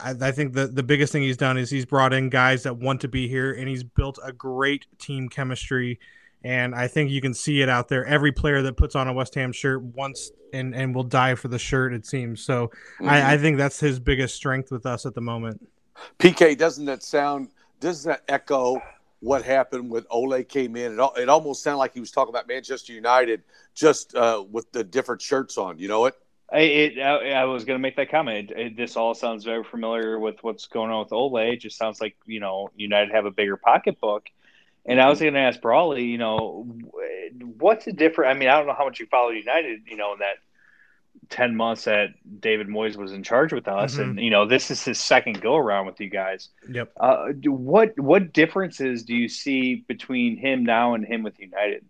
I, 0.00 0.14
I 0.20 0.32
think 0.32 0.54
the 0.54 0.66
the 0.66 0.82
biggest 0.82 1.12
thing 1.12 1.22
he's 1.22 1.36
done 1.36 1.58
is 1.58 1.70
he's 1.70 1.86
brought 1.86 2.12
in 2.12 2.28
guys 2.28 2.62
that 2.62 2.76
want 2.76 3.00
to 3.02 3.08
be 3.08 3.28
here, 3.28 3.52
and 3.52 3.68
he's 3.68 3.84
built 3.84 4.18
a 4.22 4.32
great 4.32 4.86
team 4.98 5.28
chemistry. 5.28 5.98
And 6.44 6.74
I 6.74 6.88
think 6.88 7.10
you 7.10 7.20
can 7.20 7.34
see 7.34 7.62
it 7.62 7.68
out 7.68 7.88
there. 7.88 8.04
Every 8.04 8.32
player 8.32 8.62
that 8.62 8.76
puts 8.76 8.96
on 8.96 9.06
a 9.06 9.12
West 9.12 9.34
Ham 9.36 9.52
shirt 9.52 9.82
wants 9.82 10.32
and 10.52 10.74
and 10.74 10.94
will 10.94 11.04
die 11.04 11.34
for 11.34 11.48
the 11.48 11.58
shirt. 11.58 11.92
It 11.92 12.06
seems 12.06 12.44
so. 12.44 12.68
Mm-hmm. 12.68 13.08
I, 13.08 13.32
I 13.34 13.38
think 13.38 13.58
that's 13.58 13.78
his 13.78 13.98
biggest 14.00 14.34
strength 14.34 14.70
with 14.70 14.86
us 14.86 15.06
at 15.06 15.14
the 15.14 15.20
moment. 15.20 15.66
PK, 16.18 16.56
doesn't 16.56 16.86
that 16.86 17.02
sound? 17.02 17.48
Doesn't 17.80 18.08
that 18.08 18.22
echo 18.28 18.80
what 19.22 19.44
happened 19.44 19.88
when 19.88 20.04
Ole 20.10 20.42
came 20.42 20.74
in? 20.76 20.98
It, 20.98 21.10
it 21.16 21.28
almost 21.28 21.62
sounded 21.62 21.78
like 21.78 21.94
he 21.94 22.00
was 22.00 22.10
talking 22.10 22.34
about 22.34 22.48
Manchester 22.48 22.92
United, 22.92 23.42
just 23.72 24.14
uh, 24.16 24.44
with 24.50 24.70
the 24.72 24.82
different 24.82 25.22
shirts 25.22 25.56
on. 25.56 25.78
You 25.78 25.88
know 25.88 26.06
it? 26.06 26.14
I, 26.52 26.58
it, 26.58 26.98
I, 26.98 27.30
I 27.30 27.44
was 27.44 27.64
going 27.64 27.78
to 27.78 27.82
make 27.82 27.96
that 27.96 28.10
comment. 28.10 28.50
It, 28.50 28.58
it, 28.58 28.76
this 28.76 28.96
all 28.96 29.14
sounds 29.14 29.44
very 29.44 29.62
familiar 29.62 30.18
with 30.18 30.42
what's 30.42 30.66
going 30.66 30.90
on 30.90 31.04
with 31.04 31.12
Ole. 31.12 31.36
It 31.38 31.60
just 31.60 31.78
sounds 31.78 32.00
like 32.00 32.16
you 32.26 32.40
know 32.40 32.70
United 32.76 33.12
have 33.12 33.24
a 33.24 33.30
bigger 33.30 33.56
pocketbook. 33.56 34.26
And 34.84 35.00
I 35.00 35.08
was 35.08 35.20
going 35.20 35.34
to 35.34 35.38
ask 35.38 35.60
Brawley, 35.60 36.02
you 36.06 36.18
know, 36.18 36.66
what's 37.58 37.84
the 37.84 37.92
difference? 37.92 38.34
I 38.34 38.36
mean, 38.36 38.48
I 38.48 38.58
don't 38.58 38.66
know 38.66 38.74
how 38.76 38.84
much 38.84 38.98
you 38.98 39.06
follow 39.06 39.30
United, 39.30 39.82
you 39.86 39.96
know, 39.96 40.14
in 40.14 40.18
that 40.18 40.38
ten 41.28 41.56
months 41.56 41.84
that 41.84 42.10
David 42.40 42.68
Moyes 42.68 42.96
was 42.96 43.12
in 43.12 43.22
charge 43.22 43.52
with 43.52 43.66
us, 43.68 43.96
Mhm. 43.96 44.02
and 44.02 44.20
you 44.20 44.30
know, 44.30 44.46
this 44.46 44.70
is 44.70 44.84
his 44.84 44.98
second 45.00 45.40
go 45.40 45.56
around 45.56 45.86
with 45.86 46.00
you 46.00 46.08
guys. 46.10 46.50
Yep. 46.68 46.92
Uh, 46.98 47.28
what 47.46 47.98
what 47.98 48.32
differences 48.32 49.02
do 49.02 49.14
you 49.14 49.28
see 49.28 49.76
between 49.88 50.36
him 50.36 50.64
now 50.64 50.94
and 50.94 51.04
him 51.04 51.22
with 51.22 51.38
United? 51.40 51.84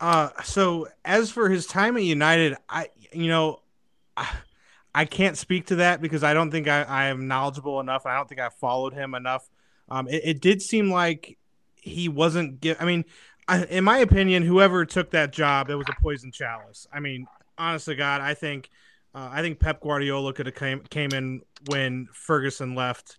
Uh, 0.00 0.28
so 0.44 0.88
as 1.04 1.30
for 1.30 1.48
his 1.48 1.66
time 1.66 1.96
at 1.96 2.02
United, 2.02 2.56
I 2.68 2.88
you 3.12 3.28
know, 3.28 3.60
I, 4.16 4.28
I 4.94 5.04
can't 5.04 5.38
speak 5.38 5.66
to 5.66 5.76
that 5.76 6.00
because 6.02 6.24
I 6.24 6.34
don't 6.34 6.50
think 6.50 6.68
I, 6.68 6.82
I 6.82 7.04
am 7.06 7.28
knowledgeable 7.28 7.80
enough. 7.80 8.04
I 8.06 8.16
don't 8.16 8.28
think 8.28 8.40
I 8.40 8.48
followed 8.48 8.94
him 8.94 9.14
enough. 9.14 9.48
Um, 9.88 10.08
it, 10.08 10.22
it 10.24 10.40
did 10.40 10.60
seem 10.60 10.90
like 10.90 11.38
he 11.76 12.08
wasn't. 12.08 12.60
Give, 12.60 12.76
I 12.80 12.84
mean, 12.84 13.04
I, 13.46 13.64
in 13.66 13.84
my 13.84 13.98
opinion, 13.98 14.42
whoever 14.42 14.84
took 14.84 15.10
that 15.12 15.32
job, 15.32 15.70
it 15.70 15.76
was 15.76 15.86
a 15.88 16.02
poison 16.02 16.32
chalice. 16.32 16.88
I 16.92 16.98
mean, 17.00 17.26
honest 17.58 17.86
to 17.86 17.94
God, 17.94 18.20
I 18.20 18.34
think, 18.34 18.70
uh, 19.14 19.28
I 19.32 19.42
think 19.42 19.60
Pep 19.60 19.80
Guardiola 19.80 20.32
could 20.32 20.46
have 20.46 20.54
came 20.54 20.80
came 20.90 21.12
in 21.12 21.42
when 21.68 22.08
Ferguson 22.12 22.74
left, 22.74 23.18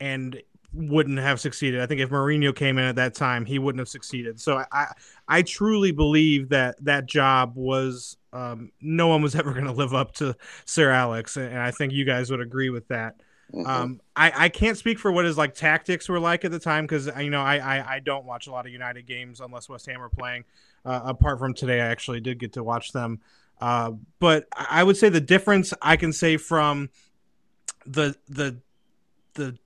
and 0.00 0.40
wouldn't 0.74 1.18
have 1.18 1.40
succeeded. 1.40 1.80
I 1.80 1.86
think 1.86 2.00
if 2.00 2.10
Mourinho 2.10 2.54
came 2.54 2.78
in 2.78 2.84
at 2.84 2.96
that 2.96 3.14
time, 3.14 3.44
he 3.44 3.58
wouldn't 3.58 3.80
have 3.80 3.88
succeeded. 3.88 4.40
So 4.40 4.58
I, 4.58 4.66
I, 4.72 4.86
I 5.28 5.42
truly 5.42 5.92
believe 5.92 6.48
that 6.48 6.82
that 6.84 7.06
job 7.06 7.52
was 7.56 8.16
um, 8.32 8.72
no 8.80 9.08
one 9.08 9.22
was 9.22 9.34
ever 9.36 9.52
going 9.52 9.66
to 9.66 9.72
live 9.72 9.94
up 9.94 10.12
to 10.14 10.34
Sir 10.64 10.90
Alex, 10.90 11.36
and 11.36 11.58
I 11.58 11.70
think 11.70 11.92
you 11.92 12.04
guys 12.04 12.30
would 12.30 12.40
agree 12.40 12.70
with 12.70 12.88
that. 12.88 13.16
Mm-hmm. 13.52 13.66
Um, 13.66 14.00
I, 14.16 14.32
I 14.34 14.48
can't 14.48 14.78
speak 14.78 14.98
for 14.98 15.12
what 15.12 15.26
his 15.26 15.36
like 15.36 15.54
tactics 15.54 16.08
were 16.08 16.20
like 16.20 16.44
at 16.46 16.50
the 16.50 16.58
time 16.58 16.84
because 16.84 17.10
you 17.18 17.28
know 17.28 17.42
I, 17.42 17.56
I 17.58 17.94
I 17.96 18.00
don't 18.00 18.24
watch 18.24 18.46
a 18.46 18.50
lot 18.50 18.64
of 18.64 18.72
United 18.72 19.06
games 19.06 19.40
unless 19.40 19.68
West 19.68 19.84
Ham 19.86 20.00
are 20.00 20.08
playing. 20.08 20.44
Uh, 20.86 21.00
apart 21.04 21.38
from 21.38 21.52
today, 21.52 21.80
I 21.80 21.86
actually 21.86 22.20
did 22.20 22.38
get 22.38 22.54
to 22.54 22.64
watch 22.64 22.92
them. 22.92 23.20
Uh, 23.62 23.92
but 24.18 24.46
I 24.56 24.80
I 24.80 24.82
would 24.82 24.96
say 24.96 25.08
the 25.08 25.20
difference 25.20 25.72
I 25.80 25.96
can 25.96 26.12
say 26.12 26.36
from 26.36 26.90
the 27.86 28.16
the 28.28 28.58
the 29.34 29.56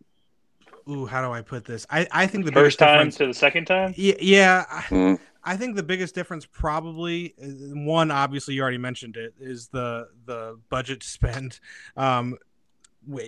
ooh 0.89 1.07
how 1.07 1.23
do 1.27 1.33
I 1.33 1.41
put 1.41 1.65
this? 1.65 1.87
I 1.91 2.07
I 2.13 2.27
think 2.27 2.45
the 2.45 2.53
First 2.53 2.79
time 2.79 3.11
to 3.13 3.27
the 3.29 3.35
second 3.35 3.65
time. 3.67 3.95
yeah, 3.97 4.15
yeah. 4.21 4.65
I- 4.71 4.83
Mhm. 4.95 5.19
I 5.49 5.57
think 5.57 5.77
the 5.77 5.83
biggest 5.85 6.15
difference 6.15 6.45
probably 6.45 7.35
one 7.39 8.11
obviously 8.11 8.55
you 8.55 8.63
already 8.63 8.79
mentioned 8.79 9.17
it 9.17 9.33
is 9.41 9.69
the 9.69 10.09
the 10.27 10.59
budget 10.69 11.01
to 11.01 11.09
spend. 11.09 11.61
Um, 11.97 12.37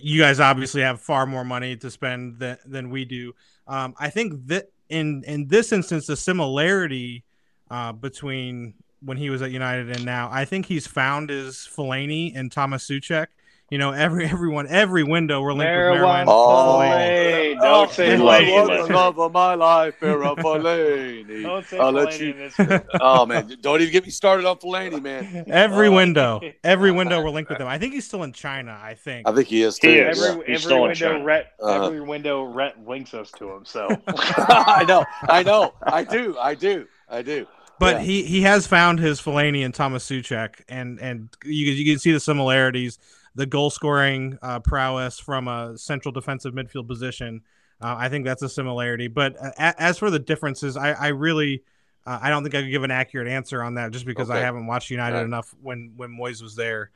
you 0.03 0.21
guys 0.21 0.41
obviously 0.41 0.83
have 0.83 1.01
far 1.01 1.25
more 1.25 1.45
money 1.45 1.77
to 1.77 1.89
spend 1.91 2.41
than, 2.41 2.59
than 2.67 2.91
we 2.91 3.05
do. 3.05 3.33
Um, 3.69 3.95
I 3.99 4.11
think 4.11 4.49
that 4.49 4.73
in 4.89 5.23
in 5.27 5.47
this 5.49 5.73
instance, 5.73 6.07
the 6.09 6.17
similarity 6.17 7.25
uh, 7.71 7.93
between 7.93 8.75
when 9.01 9.17
he 9.17 9.31
was 9.31 9.43
at 9.43 9.51
United 9.51 9.91
and 9.91 10.05
now, 10.05 10.29
I 10.33 10.45
think 10.45 10.67
he's 10.67 10.87
found 10.87 11.31
his 11.31 11.57
Fellaini 11.57 12.33
and 12.37 12.51
Thomas 12.51 12.87
Souček. 12.89 13.27
You 13.71 13.77
know, 13.77 13.93
every 13.93 14.25
everyone 14.31 14.67
every 14.69 15.05
window 15.05 15.43
we're 15.43 15.53
linked 15.53 15.67
with 15.71 15.77
Marijuana. 16.01 16.25
Marijuana. 16.25 16.25
Oh. 16.29 16.79
Fellaini. 16.81 17.57
Oh, 17.59 17.61
Don't 17.61 17.91
say 17.91 18.17
we 18.17 18.23
like 18.23 18.47
it. 18.47 18.51
are 18.55 18.67
the 18.67 18.73
Fellaini. 18.73 18.95
love 18.95 19.19
of 19.21 19.33
my 19.33 19.55
life, 19.55 19.95
Vera 20.01 20.35
Fellaini. 20.37 21.43
Don't 21.43 21.67
say 21.67 21.79
I'll 21.79 21.93
let 21.93 22.09
Fellaini 22.09 22.59
you. 22.71 22.81
Oh 23.03 23.27
man, 23.27 23.55
don't 23.61 23.81
even 23.83 23.93
get 23.93 24.05
me 24.05 24.11
started 24.11 24.47
on 24.47 24.57
Fellaini, 24.57 25.03
man. 25.03 25.45
Every 25.49 25.89
Oh. 25.89 25.93
window, 25.93 26.41
every 26.65 26.93
window 26.93 27.23
we're 27.23 27.29
linked 27.29 27.51
with 27.51 27.61
him. 27.61 27.67
I 27.67 27.77
think 27.79 27.93
he's 27.93 28.07
still 28.07 28.23
in 28.23 28.33
China. 28.33 28.79
I 28.83 28.95
think. 28.95 29.29
I 29.29 29.33
think 29.33 29.49
he 29.49 29.63
is 29.63 29.79
too. 29.79 29.89
He 29.91 29.99
is. 29.99 30.23
Every, 30.25 30.37
He's 30.47 30.55
every 30.55 30.59
still 30.61 30.77
in 30.77 30.83
window, 30.85 30.95
China. 31.13 31.25
Rhett, 31.25 31.53
Uh-huh. 31.61 31.87
every 31.87 32.01
window, 32.01 32.45
Rhett 32.45 32.89
links 32.89 33.13
us 33.13 33.31
to 33.33 33.51
him. 33.53 33.65
So 33.67 33.87
I 34.09 34.85
know, 34.89 35.05
I 35.29 35.43
know, 35.43 35.75
I 35.83 36.05
do, 36.05 36.37
I 36.39 36.55
do, 36.55 36.87
I 37.11 37.21
do. 37.21 37.47
But 37.79 37.97
Yeah. 37.97 38.03
he 38.03 38.23
he 38.25 38.43
has 38.43 38.67
found 38.67 38.99
his 38.99 39.21
Fellaini 39.21 39.65
and 39.65 39.75
Thomas 39.75 40.05
Souček, 40.09 40.63
and 40.69 41.01
and 41.01 41.29
you 41.45 41.67
you 41.73 41.93
can 41.93 41.99
see 41.99 42.13
the 42.13 42.21
similarities, 42.21 42.99
the 43.35 43.47
goal 43.47 43.71
scoring 43.71 44.39
uh, 44.43 44.61
prowess 44.61 45.19
from 45.21 45.49
a 45.49 45.79
central 45.79 46.13
defensive 46.13 46.55
midfield 46.55 46.89
position. 46.89 47.43
Uh, 47.81 47.95
I 47.97 48.09
think 48.09 48.25
that's 48.25 48.43
a 48.43 48.49
similarity. 48.49 49.07
But 49.07 49.37
uh, 49.41 49.53
as 49.79 49.99
for 49.99 50.11
the 50.11 50.19
differences, 50.19 50.77
I, 50.77 50.93
I 50.93 51.09
really 51.09 51.63
uh, 52.05 52.19
I 52.21 52.31
don't 52.31 52.43
think 52.43 52.55
I 52.55 52.63
could 52.63 52.71
give 52.71 52.83
an 52.83 52.91
accurate 52.91 53.29
answer 53.29 53.63
on 53.63 53.75
that 53.75 53.93
just 53.93 54.07
because 54.07 54.31
I 54.31 54.39
haven't 54.39 54.67
watched 54.67 54.91
United 54.91 55.17
Right. 55.19 55.25
enough 55.25 55.55
when 55.63 55.93
when 55.97 56.11
Moyes 56.11 56.43
was 56.43 56.57
there. 56.57 56.91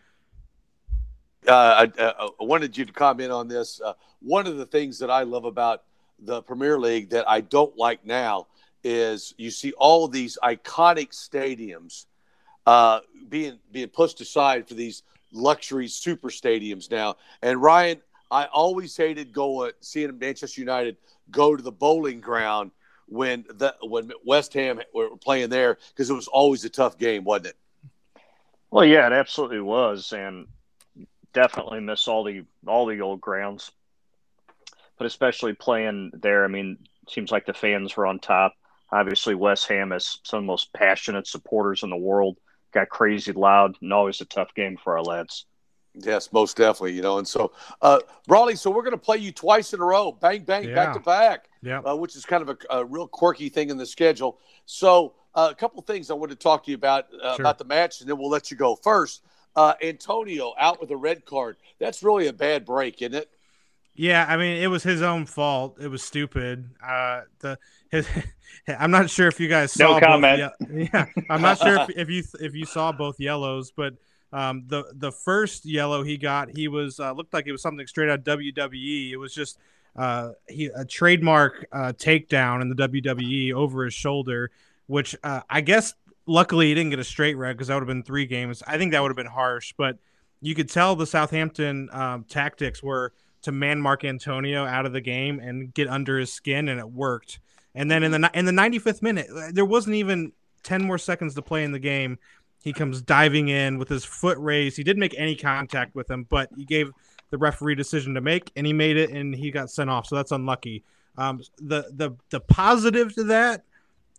uh, 1.47 1.87
I, 1.99 2.01
uh, 2.01 2.29
I 2.41 2.45
wanted 2.45 2.77
you 2.77 2.85
to 2.85 2.93
comment 2.93 3.31
on 3.33 3.49
this. 3.49 3.81
Uh, 3.81 3.95
one 4.21 4.47
of 4.47 4.57
the 4.57 4.67
things 4.67 4.99
that 5.01 5.11
I 5.11 5.23
love 5.23 5.45
about 5.45 5.83
the 6.19 6.41
Premier 6.43 6.79
League 6.79 7.11
that 7.11 7.29
I 7.29 7.41
don't 7.41 7.77
like 7.77 8.05
now 8.07 8.47
is 8.85 9.35
you 9.37 9.51
see 9.51 9.73
all 9.73 10.09
these 10.09 10.39
iconic 10.43 11.11
stadiums 11.11 12.07
uh, 12.67 13.01
being 13.29 13.59
being 13.71 13.89
pushed 13.89 14.21
aside 14.21 14.69
for 14.69 14.75
these 14.75 15.03
luxury 15.33 15.89
super 15.89 16.29
stadiums 16.29 16.91
now. 16.91 17.17
And 17.43 17.61
Ryan, 17.61 18.01
I 18.31 18.47
always 18.47 18.97
hated 18.97 19.33
going 19.33 19.73
seeing 19.81 20.19
Manchester 20.19 20.61
United 20.61 20.97
go 21.31 21.57
to 21.57 21.63
the 21.63 21.73
Boleyn 21.73 22.21
Ground 22.21 22.71
when 23.07 23.45
the 23.49 23.75
when 23.83 24.11
West 24.25 24.55
Ham 24.55 24.81
were 24.95 25.17
playing 25.17 25.51
there 25.51 25.79
because 25.89 26.11
it 26.11 26.15
was 26.15 26.29
always 26.29 26.65
a 26.65 26.71
tough 26.71 26.99
game, 26.99 27.25
wasn't 27.25 27.49
it? 27.49 27.57
Well, 28.71 28.85
yeah, 28.85 29.07
it 29.07 29.13
absolutely 29.13 29.61
was, 29.61 30.13
and 30.13 30.47
definitely 31.33 31.81
miss 31.81 32.09
all 32.09 32.25
the 32.25 32.45
all 32.67 32.87
the 32.87 33.01
old 33.01 33.21
grounds. 33.21 33.71
But 34.97 35.07
especially 35.07 35.55
playing 35.55 36.13
there, 36.15 36.45
I 36.45 36.49
mean, 36.49 36.79
seems 37.09 37.31
like 37.31 37.45
the 37.45 37.55
fans 37.55 37.97
were 37.97 38.07
on 38.07 38.19
top. 38.19 38.55
Obviously, 38.93 39.35
West 39.35 39.67
Ham 39.69 39.91
has 39.91 40.19
some 40.23 40.39
of 40.39 40.43
the 40.45 40.47
most 40.47 40.73
passionate 40.75 41.27
supporters 41.27 41.83
in 41.83 41.91
the 41.91 41.97
world. 41.97 42.39
Got 42.73 42.91
crazy 42.91 43.33
loud, 43.33 43.77
and 43.81 43.93
always 43.93 44.21
a 44.21 44.25
tough 44.27 44.55
game 44.55 44.77
for 44.77 44.97
our 44.97 45.03
lads. 45.03 45.47
Yes, 45.95 46.33
most 46.33 46.57
definitely. 46.57 46.93
You 46.93 47.03
know, 47.03 47.19
and 47.19 47.27
so, 47.29 47.53
uh, 47.83 48.01
Brawley, 48.27 48.57
so 48.57 48.71
we're 48.71 48.83
going 48.83 48.93
to 48.93 48.99
play 48.99 49.19
you 49.19 49.33
twice 49.33 49.75
in 49.75 49.81
a 49.81 49.85
row, 49.85 50.13
bang, 50.13 50.43
bang, 50.43 50.69
Yeah. 50.69 50.75
back 50.75 50.95
to 50.95 51.01
back, 51.01 51.49
Yeah. 51.63 51.81
uh, 51.81 51.95
which 51.97 52.17
is 52.17 52.25
kind 52.25 52.43
of 52.43 52.51
a, 52.51 52.79
a 52.79 52.85
real 52.85 53.07
quirky 53.07 53.49
thing 53.49 53.69
in 53.71 53.77
the 53.77 53.87
schedule. 53.87 54.39
So, 54.65 55.15
uh, 55.35 55.49
a 55.51 55.55
couple 55.55 55.83
things 55.83 56.11
I 56.11 56.15
want 56.15 56.31
to 56.31 56.37
talk 56.37 56.65
to 56.65 56.71
you 56.71 56.77
about 56.77 57.07
uh, 57.15 57.37
Sure. 57.37 57.43
about 57.43 57.59
the 57.59 57.65
match, 57.65 58.01
and 58.01 58.09
then 58.09 58.19
we'll 58.19 58.31
let 58.31 58.51
you 58.51 58.57
go. 58.57 58.75
First, 58.77 59.23
uh, 59.57 59.75
Antonio 59.83 60.55
out 60.59 60.81
with 60.81 60.91
a 60.91 60.97
red 60.97 61.25
card. 61.27 61.57
That's 61.79 62.03
really 62.03 62.27
a 62.29 62.33
bad 62.33 62.65
break, 62.65 63.03
isn't 63.03 63.15
it? 63.15 63.31
Yeah, 63.95 64.25
I 64.29 64.37
mean, 64.37 64.63
it 64.63 64.69
was 64.69 64.83
his 64.83 65.03
own 65.03 65.27
fault. 65.27 65.77
It 65.81 65.89
was 65.89 66.03
stupid. 66.03 66.71
Uh, 66.83 67.23
the 67.41 67.59
his, 67.91 68.09
I'm 68.69 68.91
not 68.91 69.11
sure 69.11 69.29
if 69.29 69.39
you 69.39 69.49
guys 69.49 69.73
saw. 69.73 69.95
No 69.95 70.01
comment. 70.01 70.53
Both, 70.59 70.71
yeah, 70.71 71.07
I'm 71.29 71.43
not 71.43 71.59
sure 71.59 71.81
if, 71.83 71.91
if 71.91 72.09
you 72.09 72.23
if 72.41 72.55
you 72.55 72.65
saw 72.65 72.93
both 72.93 73.21
yellows, 73.21 73.71
but 73.71 73.95
um, 74.33 74.65
the 74.67 74.85
the 74.95 75.13
first 75.13 75.67
yellow 75.67 76.03
he 76.03 76.17
got, 76.17 76.57
he 76.57 76.69
was 76.69 77.01
uh, 77.01 77.13
looked 77.13 77.35
like 77.35 77.47
it 77.47 77.53
was 77.53 77.61
something 77.61 77.87
straight 77.87 78.09
out 78.09 78.21
of 78.21 78.25
WWE. 78.25 79.11
It 79.13 79.19
was 79.19 79.35
just 79.35 79.59
uh, 79.95 80.31
he 80.49 80.67
a 80.67 80.85
trademark 80.87 81.67
uh, 81.71 81.93
takedown 81.95 82.63
in 82.63 82.71
the 82.71 82.89
WWE 82.89 83.53
over 83.53 83.85
his 83.85 83.95
shoulder, 83.95 84.51
which 84.87 85.15
uh, 85.23 85.41
I 85.51 85.61
guess 85.61 85.93
luckily 86.27 86.69
he 86.69 86.75
didn't 86.75 86.91
get 86.91 86.99
a 86.99 87.05
straight 87.05 87.35
red 87.35 87.57
because 87.57 87.69
that 87.69 87.75
would 87.75 87.83
have 87.83 87.89
been 87.89 88.03
three 88.03 88.27
games. 88.27 88.63
I 88.67 88.79
think 88.79 88.93
that 88.93 89.03
would 89.03 89.11
have 89.11 89.17
been 89.17 89.27
harsh, 89.27 89.75
but 89.77 89.99
you 90.41 90.55
could 90.55 90.71
tell 90.71 90.97
the 90.97 91.07
Southampton 91.07 91.89
um, 91.93 92.25
tactics 92.25 92.83
were 92.83 93.13
to 93.43 93.53
man 93.53 93.81
mark 93.81 94.05
Antonio 94.05 94.65
out 94.65 94.87
of 94.87 94.93
the 94.93 95.01
game 95.01 95.41
and 95.41 95.73
get 95.75 95.89
under 95.89 96.19
his 96.19 96.33
skin, 96.33 96.69
and 96.69 96.79
it 96.79 96.91
worked. 96.91 97.41
And 97.75 97.91
then 97.91 98.03
in 98.03 98.11
the 98.11 98.31
in 98.35 98.45
the 98.45 98.53
95th 98.53 99.03
minute, 99.03 99.29
there 99.53 99.65
wasn't 99.65 99.97
even 99.97 100.33
10 100.63 100.85
more 100.85 100.99
seconds 100.99 101.35
to 101.35 101.43
play 101.43 101.65
in 101.65 101.73
the 101.73 101.79
game. 101.79 102.19
He 102.63 102.73
comes 102.73 103.03
diving 103.03 103.49
in 103.49 103.79
with 103.79 103.89
his 103.89 104.05
foot 104.05 104.39
raised. 104.39 104.77
He 104.77 104.85
didn't 104.85 105.01
make 105.01 105.15
any 105.19 105.35
contact 105.35 105.95
with 105.95 106.11
him, 106.11 106.25
but 106.29 106.49
he 106.57 106.65
gave 106.65 106.93
the 107.31 107.39
referee 107.39 107.75
decision 107.75 108.15
to 108.15 108.21
make, 108.21 108.53
and 108.55 108.67
he 108.67 108.73
made 108.73 108.97
it, 108.97 109.11
and 109.11 109.35
he 109.35 109.51
got 109.51 109.71
sent 109.71 109.91
off. 109.91 110.07
So 110.07 110.17
that's 110.17 110.33
unlucky. 110.33 110.85
Um, 111.19 111.43
the 111.59 111.87
the 111.93 112.13
the 112.31 112.41
positive 112.41 113.15
to 113.15 113.25
that 113.25 113.65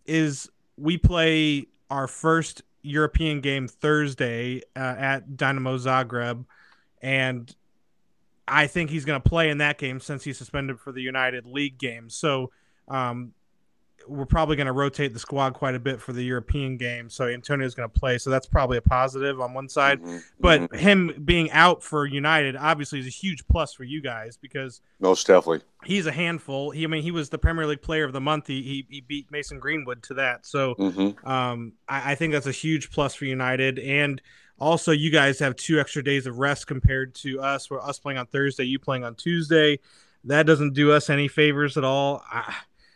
is 0.06 0.50
we 0.78 0.98
play 0.98 1.68
our 1.90 2.08
first 2.08 2.64
European 2.82 3.40
game 3.40 3.68
Thursday 3.68 4.62
uh, 4.76 4.96
at 4.98 5.30
Dinamo 5.30 5.78
Zagreb, 5.78 6.46
and 7.02 7.56
I 8.48 8.68
think 8.68 8.90
he's 8.90 9.06
going 9.06 9.22
to 9.22 9.30
play 9.30 9.50
in 9.50 9.60
that 9.60 9.78
game 9.78 10.00
since 10.00 10.24
he's 10.24 10.38
suspended 10.38 10.80
for 10.80 10.92
the 10.92 11.02
United 11.02 11.46
League 11.46 11.78
game. 11.78 12.10
So 12.10 12.52
um, 12.88 13.34
we're 14.06 14.26
probably 14.26 14.58
going 14.58 14.68
to 14.68 14.74
rotate 14.74 15.14
the 15.14 15.20
squad 15.20 15.54
quite 15.54 15.76
a 15.76 15.80
bit 15.80 16.02
for 16.02 16.12
the 16.12 16.22
European 16.24 16.76
game. 16.76 17.10
So 17.10 17.28
Antonio's 17.28 17.74
going 17.74 17.90
to 17.90 18.00
play. 18.00 18.18
So 18.18 18.30
that's 18.30 18.46
probably 18.46 18.78
a 18.78 18.82
positive 18.82 19.40
on 19.40 19.54
one 19.54 19.70
side. 19.70 20.02
Mm-hmm. 20.02 20.18
But 20.42 20.62
Mhm. 20.62 20.76
him 20.76 21.22
being 21.24 21.50
out 21.52 21.82
for 21.84 22.06
United 22.06 22.58
obviously 22.58 23.00
is 23.00 23.08
a 23.08 23.10
huge 23.10 23.48
plus 23.48 23.74
for 23.74 23.86
you 23.86 24.02
guys 24.02 24.36
because 24.36 24.82
most 25.00 25.26
definitely. 25.26 25.62
he's 25.86 26.06
a 26.06 26.12
handful. 26.12 26.72
He, 26.72 26.84
I 26.84 26.88
mean, 26.88 27.02
he 27.02 27.12
was 27.12 27.30
the 27.30 27.38
Premier 27.38 27.66
League 27.66 27.82
Player 27.82 28.04
of 28.04 28.12
the 28.12 28.20
Month. 28.22 28.48
He 28.48 28.62
he, 28.62 28.86
he 28.90 29.00
beat 29.00 29.32
Mason 29.32 29.58
Greenwood 29.58 30.04
to 30.04 30.16
that. 30.16 30.46
So 30.46 30.74
hmm 30.74 31.12
um, 31.26 31.74
I, 31.88 32.12
I 32.12 32.16
think 32.16 32.34
that's 32.34 32.48
a 32.48 32.52
huge 32.52 32.92
plus 32.92 33.16
for 33.16 33.24
United. 33.24 33.80
And 33.80 34.22
also, 34.64 34.92
you 34.92 35.12
guys 35.12 35.40
have 35.40 35.56
two 35.56 35.80
extra 35.80 36.04
days 36.04 36.26
of 36.26 36.40
rest 36.40 36.68
compared 36.68 37.14
to 37.16 37.42
us. 37.42 37.70
We're 37.70 37.82
us 37.82 38.00
playing 38.00 38.18
on 38.18 38.26
Thursday, 38.28 38.64
you 38.64 38.80
playing 38.80 39.04
on 39.04 39.16
Tuesday. 39.16 39.80
That 40.24 40.46
doesn't 40.46 40.74
do 40.74 40.92
us 40.94 41.10
any 41.10 41.28
favors 41.28 41.78
at 41.78 41.84
all. 41.84 42.24
I, 42.32 42.56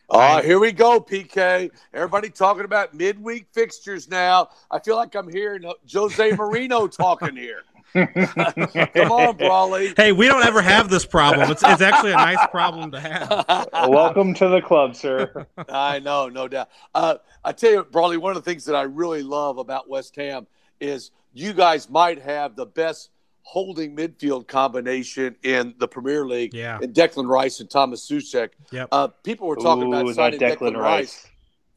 Ah, 0.09 0.37
I- 0.37 0.41
here 0.41 0.57
we 0.57 0.71
go, 0.71 1.01
PK. 1.01 1.69
Everybody 1.93 2.29
talking 2.29 2.63
about 2.63 2.93
midweek 2.93 3.47
fixtures 3.51 4.07
now. 4.09 4.47
I 4.71 4.79
feel 4.79 4.95
like 4.95 5.13
I'm 5.15 5.29
hearing 5.29 5.63
Jose 5.93 6.31
Mourinho 6.31 6.89
talking 6.95 7.35
here. 7.35 7.63
Come 7.93 9.11
on, 9.11 9.35
Brawley. 9.37 9.93
hey, 9.97 10.11
we 10.13 10.27
don't 10.27 10.45
ever 10.45 10.61
have 10.61 10.89
this 10.89 11.05
problem. 11.05 11.49
It's, 11.51 11.63
it's 11.63 11.81
actually 11.81 12.11
a 12.11 12.15
nice 12.15 12.45
problem 12.51 12.91
to 12.91 12.99
have. 13.01 13.67
Welcome 13.89 14.33
to 14.35 14.47
the 14.47 14.61
club, 14.61 14.95
sir. 14.95 15.45
I 15.69 15.99
know, 15.99 16.29
no 16.29 16.47
doubt. 16.47 16.69
Uh, 16.95 17.15
I 17.43 17.51
tell 17.51 17.71
you, 17.71 17.83
Brawley, 17.83 18.17
one 18.17 18.35
of 18.35 18.43
the 18.43 18.49
things 18.49 18.65
that 18.65 18.75
I 18.75 18.83
really 18.83 19.23
love 19.23 19.57
about 19.57 19.89
West 19.89 20.15
Ham 20.17 20.47
is 20.79 21.11
you 21.39 21.53
guys 21.53 21.89
might 21.89 22.21
have 22.21 22.55
the 22.55 22.65
best 22.65 23.09
holding 23.41 23.95
midfield 23.95 24.47
combination 24.47 25.35
in 25.43 25.73
the 25.77 25.87
Premier 25.87 26.25
League. 26.25 26.53
Yeah. 26.53 26.79
In 26.81 26.91
Declan 26.91 27.27
Rice 27.29 27.59
and 27.61 27.69
Thomas 27.69 28.05
Souček. 28.09 28.49
Yep. 28.71 28.89
Uh, 28.91 29.07
people 29.23 29.47
were 29.47 29.55
talking 29.55 29.83
Ooh, 29.85 29.93
about 29.93 30.07
that 30.07 30.15
signing 30.15 30.39
Declan, 30.39 30.73
Declan, 30.73 30.77
Rice. 30.77 30.83
Rice. 30.83 31.27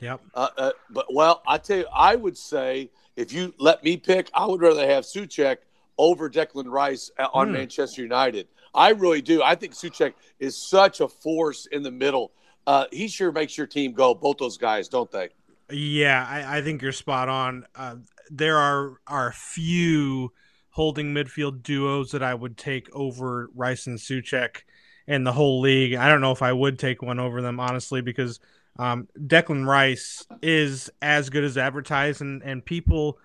Yep. 0.01 0.21
Uh, 0.35 0.49
uh, 0.57 0.71
but 0.91 1.07
well, 1.15 1.43
I 1.47 1.59
tell 1.59 1.79
you, 1.79 1.87
I 1.95 2.17
would 2.17 2.37
say 2.37 2.91
if 3.17 3.33
you 3.33 3.55
let 3.59 3.85
me 3.85 3.97
pick, 3.97 4.31
I 4.35 4.47
would 4.47 4.61
rather 4.61 4.87
have 4.87 5.05
Souček 5.05 5.59
over 5.99 6.29
Declan 6.31 6.67
Rice 6.67 7.11
uh, 7.19 7.29
on 7.33 7.49
Hmm. 7.49 7.53
Manchester 7.55 8.03
United. 8.03 8.49
I 8.75 8.91
really 8.91 9.21
do. 9.21 9.43
I 9.43 9.55
think 9.55 9.75
Souček 9.75 10.15
is 10.39 10.57
such 10.57 11.01
a 11.01 11.09
force 11.09 11.67
in 11.67 11.83
the 11.83 11.91
middle. 11.91 12.33
Uh, 12.67 12.87
he 12.91 13.09
sure 13.09 13.31
makes 13.33 13.59
your 13.59 13.67
team 13.67 13.93
go. 13.93 14.15
Both 14.15 14.39
those 14.39 14.57
guys, 14.57 14.89
don't 14.89 15.11
they? 15.11 15.29
Yeah, 15.71 16.27
I, 16.29 16.59
I 16.59 16.63
think 16.63 16.83
you're 16.83 16.93
spot 16.93 17.29
on. 17.29 17.67
Uh, 17.77 17.97
there 18.31 18.57
are 18.57 19.01
are 19.07 19.33
few 19.33 20.33
holding 20.71 21.13
midfield 21.13 21.63
duos 21.63 22.13
that 22.13 22.23
I 22.23 22.35
would 22.35 22.57
take 22.57 22.89
over 22.95 23.51
Rice 23.55 23.87
and 23.87 23.99
Souček 23.99 24.59
in 25.07 25.25
the 25.25 25.33
whole 25.33 25.61
league. 25.61 25.95
I 25.95 26.09
don't 26.09 26.21
know 26.21 26.31
if 26.31 26.43
I 26.43 26.53
would 26.53 26.79
take 26.79 27.03
one 27.03 27.19
over 27.19 27.43
them 27.43 27.59
honestly 27.59 28.01
because 28.01 28.39
um, 28.79 29.09
Declan 29.19 29.67
Rice 29.67 30.25
is 30.43 30.91
as 31.03 31.29
good 31.29 31.45
as 31.45 31.59
advertised, 31.59 32.21
and 32.21 32.43
and 32.43 32.65
people 32.65 33.19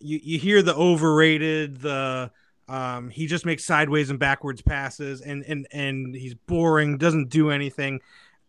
you 0.00 0.18
you 0.22 0.38
hear 0.38 0.62
the 0.62 0.74
overrated 0.74 1.80
the. 1.80 2.30
Um, 2.68 3.10
he 3.10 3.28
just 3.28 3.46
makes 3.46 3.64
sideways 3.64 4.10
and 4.10 4.18
backwards 4.18 4.60
passes, 4.60 5.20
and 5.20 5.44
and 5.44 5.68
and 5.70 6.16
he's 6.16 6.34
boring, 6.34 6.98
doesn't 6.98 7.28
do 7.28 7.50
anything. 7.50 8.00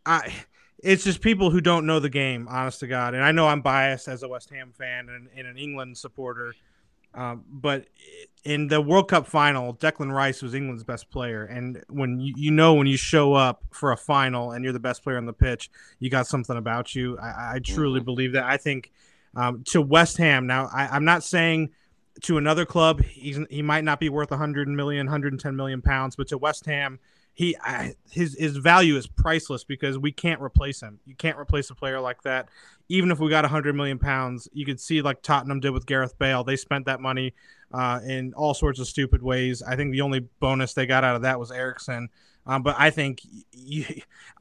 I 0.08 0.34
it's 0.84 1.04
just 1.04 1.22
people 1.22 1.50
who 1.50 1.62
don't 1.62 1.86
know 1.86 2.00
the 2.00 2.10
game, 2.10 2.48
honest 2.50 2.80
to 2.82 2.88
God. 2.88 3.14
And 3.14 3.24
I 3.24 3.32
know 3.32 3.48
I'm 3.48 3.62
biased 3.62 4.08
as 4.08 4.24
a 4.24 4.28
West 4.28 4.50
Ham 4.52 4.74
fan 4.78 5.10
and, 5.10 5.30
and 5.36 5.48
an 5.48 5.58
England 5.58 5.98
supporter. 5.98 6.54
Um, 7.14 7.44
but 7.50 7.88
in 8.44 8.68
the 8.68 8.80
World 8.80 9.10
Cup 9.10 9.26
final, 9.26 9.74
Declan 9.74 10.12
Rice 10.12 10.44
was 10.44 10.54
England's 10.54 10.84
best 10.84 11.10
player. 11.10 11.46
And 11.46 11.84
when 11.90 12.20
you, 12.20 12.34
you 12.38 12.52
know, 12.52 12.76
when 12.76 12.86
you 12.86 12.98
show 12.98 13.34
up 13.34 13.64
for 13.72 13.92
a 13.92 13.98
final 13.98 14.52
and 14.52 14.64
you're 14.64 14.74
the 14.74 14.80
best 14.80 15.04
player 15.04 15.18
on 15.18 15.26
the 15.26 15.34
pitch, 15.34 15.72
you 16.00 16.12
got 16.12 16.28
something 16.28 16.56
about 16.56 16.94
you. 16.94 17.18
I, 17.18 17.56
I 17.56 17.60
truly 17.60 18.00
believe 18.00 18.34
that. 18.34 18.44
I 18.44 18.58
think 18.58 18.92
um, 19.36 19.64
to 19.70 19.82
West 19.82 20.18
Ham, 20.18 20.46
now, 20.46 20.70
I, 20.72 20.88
I'm 20.88 21.06
not 21.06 21.24
saying 21.24 21.72
to 22.24 22.38
another 22.38 22.66
club, 22.66 23.02
he's, 23.04 23.40
he 23.50 23.64
might 23.64 23.84
not 23.84 24.00
be 24.00 24.10
worth 24.10 24.30
100 24.30 24.68
million, 24.68 25.08
110 25.08 25.56
million 25.56 25.82
pounds, 25.82 26.16
but 26.16 26.28
to 26.28 26.38
West 26.38 26.66
Ham, 26.68 27.00
he 27.38 27.56
I, 27.62 27.94
his 28.10 28.36
his 28.40 28.58
value 28.58 28.96
is 28.96 29.06
priceless 29.06 29.64
because 29.64 30.00
we 30.00 30.12
can't 30.12 30.42
replace 30.42 30.82
him. 30.82 31.00
You 31.06 31.14
can't 31.14 31.38
replace 31.38 31.70
a 31.70 31.76
player 31.76 32.02
like 32.02 32.24
that. 32.24 32.50
Even 32.90 33.12
if 33.12 33.20
we 33.20 33.30
got 33.30 33.44
100 33.44 33.76
million 33.76 34.00
pounds, 34.00 34.50
you 34.54 34.66
could 34.66 34.80
see 34.80 35.04
like 35.04 35.22
Tottenham 35.22 35.60
did 35.60 35.70
with 35.70 35.86
Gareth 35.86 36.18
Bale. 36.18 36.44
They 36.44 36.56
spent 36.56 36.88
that 36.88 37.00
money 37.00 37.36
uh, 37.72 38.00
in 38.04 38.34
all 38.34 38.56
sorts 38.56 38.80
of 38.80 38.88
stupid 38.88 39.22
ways. 39.22 39.62
I 39.62 39.76
think 39.76 39.92
the 39.92 40.02
only 40.02 40.22
bonus 40.40 40.74
they 40.74 40.88
got 40.88 41.04
out 41.04 41.16
of 41.16 41.22
that 41.22 41.40
was 41.40 41.52
Eriksen. 41.52 42.10
Um, 42.48 42.64
but 42.64 42.76
I 42.80 42.90
think 42.90 43.22
you, 43.52 43.86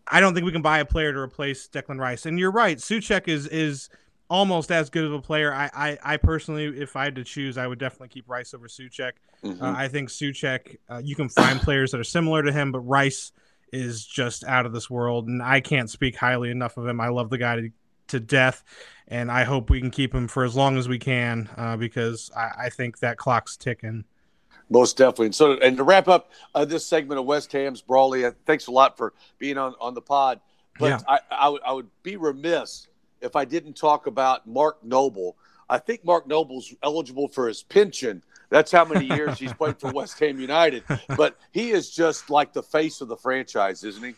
I 0.09 0.21
don't 0.21 0.33
think 0.33 0.47
we 0.47 0.53
can 0.53 0.63
buy 0.63 0.79
a 0.79 0.87
player 0.87 1.13
to 1.13 1.19
replace 1.19 1.69
Declan 1.69 1.99
Rice. 2.01 2.25
And 2.25 2.39
you're 2.39 2.51
right, 2.51 2.79
Suchek 2.79 3.29
is 3.29 3.47
is 3.49 3.91
almost 4.29 4.71
as 4.73 4.91
good 4.91 5.05
of 5.05 5.13
a 5.13 5.21
player. 5.21 5.53
I, 5.53 5.71
I, 5.75 5.99
I 6.03 6.17
personally, 6.17 6.65
if 6.67 6.97
I 6.97 7.05
had 7.05 7.17
to 7.17 7.25
choose, 7.25 7.57
I 7.59 7.67
would 7.67 7.79
definitely 7.79 8.09
keep 8.09 8.29
Rice 8.29 8.55
over 8.55 8.69
Souček. 8.69 9.13
Mhm. 9.45 9.63
Uh, 9.63 9.75
I 9.77 9.89
think 9.89 10.09
Souček, 10.09 10.77
uh, 10.89 11.01
you 11.05 11.15
can 11.15 11.29
find 11.29 11.61
players 11.61 11.93
that 11.93 12.01
are 12.01 12.05
similar 12.05 12.43
to 12.43 12.53
him, 12.53 12.73
but 12.73 12.81
Rice 12.81 13.33
is 13.73 14.05
just 14.05 14.45
out 14.45 14.67
of 14.67 14.73
this 14.73 14.89
world, 14.91 15.29
and 15.29 15.43
I 15.43 15.61
can't 15.61 15.91
speak 15.91 16.17
highly 16.17 16.51
enough 16.51 16.77
of 16.77 16.87
him. 16.87 17.01
I 17.01 17.09
love 17.09 17.31
the 17.31 17.39
guy 17.39 17.57
to, 17.57 17.71
to 18.09 18.21
death, 18.21 18.65
and 19.09 19.31
I 19.31 19.45
hope 19.45 19.71
we 19.71 19.81
can 19.81 19.91
keep 19.91 20.15
him 20.15 20.29
for 20.29 20.45
as 20.45 20.57
long 20.57 20.77
as 20.79 20.89
we 20.89 20.99
can 20.99 21.49
uh, 21.57 21.77
because 21.77 22.31
I, 22.37 22.67
I 22.67 22.71
think 22.71 22.99
that 23.01 23.19
clock's 23.19 23.57
ticking. 23.57 24.05
Most 24.69 24.97
definitely. 24.97 25.27
And 25.27 25.35
so, 25.35 25.53
and 25.59 25.77
to 25.77 25.85
wrap 25.85 26.09
up 26.09 26.33
uh, 26.55 26.65
this 26.65 26.85
segment 26.85 27.21
of 27.21 27.27
West 27.27 27.53
Ham's 27.53 27.83
Brawley, 27.83 28.25
uh, 28.25 28.33
thanks 28.47 28.67
a 28.67 28.73
lot 28.73 28.97
for 28.97 29.13
being 29.39 29.59
on, 29.59 29.75
on 29.81 29.95
the 29.95 30.03
pod. 30.03 30.41
But 30.79 30.87
Yeah. 30.91 30.99
I, 31.07 31.21
I, 31.31 31.59
I 31.67 31.73
would 31.73 31.89
be 32.03 32.17
remiss 32.17 32.89
if 33.27 33.37
I 33.37 33.45
didn't 33.45 33.75
talk 33.77 34.07
about 34.07 34.47
Mark 34.47 34.83
Noble. 34.83 35.37
I 35.69 35.79
think 35.79 36.05
Mark 36.05 36.27
Noble's 36.29 36.73
eligible 36.83 37.27
for 37.29 37.49
his 37.49 37.65
pension. 37.65 38.23
That's 38.51 38.71
how 38.71 38.85
many 38.85 39.05
years 39.07 39.39
he's 39.39 39.53
played 39.53 39.79
for 39.81 39.91
West 39.93 40.19
Ham 40.21 40.39
United. 40.41 40.85
But 41.17 41.37
he 41.51 41.71
is 41.73 41.91
just 41.91 42.31
like 42.31 42.53
the 42.53 42.63
face 42.63 43.01
of 43.01 43.09
the 43.09 43.17
franchise, 43.17 43.83
isn't 43.83 44.03
he? 44.03 44.15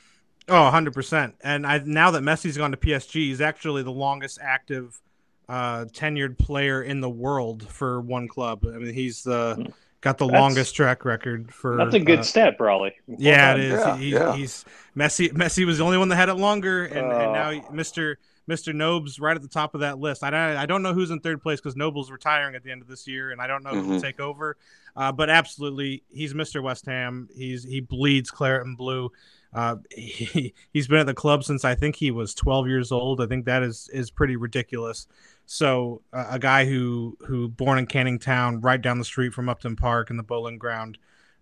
Oh, 0.51 0.71
100%. 0.73 1.33
And 1.43 1.67
I 1.67 1.79
now 1.85 2.11
that 2.13 2.23
Messi's 2.23 2.57
gone 2.59 2.71
to 2.73 2.77
PSG, 2.77 3.13
he's 3.29 3.41
actually 3.41 3.83
the 3.83 3.91
longest 3.91 4.39
active 4.43 5.01
uh, 5.49 5.87
tenured 5.87 6.37
player 6.39 6.83
in 6.83 7.01
the 7.01 7.09
world 7.09 7.67
for 7.67 8.01
one 8.03 8.29
club. 8.29 8.67
I 8.67 8.77
mean, 8.77 8.93
he's 8.93 9.23
the 9.23 9.73
got 10.03 10.19
the 10.19 10.27
That's- 10.27 10.41
longest 10.41 10.77
track 10.77 11.07
record 11.07 11.53
for 11.53 11.77
That's 11.79 11.95
a 11.95 12.01
good 12.01 12.19
uh, 12.21 12.23
step, 12.25 12.59
Brawley. 12.59 12.93
Yeah, 13.17 13.55
Well 13.55 13.65
it 13.65 13.69
done. 13.69 13.79
is. 13.79 13.81
Yeah, 13.81 13.97
He- 13.97 14.11
yeah. 14.13 14.37
He's 14.37 14.65
Messi. 14.95 15.33
Messi 15.33 15.65
was 15.65 15.79
the 15.79 15.85
only 15.85 15.97
one 15.97 16.11
that 16.11 16.17
had 16.17 16.29
it 16.29 16.35
longer, 16.35 16.85
and, 16.85 16.99
and 17.11 17.13
Oh. 17.13 17.33
now 17.33 17.51
Mr. 17.73 18.17
Mr. 18.49 18.75
Nobes 18.75 19.21
right 19.21 19.37
at 19.37 19.43
the 19.43 19.49
top 19.49 19.75
of 19.75 19.81
that 19.81 19.99
list. 19.99 20.25
I 20.25 20.31
don't, 20.31 20.57
I 20.57 20.67
don't 20.67 20.83
know 20.83 20.95
who's 20.95 21.11
in 21.11 21.21
third 21.21 21.43
place 21.43 21.61
because 21.61 21.77
Noble's 21.77 22.11
retiring 22.11 22.55
at 22.55 22.63
the 22.63 22.71
end 22.71 22.81
of 22.81 22.89
this 22.89 23.07
year, 23.07 23.31
and 23.31 23.41
I 23.41 23.47
don't 23.47 23.63
know 23.63 23.71
who 23.71 23.89
will 23.89 24.01
take 24.01 24.21
over. 24.21 24.57
Uh, 24.97 25.13
but 25.13 25.29
absolutely, 25.29 26.03
he's 26.11 26.33
Mr. 26.35 26.63
West 26.63 26.87
Ham. 26.87 27.29
He's 27.35 27.63
he 27.63 27.81
bleeds 27.81 28.31
claret 28.31 28.67
and 28.67 28.77
blue. 28.77 29.13
Uh, 29.53 29.77
he, 29.95 30.55
he's 30.73 30.89
been 30.89 30.99
at 30.99 31.07
the 31.07 31.15
club 31.15 31.45
since 31.45 31.65
I 31.65 31.75
think 31.75 31.97
he 31.97 32.11
was 32.11 32.35
12 32.35 32.69
years 32.69 32.91
old. 32.91 33.21
I 33.21 33.27
think 33.27 33.45
that 33.45 33.63
is 33.63 33.91
is 33.93 34.11
pretty 34.11 34.37
ridiculous. 34.37 35.07
So 35.47 36.03
uh, 36.13 36.27
a 36.31 36.39
guy 36.39 36.65
who 36.65 37.17
who 37.27 37.49
born 37.49 37.79
in 37.79 37.87
Canning 37.87 38.19
Town, 38.19 38.61
right 38.61 38.81
down 38.81 38.99
the 38.99 39.05
street 39.05 39.35
from 39.35 39.49
Upton 39.49 39.77
Park 39.77 40.11
and 40.11 40.19
the 40.19 40.23
Boleyn 40.25 40.59
Ground. 40.59 40.99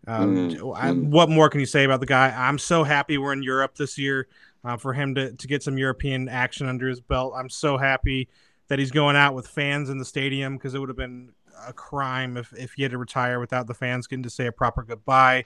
Um, 0.09 0.51
Mm, 0.51 0.77
I-. 0.77 0.93
What 0.93 1.29
more 1.29 1.49
can 1.49 1.61
you 1.61 1.67
say 1.67 1.85
about 1.85 2.01
the 2.01 2.07
guy? 2.07 2.33
I'm 2.37 2.59
so 2.59 2.85
happy 2.85 3.19
we're 3.19 3.33
in 3.33 3.43
Europe 3.43 3.77
this 3.77 3.99
year 3.99 4.29
uh, 4.67 4.77
for 4.77 4.93
him 4.93 5.15
to 5.15 5.33
to 5.33 5.47
get 5.47 5.63
some 5.63 5.79
European 5.79 6.29
action 6.29 6.67
under 6.67 6.89
his 6.89 7.01
belt. 7.01 7.35
I'm 7.37 7.49
so 7.49 7.79
happy 7.79 8.29
that 8.69 8.79
he's 8.79 8.91
going 8.91 9.17
out 9.17 9.35
with 9.35 9.47
fans 9.47 9.89
in 9.91 9.99
the 9.99 10.05
stadium 10.05 10.57
because 10.57 10.75
it 10.75 10.81
would 10.81 10.89
have 10.89 10.97
been 10.97 11.31
a 11.67 11.73
crime 11.73 12.37
if 12.37 12.53
if 12.53 12.73
he 12.73 12.83
had 12.83 12.93
to 12.93 12.99
retire 12.99 13.39
without 13.39 13.67
the 13.67 13.75
fans 13.75 14.07
getting 14.07 14.25
to 14.25 14.31
say 14.31 14.47
a 14.47 14.53
proper 14.53 14.83
goodbye. 14.83 15.45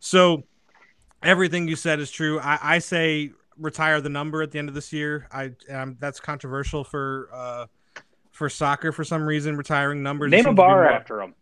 So 0.00 0.44
everything 1.22 1.66
you 1.66 1.76
said 1.76 1.98
is 1.98 2.10
true. 2.10 2.38
I, 2.40 2.58
I 2.62 2.78
say 2.78 3.32
retire 3.56 4.00
the 4.00 4.08
number 4.08 4.42
at 4.42 4.50
the 4.50 4.58
end 4.58 4.68
of 4.68 4.74
this 4.74 4.92
year. 4.92 5.26
I 5.32 5.52
um, 5.70 5.96
that's 5.98 6.20
controversial 6.20 6.84
for 6.84 7.30
uh, 7.32 7.66
for 8.30 8.48
soccer 8.50 8.92
for 8.92 9.04
some 9.04 9.24
reason. 9.24 9.56
Retiring 9.56 10.02
numbers. 10.02 10.30
Name 10.30 10.40
a 10.40 10.42
seem 10.42 10.50
to 10.50 10.52
be 10.52 10.56
bar 10.56 10.88
after 10.88 11.22
him. 11.22 11.34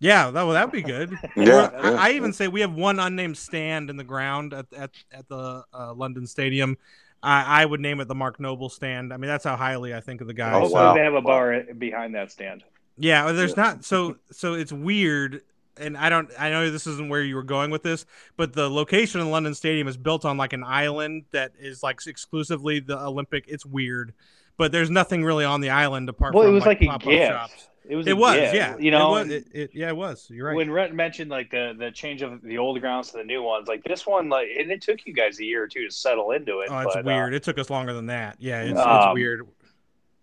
Yeah, 0.00 0.30
that 0.30 0.42
well, 0.44 0.52
that'd 0.52 0.70
be 0.72 0.82
good. 0.82 1.12
Yeah, 1.36 1.70
I, 1.74 1.90
yeah. 1.90 1.96
I 1.98 2.10
even 2.12 2.32
say 2.32 2.46
we 2.48 2.60
have 2.60 2.72
one 2.74 2.98
unnamed 3.00 3.36
stand 3.36 3.90
in 3.90 3.96
the 3.96 4.04
ground 4.04 4.54
at 4.54 4.66
at, 4.72 4.90
at 5.12 5.28
the 5.28 5.64
uh, 5.74 5.92
London 5.94 6.26
Stadium. 6.26 6.76
I, 7.22 7.62
I 7.62 7.64
would 7.66 7.80
name 7.80 8.00
it 8.00 8.06
the 8.06 8.14
Mark 8.14 8.38
Noble 8.38 8.68
stand. 8.68 9.12
I 9.12 9.16
mean, 9.16 9.28
that's 9.28 9.42
how 9.44 9.56
highly 9.56 9.92
I 9.94 10.00
think 10.00 10.20
of 10.20 10.28
the 10.28 10.34
guy. 10.34 10.52
Oh, 10.52 10.68
so 10.68 10.74
wow. 10.74 10.94
they 10.94 11.00
have 11.00 11.14
a 11.14 11.20
bar 11.22 11.64
behind 11.76 12.14
that 12.14 12.30
stand. 12.30 12.62
Yeah, 12.96 13.24
well, 13.24 13.34
there's 13.34 13.56
not 13.56 13.84
so 13.84 14.16
so 14.30 14.54
it's 14.54 14.72
weird 14.72 15.42
and 15.80 15.96
I 15.96 16.08
don't 16.08 16.30
I 16.38 16.50
know 16.50 16.70
this 16.70 16.86
isn't 16.86 17.08
where 17.08 17.22
you 17.22 17.34
were 17.36 17.42
going 17.44 17.70
with 17.70 17.82
this, 17.82 18.06
but 18.36 18.52
the 18.52 18.68
location 18.68 19.20
in 19.20 19.30
London 19.30 19.54
Stadium 19.54 19.88
is 19.88 19.96
built 19.96 20.24
on 20.24 20.36
like 20.36 20.52
an 20.52 20.64
island 20.64 21.24
that 21.32 21.52
is 21.58 21.82
like 21.82 21.98
exclusively 22.06 22.80
the 22.80 22.98
Olympic. 23.00 23.44
It's 23.48 23.64
weird. 23.66 24.14
but 24.56 24.72
there's 24.72 24.90
nothing 24.90 25.24
really 25.24 25.44
on 25.44 25.60
the 25.60 25.70
island 25.70 26.08
apart 26.08 26.34
Well, 26.34 26.42
from 26.44 26.52
it 26.52 26.54
was 26.54 26.66
like, 26.66 26.82
a 26.82 26.86
pop-up 26.86 27.02
gift. 27.08 27.26
shops. 27.28 27.68
It 27.88 27.96
was. 27.96 28.06
It 28.06 28.16
was, 28.16 28.36
gift, 28.36 28.54
yeah. 28.54 28.76
You 28.78 28.90
know, 28.90 29.16
it 29.16 29.24
was, 29.24 29.30
it, 29.32 29.46
it, 29.52 29.70
yeah, 29.72 29.88
it 29.88 29.96
was. 29.96 30.28
You're 30.30 30.48
right. 30.48 30.56
when 30.56 30.70
Rhett 30.70 30.94
mentioned 30.94 31.30
like 31.30 31.50
the 31.50 31.74
the 31.76 31.90
change 31.90 32.20
of 32.20 32.42
the 32.42 32.58
old 32.58 32.78
grounds 32.80 33.10
to 33.12 33.16
the 33.18 33.24
new 33.24 33.42
ones, 33.42 33.66
like 33.66 33.82
this 33.84 34.06
one, 34.06 34.28
like 34.28 34.48
and 34.58 34.70
it 34.70 34.82
took 34.82 35.06
you 35.06 35.14
guys 35.14 35.40
a 35.40 35.44
year 35.44 35.62
or 35.62 35.68
two 35.68 35.86
to 35.86 35.90
settle 35.90 36.32
into 36.32 36.60
it. 36.60 36.68
oh, 36.70 36.78
it's 36.80 36.94
but, 36.94 37.00
uh, 37.00 37.06
weird. 37.06 37.32
it 37.34 37.42
took 37.42 37.58
us 37.58 37.70
longer 37.70 37.94
than 37.94 38.06
that. 38.06 38.36
Yeah, 38.38 38.60
it's, 38.62 38.72
it's 38.72 38.80
Um, 38.80 39.14
weird. 39.14 39.46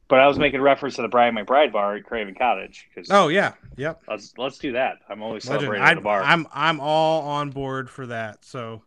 but 0.07 0.20
I 0.20 0.28
was 0.28 0.38
making 0.38 0.61
reference 0.61 0.95
to 0.97 1.01
the 1.01 1.07
Brian 1.07 1.36
McBride 1.36 1.72
bar 1.72 1.95
at 1.95 2.03
Craven 2.03 2.36
Cottage 2.36 2.88
because 2.93 3.09
Oh 3.09 3.30
yeah, 3.30 3.53
yep. 3.78 3.99
let's 4.07 4.34
let's 4.38 4.59
do 4.59 4.74
that. 4.74 4.97
I'm 5.09 5.24
always 5.24 5.45
Legend. 5.47 5.61
celebrating 5.61 5.88
I, 5.88 5.93
the 5.95 6.01
bar. 6.01 6.22
I'm 6.22 6.45
I'm 6.53 6.80
all 6.80 7.24
on 7.24 7.49
board 7.49 7.89
for 7.89 8.05
that. 8.05 8.45
So, 8.45 8.84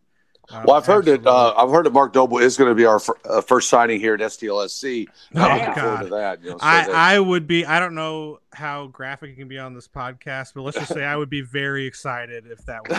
uh, 0.51 0.62
Well, 0.66 0.76
I've 0.76 0.86
heard 0.86 1.05
that 1.07 1.26
uh. 1.26 1.55
I've 1.57 1.70
heard 1.70 1.86
that 1.86 1.92
Mark 1.92 2.14
Noble 2.14 2.38
is 2.38 2.57
going 2.57 2.70
to 2.70 2.74
be 2.74 2.84
our 2.84 2.99
fir- 2.99 3.14
uh, 3.24 3.40
first 3.40 3.68
signing 3.68 4.01
here 4.01 4.14
at 4.14 4.20
STLSC. 4.20 5.07
Oh, 5.34 5.40
I'm 5.40 5.59
looking 5.59 5.74
forward 5.82 6.01
to 6.05 6.09
that. 6.11 6.42
You 6.42 6.51
know, 6.51 6.59
so 6.59 6.64
I, 6.66 6.86
that- 6.86 6.94
I 6.94 7.20
would 7.20 7.46
be 7.46 7.64
I 7.66 7.78
don't 7.80 7.94
know 7.94 8.40
how 8.53 8.86
graphic 8.88 9.30
it 9.30 9.36
can 9.36 9.49
be 9.49 9.59
on 9.59 9.74
this 9.74 9.86
podcast, 9.86 10.53
but 10.55 10.62
let's 10.62 10.76
just 10.78 10.92
say 10.92 11.05
I 11.05 11.16
would 11.16 11.30
be 11.30 11.42
very 11.42 11.86
excited 11.86 12.46
if 12.46 12.64
that 12.66 12.88
was. 12.88 12.99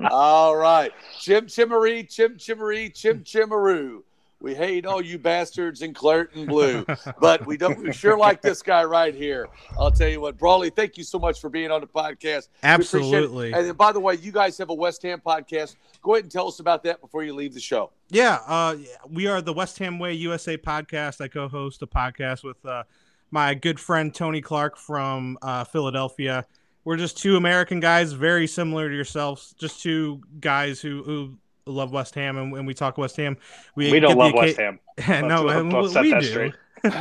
All 0.10 0.56
right. 0.56 0.92
Chim 1.18 1.46
Chimmery, 1.46 2.08
Chim 2.08 2.36
Chimmery, 2.36 2.92
Chim 2.94 3.22
Chimmeroo. 3.24 4.02
We 4.40 4.54
hate 4.54 4.86
all 4.86 5.02
you 5.02 5.18
bastards 5.18 5.82
in 5.82 5.92
Clareton 5.92 6.46
Blue, 6.46 6.86
but 7.20 7.46
we 7.46 7.58
don't. 7.58 7.78
We 7.78 7.92
sure 7.92 8.16
like 8.16 8.40
this 8.40 8.62
guy 8.62 8.84
right 8.84 9.14
here. 9.14 9.48
I'll 9.78 9.90
tell 9.90 10.08
you 10.08 10.22
what, 10.22 10.38
Brawley. 10.38 10.70
Thank 10.70 10.96
you 10.96 11.04
so 11.04 11.18
much 11.18 11.40
for 11.40 11.50
being 11.50 11.70
on 11.70 11.82
the 11.82 11.86
podcast. 11.86 12.48
We 12.62 12.70
appreciate 12.70 13.02
it. 13.02 13.12
Absolutely. 13.12 13.52
And 13.52 13.66
then, 13.66 13.74
by 13.74 13.92
the 13.92 14.00
way, 14.00 14.14
you 14.14 14.32
guys 14.32 14.56
have 14.56 14.70
a 14.70 14.74
West 14.74 15.02
Ham 15.02 15.20
podcast. 15.24 15.76
Go 16.00 16.14
ahead 16.14 16.24
and 16.24 16.32
tell 16.32 16.48
us 16.48 16.58
about 16.58 16.82
that 16.84 17.02
before 17.02 17.22
you 17.22 17.34
leave 17.34 17.52
the 17.52 17.60
show. 17.60 17.90
Yeah, 18.08 18.38
uh, 18.46 18.76
we 19.10 19.26
are 19.26 19.42
the 19.42 19.52
West 19.52 19.78
Ham 19.78 19.98
Way 19.98 20.14
USA 20.14 20.56
podcast. 20.56 21.20
I 21.20 21.28
co-host 21.28 21.82
a 21.82 21.86
podcast 21.86 22.42
with 22.42 22.64
uh, 22.64 22.84
my 23.30 23.52
good 23.52 23.78
friend 23.78 24.14
Tony 24.14 24.40
Clark 24.40 24.78
from 24.78 25.36
uh, 25.42 25.64
Philadelphia. 25.64 26.46
We're 26.84 26.96
just 26.96 27.18
two 27.18 27.36
American 27.36 27.78
guys, 27.78 28.14
very 28.14 28.46
similar 28.46 28.88
to 28.88 28.94
yourselves. 28.94 29.54
Just 29.58 29.82
two 29.82 30.22
guys 30.40 30.80
who 30.80 31.02
who 31.02 31.36
love 31.72 31.92
West 31.92 32.14
Ham, 32.14 32.36
and 32.36 32.52
when 32.52 32.66
we 32.66 32.74
talk 32.74 32.98
West 32.98 33.16
Ham, 33.16 33.36
we, 33.74 33.90
we 33.90 34.00
don't 34.00 34.16
love 34.16 34.34
West 34.34 34.58
Ham. 34.58 34.78
no, 35.08 35.44
Let's- 35.44 35.60
and 35.60 35.90
set 35.90 36.02
we 36.02 36.20
do. 36.20 36.52
but 36.82 36.96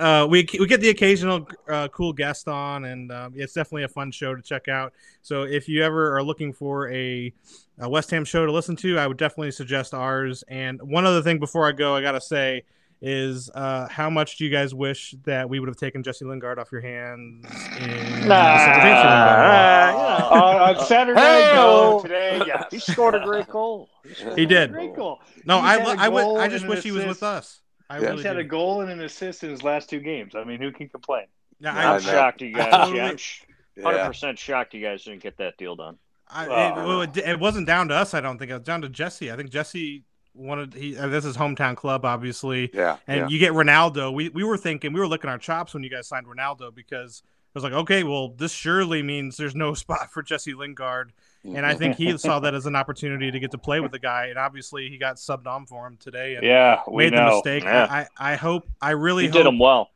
uh, 0.00 0.26
we 0.30 0.48
we 0.58 0.66
get 0.66 0.80
the 0.80 0.88
occasional 0.88 1.46
uh, 1.68 1.88
cool 1.88 2.14
guest 2.14 2.48
on, 2.48 2.86
and 2.86 3.12
um, 3.12 3.34
it's 3.36 3.52
definitely 3.52 3.84
a 3.84 3.88
fun 3.88 4.10
show 4.10 4.34
to 4.34 4.40
check 4.40 4.68
out. 4.68 4.94
So 5.20 5.42
if 5.42 5.68
you 5.68 5.82
ever 5.82 6.16
are 6.16 6.22
looking 6.22 6.54
for 6.54 6.90
a, 6.90 7.30
a 7.78 7.88
West 7.88 8.10
Ham 8.10 8.24
show 8.24 8.46
to 8.46 8.52
listen 8.52 8.74
to, 8.76 8.98
I 8.98 9.06
would 9.06 9.18
definitely 9.18 9.50
suggest 9.50 9.92
ours. 9.92 10.42
And 10.48 10.80
one 10.80 11.04
other 11.04 11.20
thing 11.20 11.38
before 11.38 11.68
I 11.68 11.72
go, 11.72 11.94
I 11.94 12.00
gotta 12.00 12.22
say 12.22 12.62
is 13.02 13.50
uh, 13.54 13.86
how 13.88 14.08
much 14.08 14.36
do 14.38 14.44
you 14.44 14.50
guys 14.50 14.74
wish 14.74 15.14
that 15.24 15.48
we 15.48 15.60
would 15.60 15.68
have 15.68 15.76
taken 15.76 16.02
Jesse 16.02 16.24
Lingard 16.24 16.58
off 16.58 16.72
your 16.72 16.80
hands? 16.80 17.44
In 17.78 18.28
Nah, 18.28 18.58
celebration? 18.58 19.06
uh, 19.06 19.90
you 19.92 20.36
know, 20.36 20.42
on, 20.42 20.76
on 20.76 20.86
Saturday, 20.86 21.20
Hey-o. 21.20 21.54
no. 21.54 22.00
Today, 22.02 22.40
yes. 22.46 22.64
he 22.70 22.78
scored 22.78 23.14
a 23.14 23.20
great 23.24 23.48
goal. 23.48 23.88
scored 24.14 24.38
He 24.38 24.44
a 24.44 24.46
did. 24.46 24.72
Great 24.72 24.94
goal. 24.96 25.20
no, 25.44 25.56
He's 25.60 25.64
I 25.64 25.72
had 25.78 25.86
lo- 25.86 25.92
a 25.92 25.96
I, 25.98 26.08
would, 26.08 26.22
goal 26.22 26.38
I 26.38 26.48
just 26.48 26.66
wish 26.66 26.78
an 26.78 26.82
he 26.84 26.90
was 26.92 27.04
with 27.04 27.22
us. 27.22 27.60
I 27.90 27.98
Yeah. 27.98 28.04
really 28.04 28.16
He's 28.16 28.24
had 28.26 28.32
do. 28.34 28.38
a 28.40 28.44
goal 28.44 28.80
and 28.80 28.90
an 28.90 29.00
assist 29.00 29.44
in 29.44 29.50
his 29.50 29.62
last 29.62 29.90
two 29.90 30.00
games. 30.00 30.34
I 30.34 30.44
mean, 30.44 30.60
who 30.60 30.72
can 30.72 30.88
complain? 30.88 31.26
Yeah, 31.60 31.74
I 31.74 31.94
I'm 31.96 32.02
know. 32.02 32.10
shocked 32.10 32.40
you 32.42 32.54
guys. 32.54 32.90
Yeah, 32.94 33.06
I'm 33.10 33.16
sh- 33.18 33.42
100 33.76 33.98
Yeah. 33.98 34.06
percent 34.08 34.38
shocked 34.38 34.72
you 34.74 34.82
guys 34.82 35.04
didn't 35.04 35.22
get 35.22 35.36
that 35.38 35.56
deal 35.58 35.76
done. 35.76 35.98
I, 36.28 36.46
Oh. 36.74 37.00
it, 37.02 37.16
it, 37.18 37.28
it 37.28 37.38
wasn't 37.40 37.66
down 37.66 37.88
to 37.88 37.94
us. 37.94 38.14
I 38.14 38.20
don't 38.22 38.38
think 38.38 38.50
it 38.50 38.54
was 38.54 38.62
down 38.62 38.80
to 38.82 38.88
Jesse. 38.88 39.30
I 39.30 39.36
think 39.36 39.50
Jesse 39.50 40.04
wanted 40.34 40.74
he. 40.74 40.96
Uh, 40.96 41.08
this 41.08 41.24
is 41.24 41.36
hometown 41.36 41.76
club, 41.76 42.04
obviously, 42.04 42.70
Yeah. 42.74 42.96
and 43.06 43.20
yeah. 43.22 43.28
you 43.28 43.38
get 43.38 43.52
Ronaldo. 43.52 44.12
We 44.12 44.28
we 44.28 44.44
were 44.44 44.56
thinking 44.56 44.92
we 44.92 45.00
were 45.00 45.08
looking 45.08 45.30
our 45.30 45.38
chops 45.38 45.74
when 45.74 45.82
you 45.82 45.90
guys 45.90 46.06
signed 46.08 46.26
Ronaldo 46.26 46.74
because 46.74 47.22
it 47.24 47.54
was 47.58 47.64
like, 47.64 47.72
okay, 47.72 48.02
well, 48.02 48.28
this 48.30 48.52
surely 48.52 49.02
means 49.02 49.36
there's 49.36 49.54
no 49.54 49.74
spot 49.74 50.10
for 50.10 50.22
Jesse 50.22 50.54
Lingard, 50.54 51.12
and 51.44 51.64
I 51.64 51.74
think 51.74 51.96
he 51.96 52.16
saw 52.18 52.40
that 52.40 52.54
as 52.54 52.66
an 52.66 52.74
opportunity 52.76 53.30
to 53.30 53.38
get 53.38 53.52
to 53.52 53.58
play 53.58 53.80
with 53.80 53.92
the 53.92 53.98
guy, 54.00 54.26
and 54.26 54.38
obviously 54.38 54.88
he 54.88 54.98
got 54.98 55.16
subbed 55.16 55.46
on 55.46 55.66
for 55.66 55.86
him 55.86 55.96
today 55.98 56.34
and 56.34 56.44
Yeah, 56.44 56.80
we 56.90 57.04
made 57.10 57.18
the 57.18 57.24
mistake. 57.26 57.62
Yeah. 57.64 57.86
I, 57.88 58.00
I 58.18 58.32
I 58.32 58.36
hope 58.36 58.68
I 58.80 58.90
really 58.90 59.26
hope 59.26 59.34
did 59.34 59.46
him 59.46 59.58
well. 59.58 59.90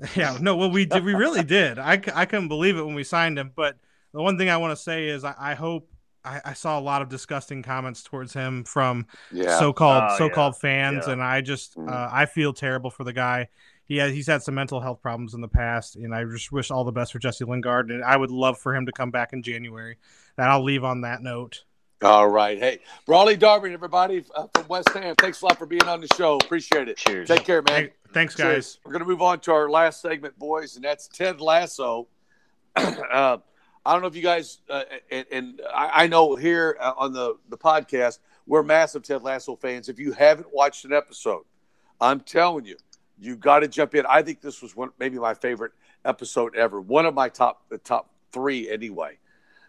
yeah, 0.16 0.36
no, 0.40 0.56
well, 0.56 0.70
we 0.72 0.86
did. 0.86 1.04
We 1.04 1.14
really 1.14 1.44
did. 1.44 1.78
I, 1.78 1.98
c- 2.00 2.10
I 2.12 2.26
couldn't 2.26 2.48
believe 2.48 2.76
it 2.76 2.84
when 2.84 2.96
we 2.96 3.04
signed 3.04 3.38
him. 3.38 3.52
But 3.54 3.76
the 4.12 4.20
one 4.20 4.36
thing 4.36 4.50
I 4.50 4.56
want 4.56 4.76
to 4.76 4.82
say 4.82 5.06
is 5.06 5.22
I, 5.22 5.34
I 5.38 5.54
hope 5.54 5.88
I, 6.24 6.40
I 6.44 6.52
saw 6.54 6.78
a 6.78 6.80
lot 6.80 7.02
of 7.02 7.08
disgusting 7.08 7.62
comments 7.62 8.02
towards 8.02 8.32
him 8.32 8.64
from 8.64 9.06
yeah. 9.30 9.58
so-called 9.58 10.04
Oh, 10.10 10.18
so-called 10.18 10.56
fans, 10.58 11.04
Yeah. 11.06 11.12
and 11.14 11.22
I 11.22 11.40
just 11.40 11.76
Mhm. 11.76 11.90
uh, 11.90 12.08
I 12.12 12.26
feel 12.26 12.52
terrible 12.52 12.90
for 12.90 13.04
the 13.04 13.12
guy. 13.12 13.48
He 13.86 13.98
has, 13.98 14.12
he's 14.14 14.26
had 14.26 14.42
some 14.42 14.54
mental 14.54 14.80
health 14.80 15.02
problems 15.02 15.34
in 15.34 15.42
the 15.42 15.48
past, 15.48 15.96
and 15.96 16.14
I 16.14 16.24
just 16.24 16.50
wish 16.50 16.70
all 16.70 16.84
the 16.84 16.92
best 16.92 17.12
for 17.12 17.18
Jesse 17.18 17.44
Lingard. 17.44 17.90
And 17.90 18.02
I 18.02 18.16
would 18.16 18.30
love 18.30 18.58
for 18.58 18.74
him 18.74 18.86
to 18.86 18.92
come 18.92 19.10
back 19.10 19.34
in 19.34 19.42
January. 19.42 19.98
And 20.38 20.46
I'll 20.48 20.62
leave 20.64 20.84
on 20.84 21.02
that 21.02 21.22
note. 21.22 21.64
All 22.02 22.28
right. 22.28 22.58
Hey, 22.58 22.80
Brawley 23.06 23.36
Darbon, 23.36 23.72
everybody 23.72 24.24
uh, 24.34 24.46
from 24.54 24.68
West 24.68 24.88
Ham. 24.90 25.14
Thanks 25.18 25.42
a 25.42 25.44
lot 25.46 25.58
for 25.58 25.66
being 25.66 25.84
on 25.84 26.00
the 26.00 26.08
show. 26.16 26.36
Appreciate 26.36 26.88
it. 26.88 26.96
Cheers. 26.96 27.28
Take 27.28 27.44
care, 27.44 27.62
man. 27.62 27.82
Hey, 27.84 27.92
thanks, 28.12 28.34
Cheers. 28.34 28.54
guys. 28.54 28.78
We're 28.84 28.92
going 28.92 29.04
to 29.04 29.08
move 29.08 29.22
on 29.22 29.40
to 29.40 29.52
our 29.52 29.68
last 29.70 30.00
segment, 30.00 30.38
boys, 30.38 30.76
and 30.76 30.84
that's 30.84 31.06
Ted 31.08 31.40
Lasso. 31.40 32.08
uh, 32.76 33.36
I 33.86 33.92
don't 33.92 34.00
know 34.00 34.08
if 34.08 34.16
you 34.16 34.22
guys, 34.22 34.58
uh, 34.70 34.84
and, 35.10 35.26
and 35.30 35.62
I, 35.74 36.06
know 36.06 36.36
here 36.36 36.76
uh, 36.80 36.94
on 36.96 37.12
the, 37.12 37.36
the 37.50 37.58
podcast, 37.58 38.18
we're 38.46 38.62
massive 38.62 39.02
Ted 39.02 39.22
Lasso 39.22 39.56
fans. 39.56 39.90
If 39.90 39.98
you 39.98 40.12
haven't 40.12 40.52
watched 40.52 40.86
an 40.86 40.94
episode, 40.94 41.42
I'm 42.00 42.20
telling 42.20 42.64
you, 42.64 42.76
you 43.18 43.36
got 43.36 43.60
to 43.60 43.68
jump 43.68 43.94
in. 43.94 44.06
I 44.06 44.22
think 44.22 44.40
this 44.40 44.62
was 44.62 44.74
one, 44.74 44.90
maybe 44.98 45.18
my 45.18 45.34
favorite 45.34 45.72
episode 46.04 46.56
ever. 46.56 46.80
One 46.80 47.04
of 47.04 47.14
my 47.14 47.28
top, 47.28 47.68
the 47.68 47.78
top 47.78 48.10
three 48.32 48.70
anyway. 48.70 49.18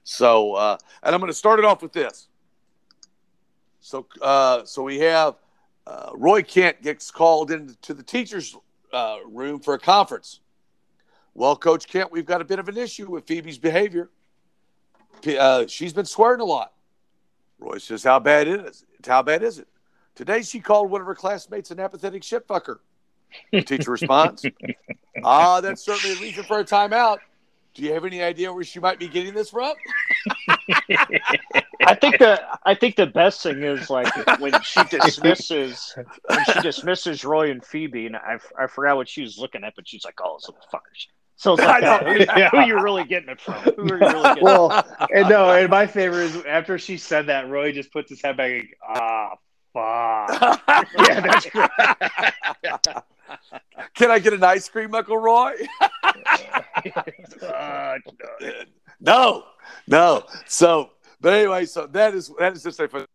So, 0.05 0.53
uh, 0.53 0.78
and 1.03 1.13
I'm 1.13 1.20
going 1.20 1.32
to 1.32 1.38
start 1.38 1.59
it 1.59 1.66
off 1.66 1.82
with 1.82 1.91
this. 1.91 2.28
So, 3.82 4.07
uh, 4.22 4.63
so 4.63 4.84
we 4.84 4.99
have 4.99 5.36
uh, 5.86 6.11
Roy 6.13 6.41
Kent 6.41 6.82
gets 6.82 7.11
called 7.11 7.51
into 7.51 7.93
the 7.93 8.03
teachers' 8.03 8.55
uh, 8.93 9.18
room 9.28 9.59
for 9.59 9.74
a 9.74 9.80
conference. 9.80 10.39
Well, 11.36 11.57
Coach 11.57 11.88
Kent, 11.88 12.11
we've 12.11 12.25
got 12.25 12.41
a 12.41 12.45
bit 12.45 12.59
of 12.59 12.69
an 12.69 12.77
issue 12.77 13.11
with 13.11 13.27
Phoebe's 13.27 13.57
behavior. 13.57 14.09
Uh, 15.27 15.67
she's 15.67 15.91
been 15.91 16.05
swearing 16.05 16.39
a 16.39 16.45
lot. 16.45 16.71
Roy 17.59 17.77
says, 17.77 18.03
"How 18.03 18.19
bad 18.19 18.47
it 18.47 18.65
is? 18.65 18.86
How 19.05 19.21
bad 19.21 19.43
is 19.43 19.59
it?" 19.59 19.67
Today, 20.15 20.41
she 20.41 20.61
called 20.61 20.89
one 20.89 21.01
of 21.01 21.07
her 21.07 21.15
classmates 21.15 21.71
an 21.71 21.79
apathetic 21.79 22.21
shitfucker. 22.21 22.79
The 23.51 23.61
teacher 23.61 23.91
responds, 23.91 24.45
"Ah, 25.23 25.59
that's 25.59 25.83
certainly 25.83 26.15
a 26.15 26.19
reason 26.21 26.43
for 26.45 26.59
a 26.59 26.63
timeout. 26.63 27.17
Do 27.73 27.83
you 27.83 27.93
have 27.93 28.05
any 28.05 28.21
idea 28.21 28.53
where 28.53 28.63
she 28.63 28.79
might 28.79 28.99
be 28.99 29.07
getting 29.07 29.33
this 29.33 29.49
from?" 29.49 29.73
I 31.81 31.95
think 31.95 32.19
the 32.19 32.41
I 32.63 32.75
think 32.75 32.95
the 32.95 33.07
best 33.07 33.43
thing 33.43 33.61
is 33.63 33.89
like 33.89 34.39
when 34.39 34.61
she 34.61 34.83
dismisses 34.86 35.95
when 36.27 36.45
she 36.45 36.61
dismisses 36.61 37.25
Roy 37.25 37.51
and 37.51 37.65
Phoebe, 37.65 38.05
and 38.05 38.15
I, 38.15 38.38
I 38.57 38.67
forgot 38.67 38.95
what 38.95 39.09
she 39.09 39.21
was 39.21 39.38
looking 39.38 39.63
at, 39.63 39.75
but 39.75 39.88
she's 39.88 40.05
like, 40.05 40.19
"Oh, 40.23 40.33
those 40.33 40.47
little 40.47 40.65
fuckers." 40.71 41.07
So 41.38 41.53
it's 41.53 41.61
like, 41.63 41.83
I 41.83 41.99
know. 41.99 42.13
who, 42.13 42.25
who 42.51 42.57
are 42.57 42.65
you 42.67 42.79
really 42.81 43.03
getting 43.03 43.29
it 43.29 43.41
from? 43.41 43.55
Who 43.75 43.81
are 43.83 43.99
you 43.99 44.07
really 44.09 44.23
getting? 44.23 44.43
well, 44.43 44.86
and 45.13 45.29
no, 45.29 45.51
and 45.51 45.69
my 45.69 45.86
favorite 45.88 46.23
is 46.25 46.45
after 46.45 46.77
she 46.77 46.97
said 46.97 47.27
that, 47.27 47.49
Roy 47.49 47.71
just 47.71 47.91
puts 47.91 48.09
his 48.09 48.21
head 48.21 48.38
back. 48.38 48.51
and, 48.51 48.67
Ah, 48.88 49.36
fuck. 49.73 50.61
yeah, 50.99 51.19
that's 51.21 51.45
great. 51.49 51.69
Can 53.95 54.11
I 54.11 54.19
get 54.19 54.33
an 54.33 54.43
ice 54.43 54.69
cream, 54.69 54.93
Uncle 54.95 55.17
Roy? 55.17 55.53
Uh, 57.41 57.95
no, 58.99 59.43
no. 59.88 60.23
So, 60.45 60.91
but 61.19 61.33
anyway, 61.33 61.65
so 61.65 61.88
that 61.88 62.13
is 62.13 62.31
that 62.39 62.53
is 62.53 62.63
just 62.63 62.79
a 62.79 62.88
fun. 62.88 63.05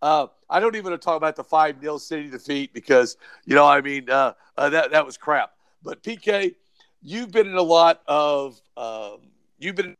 Uh, 0.00 0.26
I 0.48 0.60
don't 0.60 0.76
even 0.76 0.90
want 0.90 1.00
to 1.00 1.04
talk 1.04 1.16
about 1.16 1.34
the 1.36 1.42
five 1.44 1.80
0 1.80 1.98
city 1.98 2.28
defeat 2.30 2.72
because 2.72 3.16
you 3.44 3.54
know 3.54 3.66
I 3.66 3.80
mean 3.80 4.08
uh, 4.08 4.34
uh, 4.56 4.68
that 4.70 4.92
that 4.92 5.04
was 5.04 5.16
crap. 5.16 5.52
But 5.82 6.02
PK, 6.02 6.54
you've 7.02 7.30
been 7.30 7.46
in 7.46 7.54
a 7.54 7.62
lot 7.62 8.02
of 8.06 8.60
um, 8.76 9.18
you've 9.58 9.76
been 9.76 9.86
in 9.86 9.96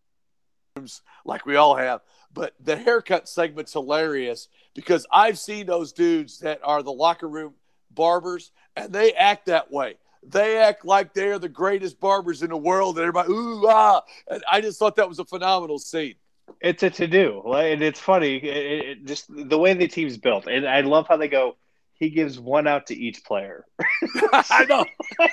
rooms 0.76 1.02
like 1.24 1.46
we 1.46 1.56
all 1.56 1.76
have. 1.76 2.00
But 2.32 2.54
the 2.60 2.76
haircut 2.76 3.28
segment's 3.28 3.72
hilarious 3.72 4.48
because 4.74 5.06
I've 5.12 5.38
seen 5.38 5.66
those 5.66 5.92
dudes 5.92 6.40
that 6.40 6.60
are 6.62 6.82
the 6.82 6.92
locker 6.92 7.28
room 7.28 7.54
barbers 7.90 8.52
and 8.76 8.92
they 8.92 9.12
act 9.12 9.46
that 9.46 9.70
way. 9.70 9.96
They 10.22 10.58
act 10.58 10.84
like 10.84 11.14
they 11.14 11.28
are 11.28 11.38
the 11.38 11.48
greatest 11.48 12.00
barbers 12.00 12.42
in 12.42 12.50
the 12.50 12.56
world, 12.56 12.98
and 12.98 13.02
everybody 13.02 13.32
ooh 13.32 13.66
ah. 13.66 14.02
And 14.28 14.42
I 14.50 14.60
just 14.60 14.78
thought 14.78 14.96
that 14.96 15.08
was 15.08 15.18
a 15.18 15.24
phenomenal 15.24 15.78
scene. 15.78 16.16
It's 16.60 16.82
a 16.82 16.90
to 16.90 17.06
do, 17.06 17.42
and 17.52 17.82
it's 17.82 18.00
funny. 18.00 18.36
It, 18.36 18.86
it, 18.86 19.04
just 19.04 19.26
the 19.28 19.58
way 19.58 19.74
the 19.74 19.86
team's 19.86 20.16
built, 20.16 20.46
and 20.46 20.66
I 20.66 20.80
love 20.80 21.06
how 21.08 21.16
they 21.16 21.28
go. 21.28 21.56
He 21.94 22.10
gives 22.10 22.38
one 22.38 22.66
out 22.66 22.86
to 22.88 22.94
each 22.96 23.24
player. 23.24 23.64
I 24.32 24.64
know, 24.68 24.84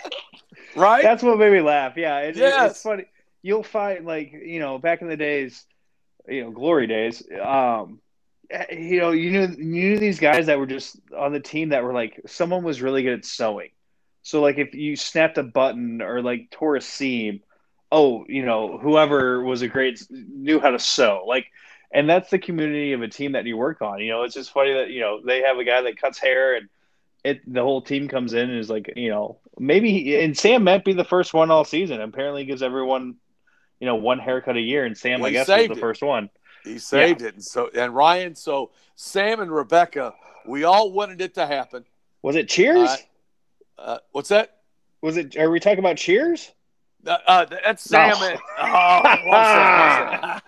right? 0.76 1.04
That's 1.04 1.24
what 1.24 1.38
made 1.38 1.52
me 1.52 1.62
laugh. 1.62 1.94
Yeah, 1.98 2.20
it, 2.20 2.38
it- 2.38 2.40
it's 2.72 2.82
funny. 2.82 3.06
You'll 3.42 3.64
find 3.64 4.06
like 4.06 4.32
you 4.34 4.60
know 4.60 4.80
back 4.80 5.02
in 5.02 5.08
the 5.08 5.18
days, 5.18 5.66
you 6.28 6.44
know, 6.44 6.52
glory 6.52 6.88
days. 6.88 7.22
Um, 7.42 8.00
you 8.72 9.00
know, 9.00 9.12
you 9.12 9.32
knew 9.32 9.48
you 9.58 9.64
knew 9.66 10.00
these 10.00 10.20
guys 10.20 10.48
that 10.48 10.60
were 10.60 10.66
just 10.66 10.98
on 11.16 11.32
the 11.32 11.40
team 11.40 11.70
that 11.70 11.84
were 11.84 11.94
like 11.94 12.20
someone 12.26 12.64
was 12.64 12.82
really 12.82 13.04
good 13.04 13.20
at 13.20 13.26
sewing. 13.26 13.70
So 14.24 14.42
like 14.42 14.58
if 14.58 14.74
you 14.74 14.96
snapped 14.96 15.38
a 15.38 15.44
button 15.44 16.02
or 16.02 16.22
like 16.22 16.50
tore 16.50 16.76
a 16.76 16.82
seam, 16.82 17.42
oh, 17.92 18.26
you 18.28 18.44
know, 18.46 18.78
whoever 18.80 19.44
was 19.44 19.62
a 19.62 19.68
great 19.68 20.06
knew 20.10 20.60
how 20.60 20.72
to 20.72 20.80
sew. 20.80 21.24
Like 21.28 21.46
and 21.92 22.10
that's 22.10 22.30
the 22.30 22.40
community 22.40 22.94
of 22.94 23.02
a 23.04 23.08
team 23.08 23.34
that 23.34 23.46
you 23.46 23.56
work 23.58 23.82
on. 23.82 24.00
You 24.00 24.10
know, 24.10 24.24
it's 24.24 24.34
just 24.34 24.52
funny 24.52 24.74
that, 24.74 24.90
you 24.90 25.00
know, 25.02 25.22
they 25.24 25.44
have 25.44 25.58
a 25.60 25.64
guy 25.64 25.82
that 25.82 26.02
cuts 26.02 26.20
hair 26.20 26.56
and 26.56 26.68
it 27.26 27.42
the 27.52 27.62
whole 27.62 27.82
team 27.82 28.08
comes 28.08 28.34
in 28.34 28.50
and 28.50 28.60
is 28.60 28.70
like, 28.70 28.94
you 28.96 29.10
know, 29.10 29.40
maybe 29.58 30.16
and 30.24 30.38
Sam 30.38 30.64
might 30.64 30.86
be 30.86 30.94
the 30.94 31.04
first 31.04 31.34
one 31.34 31.50
all 31.52 31.66
season. 31.66 32.00
Apparently 32.02 32.46
gives 32.46 32.62
everyone, 32.62 33.16
you 33.80 33.88
know, 33.88 33.96
one 33.96 34.20
haircut 34.20 34.56
a 34.56 34.62
year 34.62 34.86
and 34.86 34.98
Sam 34.98 35.20
Well, 35.20 35.30
I 35.30 35.32
guess 35.34 35.48
was 35.48 35.68
the 35.68 35.74
it. 35.74 35.80
first 35.80 36.02
one. 36.04 36.30
He 36.64 36.78
saved 36.80 37.22
it. 37.22 37.34
And 37.34 37.44
so 37.44 37.70
and 37.76 37.94
Ryan, 37.94 38.36
so 38.36 38.72
Sam 38.96 39.40
and 39.40 39.52
Rebecca, 39.52 40.14
we 40.46 40.64
all 40.64 40.92
wanted 40.92 41.22
it 41.22 41.34
to 41.36 41.46
happen. 41.46 41.86
Was 42.22 42.36
it 42.36 42.48
Cheers? 42.50 42.90
Uh, 42.90 42.98
Uh, 43.78 43.98
what's 44.12 44.30
that? 44.30 44.52
was 45.02 45.18
it 45.18 45.36
are 45.38 45.52
we 45.52 45.60
talking 45.60 45.80
about 45.80 45.98
Cheers? 45.98 46.52
Uh, 47.06 47.18
uh, 47.28 47.46
that's 47.46 47.84
Sam 47.84 48.16
and 48.22 48.40
oh, 48.60 49.02
one 49.02 49.04
second, 49.06 49.28
one 49.30 49.46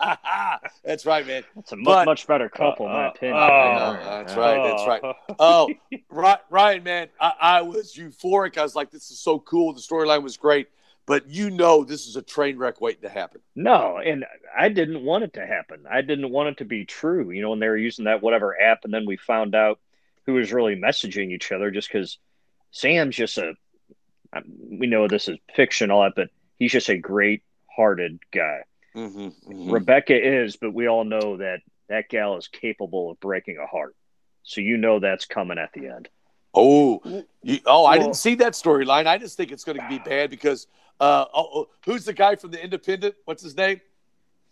second. 0.02 0.72
That's 0.84 1.06
right, 1.06 1.26
man. 1.28 1.44
It's 1.58 1.72
a 1.72 1.76
mu- 1.76 1.84
But- 1.86 2.06
much 2.06 2.26
better 2.28 2.50
couple, 2.50 2.86
in 2.88 2.92
my 2.94 3.06
Uh, 3.06 3.10
opinion. 3.10 3.38
uh, 3.38 3.40
uh, 3.42 4.24
that's 4.24 4.36
right, 4.36 4.64
that's 4.64 4.88
right. 4.88 5.16
Oh, 5.40 5.70
Ry- 6.10 6.40
Ryan, 6.50 6.84
man, 6.84 7.08
I, 7.20 7.34
I 7.42 7.62
was 7.62 7.94
euphoric. 7.94 8.58
I 8.58 8.64
was 8.64 8.76
like, 8.76 8.90
this 8.92 9.12
is 9.12 9.20
so 9.20 9.40
cool. 9.40 9.74
The 9.74 9.82
storyline 9.82 10.24
was 10.24 10.38
great. 10.38 10.68
But 11.06 11.30
you 11.30 11.50
know, 11.52 11.86
this 11.86 12.06
is 12.08 12.18
a 12.18 12.22
train 12.22 12.58
wreck 12.58 12.82
waiting 12.82 13.04
to 13.04 13.10
happen. 13.10 13.40
No, 13.56 13.98
and 13.98 14.26
I 14.58 14.68
didn't 14.68 15.04
want 15.06 15.24
it 15.24 15.34
to 15.34 15.46
happen. 15.46 15.86
I 15.90 16.02
didn't 16.02 16.30
want 16.32 16.50
it 16.50 16.58
to 16.58 16.66
be 16.66 16.84
true. 16.84 17.30
You 17.32 17.42
know, 17.42 17.52
when 17.52 17.60
they 17.60 17.70
were 17.70 17.78
using 17.78 18.06
that 18.06 18.22
whatever 18.22 18.60
app, 18.60 18.84
and 18.84 18.94
then 18.94 19.06
we 19.06 19.16
found 19.16 19.56
out 19.56 19.80
who 20.26 20.34
was 20.34 20.52
really 20.52 20.76
messaging 20.76 21.32
each 21.32 21.52
other, 21.54 21.72
just 21.72 21.88
because 21.88 22.18
Sam's 22.72 23.16
just 23.16 23.38
a. 23.38 23.54
We 24.70 24.88
know 24.88 25.08
this 25.08 25.30
is 25.30 25.38
fiction, 25.56 25.90
all 25.92 26.04
that, 26.04 26.14
but 26.16 26.30
he's 26.58 26.72
just 26.72 26.90
a 26.90 26.98
great-hearted 26.98 28.20
guy. 28.32 28.62
Mm-hmm, 28.96 29.70
Rebecca 29.72 30.16
is, 30.16 30.56
but 30.58 30.74
we 30.74 30.88
all 30.88 31.04
know 31.04 31.38
that 31.38 31.60
that 31.90 32.10
gal 32.10 32.38
is 32.38 32.48
capable 32.48 33.12
of 33.12 33.20
breaking 33.20 33.58
a 33.58 33.68
heart. 33.68 33.96
So 34.44 34.62
you 34.62 34.78
know 34.78 35.00
that's 35.00 35.26
coming 35.26 35.58
at 35.58 35.72
the 35.74 35.88
end. 35.88 36.10
Oh, 36.54 37.02
you, 37.44 37.60
oh, 37.66 37.86
I 37.86 37.98
Well- 37.98 38.08
didn't 38.08 38.16
see 38.16 38.36
that 38.36 38.54
storyline. 38.54 39.06
I 39.06 39.18
just 39.18 39.38
think 39.38 39.52
it's 39.52 39.64
going 39.64 39.78
to 39.80 39.88
be 39.88 40.00
bad 40.00 40.30
because 40.30 40.68
uh, 41.00 41.26
oh, 41.34 41.50
oh, 41.54 41.70
who's 41.86 42.06
the 42.06 42.14
guy 42.14 42.36
from 42.36 42.52
the 42.52 42.64
Independent? 42.64 43.14
What's 43.26 43.44
his 43.44 43.56
name? 43.56 43.82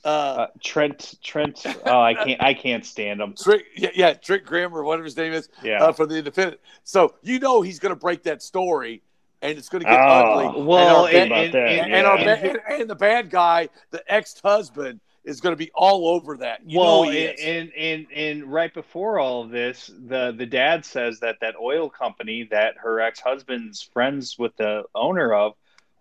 Uh, 0.04 0.08
Uh, 0.08 0.48
Trent 0.64 1.16
Trent 1.24 1.66
oh 1.88 2.00
I 2.00 2.14
can't 2.14 2.44
I 2.44 2.54
can't 2.54 2.86
stand 2.86 3.20
him. 3.22 3.34
Trick, 3.34 3.66
yeah, 3.76 3.90
yeah, 3.96 4.14
Trick 4.14 4.46
Grimm 4.46 4.76
or 4.76 4.84
whatever 4.84 5.06
his 5.06 5.18
name 5.18 5.34
is 5.34 5.50
Yeah. 5.64 5.82
uh, 5.84 5.92
from 5.94 6.10
the 6.10 6.18
Independent. 6.18 6.60
So 6.84 7.16
you 7.24 7.40
know 7.40 7.64
he's 7.64 7.80
going 7.80 7.90
to 7.96 8.00
break 8.00 8.22
that 8.24 8.44
story, 8.44 9.02
and 9.50 9.58
it's 9.58 9.70
going 9.70 9.84
to 9.84 9.90
get 9.90 10.00
Oh, 10.00 10.04
ugly. 10.04 10.64
well, 10.64 11.08
and, 11.08 11.32
our 11.32 11.40
and, 11.40 12.06
our 12.06 12.86
the 12.86 12.96
bad 12.96 13.30
guy, 13.30 13.70
the 13.92 14.04
ex-husband, 14.12 15.00
is 15.24 15.42
going 15.42 15.54
to 15.54 15.58
be 15.58 15.72
all 15.74 16.08
over 16.08 16.38
that. 16.38 16.62
You 16.66 16.80
well, 16.80 17.06
know 17.06 17.12
and, 17.12 17.72
and 17.74 18.08
and 18.14 18.46
right 18.46 18.74
before 18.74 19.20
all 19.20 19.44
of 19.44 19.50
this, 19.50 19.88
the 19.88 20.34
the 20.38 20.46
dad 20.46 20.86
says 20.86 21.20
that 21.22 21.38
that 21.42 21.56
oil 21.60 21.90
company 21.90 22.48
that 22.52 22.76
her 22.78 23.02
ex 23.02 23.20
husband's 23.20 23.82
friends 23.82 24.38
with 24.38 24.56
the 24.58 24.84
owner 24.94 25.34
of 25.34 25.54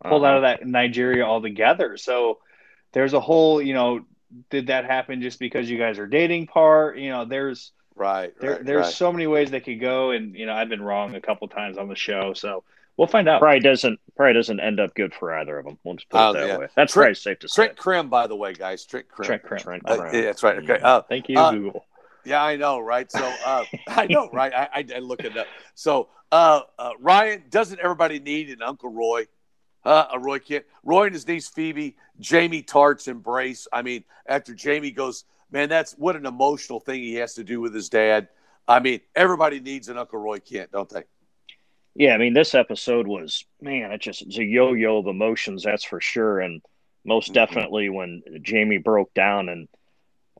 pulled 0.04 0.24
uh-huh. 0.24 0.30
out 0.30 0.36
of 0.36 0.42
that 0.42 0.66
Nigeria 0.66 1.24
altogether. 1.24 1.96
So 1.96 2.38
there's 2.92 3.14
a 3.14 3.20
whole, 3.20 3.62
you 3.62 3.74
know, 3.74 4.04
did 4.50 4.66
that 4.66 4.84
happen 4.84 5.22
just 5.22 5.38
because 5.38 5.70
you 5.70 5.78
guys 5.78 5.98
are 5.98 6.06
dating 6.06 6.46
part? 6.46 6.98
You 6.98 7.10
know, 7.10 7.24
there's 7.24 7.72
right, 7.94 8.32
there, 8.40 8.52
right, 8.52 8.64
there's 8.64 8.86
right. 8.86 8.94
so 8.94 9.12
many 9.12 9.26
ways 9.26 9.50
they 9.50 9.60
could 9.60 9.80
go, 9.80 10.10
and 10.10 10.34
you 10.34 10.46
know, 10.46 10.52
I've 10.52 10.68
been 10.68 10.82
wrong 10.82 11.14
a 11.14 11.20
couple 11.20 11.48
times 11.48 11.78
on 11.78 11.88
the 11.88 11.96
show, 11.96 12.34
so 12.34 12.62
we'll 12.96 13.08
find 13.08 13.28
out. 13.28 13.40
Probably 13.40 13.60
doesn't 13.60 13.98
probably 14.16 14.34
doesn't 14.34 14.60
end 14.60 14.80
up 14.80 14.94
good 14.94 15.12
for 15.14 15.34
either 15.34 15.58
of 15.58 15.64
them. 15.64 15.78
We'll 15.84 15.96
just 15.96 16.08
put 16.08 16.20
Oh, 16.20 16.30
it 16.30 16.34
that 16.34 16.46
yeah. 16.46 16.58
way. 16.58 16.68
That's 16.76 16.92
Trent- 16.92 17.04
probably 17.04 17.14
safe 17.14 17.38
to 17.40 17.48
say. 17.48 17.54
Trent 17.66 17.76
Crimm, 17.76 18.08
by 18.08 18.26
the 18.26 18.36
way, 18.36 18.52
guys. 18.52 18.84
Trent 18.84 19.08
Crimm. 19.08 19.26
Trent 19.26 19.42
Crimm. 19.42 19.60
Trent 19.60 19.82
Uh, 19.86 20.04
yeah, 20.12 20.20
that's 20.22 20.42
right. 20.42 20.56
Okay. 20.58 20.78
Uh, 20.82 21.02
Thank 21.02 21.28
you, 21.28 21.38
Uh, 21.38 21.52
Google. 21.52 21.86
Yeah, 22.24 22.42
I 22.42 22.56
know, 22.56 22.78
right? 22.80 23.10
So 23.10 23.22
uh, 23.44 23.64
I 23.88 24.06
know, 24.06 24.30
right? 24.32 24.52
I, 24.54 24.68
I, 24.74 24.84
I 24.96 24.98
look 25.00 25.24
it 25.24 25.36
up. 25.36 25.46
So 25.74 26.08
uh, 26.32 26.60
uh, 26.78 26.90
Ryan, 27.00 27.44
doesn't 27.50 27.80
everybody 27.80 28.18
need 28.18 28.50
an 28.50 28.62
Uncle 28.62 28.90
Roy? 28.90 29.26
Uh, 29.84 30.06
a 30.14 30.18
Roy 30.18 30.38
Kent, 30.38 30.64
Roy 30.82 31.04
and 31.04 31.12
his 31.14 31.28
niece 31.28 31.46
Phoebe, 31.46 31.94
Jamie 32.18 32.62
Tartt's 32.62 33.06
embrace. 33.06 33.68
I 33.70 33.82
mean, 33.82 34.02
after 34.26 34.54
Jamie 34.54 34.90
goes, 34.90 35.24
man, 35.50 35.68
that's 35.68 35.92
what 35.98 36.16
an 36.16 36.24
emotional 36.24 36.80
thing 36.80 37.02
he 37.02 37.16
has 37.16 37.34
to 37.34 37.44
do 37.44 37.60
with 37.60 37.74
his 37.74 37.90
dad. 37.90 38.28
I 38.66 38.80
mean, 38.80 39.00
everybody 39.14 39.60
needs 39.60 39.90
an 39.90 39.98
Uncle 39.98 40.18
Roy 40.18 40.38
Kent, 40.38 40.72
don't 40.72 40.88
they? 40.88 41.02
Yeah, 41.94 42.14
I 42.14 42.18
mean, 42.18 42.34
this 42.34 42.54
episode 42.54 43.06
was 43.06 43.44
man, 43.60 43.92
it 43.92 44.00
just 44.00 44.22
it's 44.22 44.38
a 44.38 44.44
yo-yo 44.44 44.98
of 44.98 45.06
emotions, 45.06 45.62
that's 45.62 45.84
for 45.84 46.00
sure. 46.00 46.40
And 46.40 46.62
most 47.04 47.30
Mhm. 47.30 47.34
definitely 47.34 47.88
when 47.88 48.22
Jamie 48.42 48.78
broke 48.78 49.12
down 49.14 49.48
and 49.48 49.68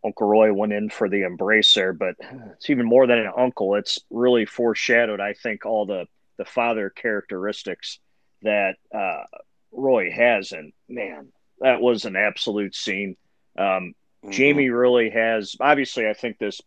Uncle 0.05 0.26
Roy 0.26 0.52
went 0.52 0.72
in 0.72 0.90
for 0.90 1.09
the 1.09 1.22
embrace 1.22 1.72
there, 1.74 1.92
but 1.92 2.16
it's 2.55 2.68
even 2.68 2.86
more 2.86 3.07
than 3.07 3.18
an 3.18 3.32
uncle. 3.36 3.74
It's 3.76 3.98
really 4.11 4.44
foreshadowed, 4.44 5.20
I 5.20 5.32
think, 5.34 5.64
all 5.64 5.86
the 5.86 6.07
the 6.36 6.44
father 6.44 6.90
characteristics 6.90 8.00
that 8.42 8.76
uh, 8.92 9.22
Roy 9.70 10.11
has, 10.11 10.50
and 10.52 10.72
man, 10.88 11.32
that 11.61 11.80
was 11.80 12.05
an 12.05 12.16
absolute 12.16 12.74
scene. 12.74 13.16
Um, 13.57 13.94
Mm-hmm. 14.24 14.32
Jamie 14.32 14.70
really 14.70 15.11
has 15.11 15.55
obviously 15.61 16.09
I 16.09 16.14
think 16.14 16.38
this 16.38 16.59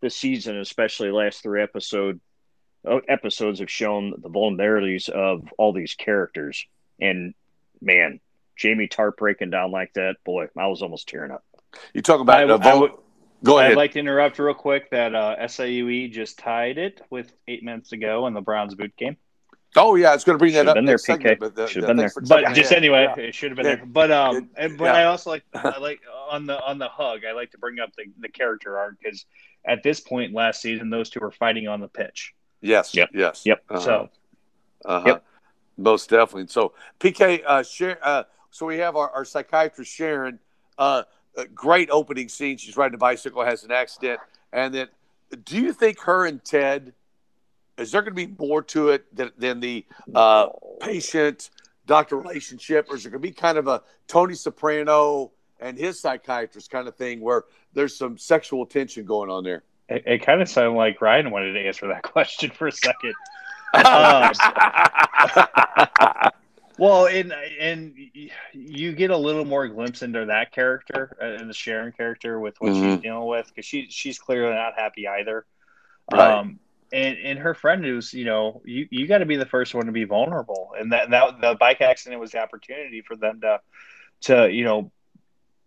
this 0.00 0.16
season, 0.16 0.58
especially 0.58 1.12
last 1.12 1.44
three 1.44 1.62
episode 1.62 2.20
episodes 3.08 3.60
have 3.60 3.70
shown 3.70 4.14
the 4.18 4.28
vulnerabilities 4.30 5.08
of 5.08 5.48
all 5.58 5.72
these 5.72 5.94
characters. 5.94 6.66
And 7.00 7.34
man, 7.80 8.20
Jamie 8.56 8.88
Tartt 8.88 9.16
breaking 9.16 9.50
down 9.50 9.70
like 9.70 9.92
that, 9.94 10.16
boy, 10.24 10.46
I 10.56 10.66
was 10.66 10.82
almost 10.82 11.08
tearing 11.08 11.30
up. 11.32 11.44
You 11.92 12.02
talk 12.02 12.20
about 12.20 12.50
I- 12.50 12.70
I 12.70 12.74
would- 12.74 12.92
Go 13.42 13.58
ahead. 13.58 13.72
I'd 13.72 13.76
like 13.76 13.92
to 13.92 13.98
interrupt 13.98 14.38
real 14.38 14.54
quick 14.54 14.88
that 14.90 15.14
uh, 15.14 15.46
SAUE 15.48 16.08
just 16.08 16.38
tied 16.38 16.78
it 16.78 17.02
with 17.10 17.30
eight 17.46 17.62
minutes 17.62 17.90
to 17.90 17.98
go 17.98 18.26
in 18.26 18.32
the 18.32 18.40
Browns 18.40 18.74
boot 18.74 18.96
game. 18.96 19.18
oh 19.76 19.96
yeah, 19.96 20.14
it's 20.14 20.24
going 20.24 20.34
to 20.34 20.38
bring 20.38 20.52
that 20.54 20.60
Should've 20.60 20.68
up. 20.70 20.74
been 20.76 20.84
there, 20.86 20.92
next 20.94 21.04
segment, 21.04 21.36
PK. 21.36 21.40
but 21.40 21.54
the- 21.54 21.66
Should've 21.66 21.86
been 21.88 21.96
there. 21.98 22.10
But 22.26 22.54
just 22.54 22.70
in. 22.72 22.78
anyway, 22.78 23.02
Yeah. 23.16 23.22
it 23.24 23.34
should 23.34 23.50
have 23.50 23.56
been 23.56 23.66
Yeah. 23.66 23.74
there. 23.76 23.86
But 23.86 24.10
um, 24.12 24.36
It- 24.36 24.44
and, 24.56 24.78
but 24.78 24.84
yeah. 24.84 24.92
I 24.94 25.04
also 25.04 25.28
like 25.30 25.42
I 25.52 25.78
like 25.78 26.00
on 26.30 26.46
the 26.46 26.58
on 26.64 26.78
the 26.78 26.88
hug. 26.88 27.20
I 27.28 27.32
like 27.32 27.50
to 27.50 27.58
bring 27.58 27.80
up 27.80 27.90
the 27.98 28.04
the 28.20 28.28
character 28.30 28.78
arc 28.78 28.96
because 29.02 29.26
at 29.66 29.82
this 29.82 30.00
point 30.00 30.32
last 30.32 30.62
season, 30.62 30.88
those 30.88 31.10
two 31.10 31.20
were 31.20 31.30
fighting 31.32 31.68
on 31.68 31.80
the 31.80 31.88
pitch. 31.88 32.32
Yes. 32.64 32.94
Yep. 32.94 33.10
Yes. 33.12 33.42
Yep. 33.44 33.62
Uh-huh. 33.68 33.80
So 33.80 34.10
Uh-huh. 34.84 35.04
Yep. 35.06 35.24
Most 35.76 36.10
definitely. 36.10 36.46
So 36.48 36.72
PK, 37.00 37.42
uh, 37.46 37.62
share, 37.62 37.98
uh, 38.02 38.24
so 38.50 38.66
we 38.66 38.78
have 38.78 38.96
our, 38.96 39.10
our 39.10 39.24
psychiatrist 39.24 39.92
Sharon. 39.92 40.38
Uh, 40.78 41.02
a 41.36 41.46
great 41.46 41.88
opening 41.90 42.28
scene. 42.28 42.56
She's 42.56 42.76
riding 42.76 42.94
a 42.94 42.98
bicycle, 42.98 43.44
has 43.44 43.64
an 43.64 43.72
accident, 43.72 44.20
and 44.52 44.72
then 44.72 44.88
do 45.44 45.60
you 45.60 45.72
think 45.72 46.00
her 46.00 46.26
and 46.26 46.42
Ted? 46.44 46.92
Is 47.76 47.90
there 47.90 48.02
going 48.02 48.14
to 48.14 48.26
be 48.26 48.32
more 48.38 48.62
to 48.62 48.90
it 48.90 49.14
than, 49.14 49.32
than 49.36 49.58
the 49.58 49.84
uh, 50.14 50.46
patient 50.80 51.50
doctor 51.86 52.16
relationship, 52.16 52.86
or 52.88 52.94
is 52.94 53.04
it 53.04 53.10
going 53.10 53.20
to 53.20 53.28
be 53.28 53.32
kind 53.32 53.58
of 53.58 53.66
a 53.66 53.82
Tony 54.06 54.34
Soprano 54.34 55.32
and 55.58 55.76
his 55.76 56.00
psychiatrist 56.00 56.70
kind 56.70 56.86
of 56.86 56.94
thing 56.94 57.20
where 57.20 57.44
there's 57.72 57.96
some 57.96 58.16
sexual 58.16 58.64
tension 58.64 59.04
going 59.04 59.28
on 59.28 59.42
there? 59.42 59.64
It, 59.88 60.02
it 60.06 60.18
kind 60.26 60.40
of 60.42 60.48
sounded 60.48 60.76
like 60.76 61.00
Ryan 61.00 61.30
wanted 61.30 61.52
to 61.52 61.60
answer 61.60 61.88
that 61.88 62.02
question 62.14 62.50
for 62.50 62.68
a 62.68 62.72
second. 62.72 63.14
Um, 63.74 64.32
Well, 66.76 67.06
and 67.06 67.32
and 67.60 67.94
you 68.52 68.92
get 68.94 69.10
a 69.10 69.16
little 69.16 69.44
more 69.44 69.68
glimpse 69.68 70.02
into 70.02 70.24
that 70.24 70.50
character 70.50 71.16
uh, 71.22 71.40
and 71.40 71.48
the 71.48 71.54
Sharon 71.54 71.92
character 71.92 72.40
with 72.40 72.56
what 72.60 72.74
she's 72.74 72.82
Mhm. 72.82 73.02
dealing 73.02 73.28
with 73.28 73.46
because 73.46 73.64
she 73.64 73.86
she's 73.90 74.18
clearly 74.18 74.52
not 74.54 74.74
happy 74.74 75.06
either. 75.06 75.46
Right. 76.12 76.32
Um, 76.32 76.58
and 76.92 77.16
and 77.18 77.38
her 77.38 77.54
friend 77.54 77.86
is 77.86 78.12
you 78.12 78.24
know 78.24 78.60
you 78.64 78.88
you 78.90 79.06
got 79.06 79.18
to 79.18 79.24
be 79.24 79.36
the 79.36 79.46
first 79.46 79.72
one 79.72 79.86
to 79.86 79.92
be 79.92 80.02
vulnerable, 80.02 80.72
and 80.76 80.90
that 80.92 81.10
that 81.10 81.40
the 81.40 81.54
bike 81.54 81.80
accident 81.80 82.20
was 82.20 82.32
the 82.32 82.40
opportunity 82.40 83.02
for 83.02 83.14
them 83.14 83.40
to 83.42 83.60
to 84.22 84.50
you 84.50 84.64
know 84.64 84.90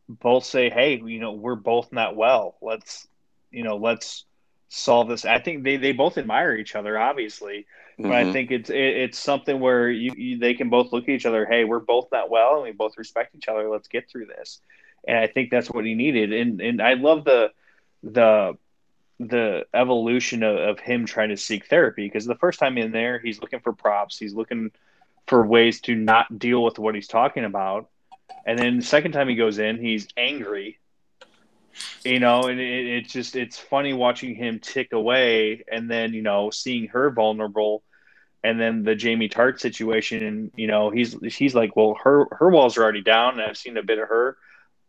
both 0.10 0.44
say, 0.44 0.70
hey, 0.70 1.02
you 1.04 1.20
know 1.22 1.32
we're 1.32 1.56
both 1.56 1.94
not 1.94 2.18
well. 2.18 2.58
Let's 2.62 3.08
you 3.52 3.64
know 3.64 3.78
let's 3.78 4.26
solve 4.70 5.10
this. 5.10 5.26
I 5.26 5.40
think 5.40 5.64
they 5.64 5.78
they 5.78 5.92
both 5.94 6.18
admire 6.18 6.56
each 6.56 6.76
other, 6.76 6.98
obviously. 7.00 7.66
But 8.06 8.18
I 8.18 8.26
Mhm. 8.26 8.32
think 8.32 8.52
it's 8.52 8.70
it, 8.70 8.76
it's 8.78 9.20
something 9.20 9.60
where 9.60 9.90
you, 9.90 10.12
you 10.16 10.38
they 10.40 10.54
can 10.54 10.70
both 10.70 10.92
look 10.92 11.04
at 11.04 11.10
each 11.10 11.26
other. 11.26 11.46
Hey, 11.46 11.64
we're 11.66 11.80
both 11.80 12.08
not 12.12 12.30
well, 12.30 12.56
and 12.56 12.64
we 12.64 12.72
both 12.72 12.98
respect 12.98 13.36
each 13.36 13.48
other. 13.48 13.70
Let's 13.70 13.88
get 13.88 14.10
through 14.10 14.28
this. 14.28 14.62
And 15.08 15.18
I 15.18 15.28
think 15.28 15.50
that's 15.52 15.70
what 15.70 15.86
he 15.86 15.94
needed. 15.96 16.34
And 16.34 16.62
and 16.62 16.82
I 16.82 16.94
love 16.94 17.24
the 17.26 17.52
the 18.04 18.58
the 19.20 19.66
evolution 19.74 20.44
of, 20.44 20.58
of 20.58 20.80
him 20.80 21.06
trying 21.06 21.30
to 21.30 21.38
seek 21.38 21.68
therapy 21.68 22.06
because 22.08 22.26
the 22.26 22.36
first 22.36 22.60
time 22.60 22.78
in 22.78 22.92
there, 22.92 23.20
he's 23.20 23.42
looking 23.42 23.60
for 23.60 23.74
props. 23.74 24.18
He's 24.18 24.34
looking 24.34 24.72
for 25.28 25.46
ways 25.46 25.82
to 25.82 25.96
not 25.96 26.38
deal 26.40 26.64
with 26.64 26.80
what 26.80 26.96
he's 26.96 27.08
talking 27.08 27.44
about. 27.46 27.90
And 28.46 28.58
then 28.58 28.78
the 28.78 28.86
second 28.86 29.12
time 29.12 29.28
he 29.30 29.36
goes 29.36 29.60
in, 29.60 29.78
he's 29.80 30.08
angry. 30.18 30.80
You 32.04 32.20
know, 32.20 32.44
and 32.44 32.60
it, 32.60 32.88
it's 32.88 33.12
just 33.12 33.36
it's 33.36 33.58
funny 33.58 33.94
watching 33.94 34.36
him 34.36 34.60
tick 34.60 34.94
away, 34.94 35.64
and 35.72 35.90
then 35.90 36.14
you 36.14 36.22
know 36.22 36.50
seeing 36.50 36.88
her 36.88 37.10
vulnerable, 37.10 37.84
and 38.44 38.60
then 38.60 38.84
the 38.84 38.96
Jamie 38.96 39.30
Tartt 39.30 39.60
situation, 39.60 40.24
and 40.24 40.52
you 40.56 40.68
know 40.68 40.90
he's 40.90 41.16
he's 41.36 41.56
like, 41.56 41.76
well, 41.76 41.98
her 42.04 42.28
her 42.32 42.50
walls 42.50 42.78
are 42.78 42.84
already 42.84 43.02
down, 43.02 43.40
and 43.40 43.42
I've 43.42 43.58
seen 43.58 43.78
a 43.78 43.84
bit 43.84 44.00
of 44.00 44.08
her. 44.08 44.38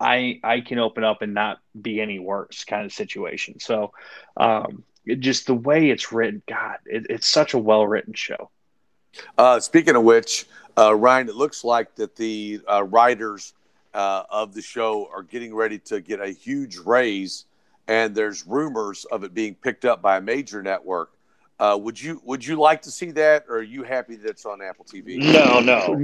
I 0.00 0.40
I 0.44 0.60
can 0.60 0.78
open 0.78 1.04
up 1.04 1.22
and 1.22 1.34
not 1.34 1.58
be 1.80 2.00
any 2.00 2.18
worse 2.18 2.64
kind 2.64 2.84
of 2.84 2.92
situation. 2.92 3.58
So, 3.58 3.92
um, 4.36 4.84
it, 5.04 5.20
just 5.20 5.46
the 5.46 5.54
way 5.54 5.90
it's 5.90 6.12
written, 6.12 6.42
God, 6.46 6.76
it, 6.86 7.06
it's 7.10 7.26
such 7.26 7.54
a 7.54 7.58
well 7.58 7.86
written 7.86 8.14
show. 8.14 8.50
Uh, 9.36 9.58
speaking 9.58 9.96
of 9.96 10.04
which, 10.04 10.46
uh, 10.76 10.94
Ryan, 10.94 11.28
it 11.28 11.34
looks 11.34 11.64
like 11.64 11.94
that 11.96 12.14
the 12.14 12.60
uh, 12.70 12.84
writers 12.84 13.54
uh, 13.94 14.24
of 14.30 14.54
the 14.54 14.62
show 14.62 15.08
are 15.14 15.22
getting 15.22 15.54
ready 15.54 15.78
to 15.78 16.00
get 16.00 16.20
a 16.20 16.28
huge 16.28 16.76
raise, 16.78 17.46
and 17.86 18.14
there's 18.14 18.46
rumors 18.46 19.04
of 19.06 19.24
it 19.24 19.34
being 19.34 19.54
picked 19.54 19.84
up 19.84 20.02
by 20.02 20.18
a 20.18 20.20
major 20.20 20.62
network. 20.62 21.12
Uh, 21.58 21.76
would 21.80 22.00
you 22.00 22.20
would 22.24 22.44
you 22.46 22.56
like 22.56 22.82
to 22.82 22.90
see 22.90 23.10
that, 23.10 23.44
or 23.48 23.56
are 23.56 23.62
you 23.62 23.82
happy 23.82 24.16
that 24.16 24.28
it's 24.30 24.46
on 24.46 24.62
Apple 24.62 24.84
TV? 24.84 25.18
No, 25.18 25.58
no, 25.60 25.94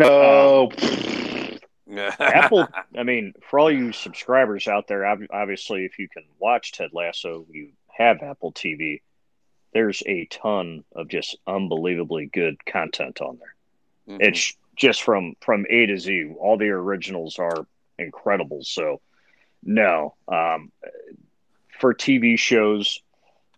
No, 1.87 2.11
Apple. 2.19 2.67
I 2.97 3.03
mean, 3.03 3.35
for 3.49 3.59
all 3.59 3.71
you 3.71 3.93
subscribers 3.93 4.67
out 4.67 4.89
there, 4.89 5.07
obviously, 5.07 5.85
if 5.85 5.99
you 5.99 6.09
can 6.09 6.25
watch 6.39 6.73
Ted 6.73 6.91
Lasso, 6.93 7.47
you 7.51 7.71
have 7.97 8.23
Apple 8.23 8.53
TV. 8.53 9.03
There's 9.73 10.03
a 10.07 10.25
ton 10.27 10.85
of 10.95 11.09
just 11.09 11.37
unbelievably 11.47 12.31
good 12.33 12.65
content 12.65 13.21
on 13.21 13.39
there. 13.39 14.17
Mhm. 14.17 14.23
It's 14.23 14.57
just 14.77 15.03
from 15.03 15.35
from 15.41 15.67
A 15.71 15.87
to 15.87 15.99
Z. 15.99 16.33
All 16.39 16.57
the 16.57 16.71
originals 16.71 17.39
are 17.39 17.67
incredible. 17.99 18.61
So, 18.63 19.01
no, 19.63 20.15
um, 20.29 20.73
for 21.79 21.95
TV 21.95 22.39
shows, 22.39 23.01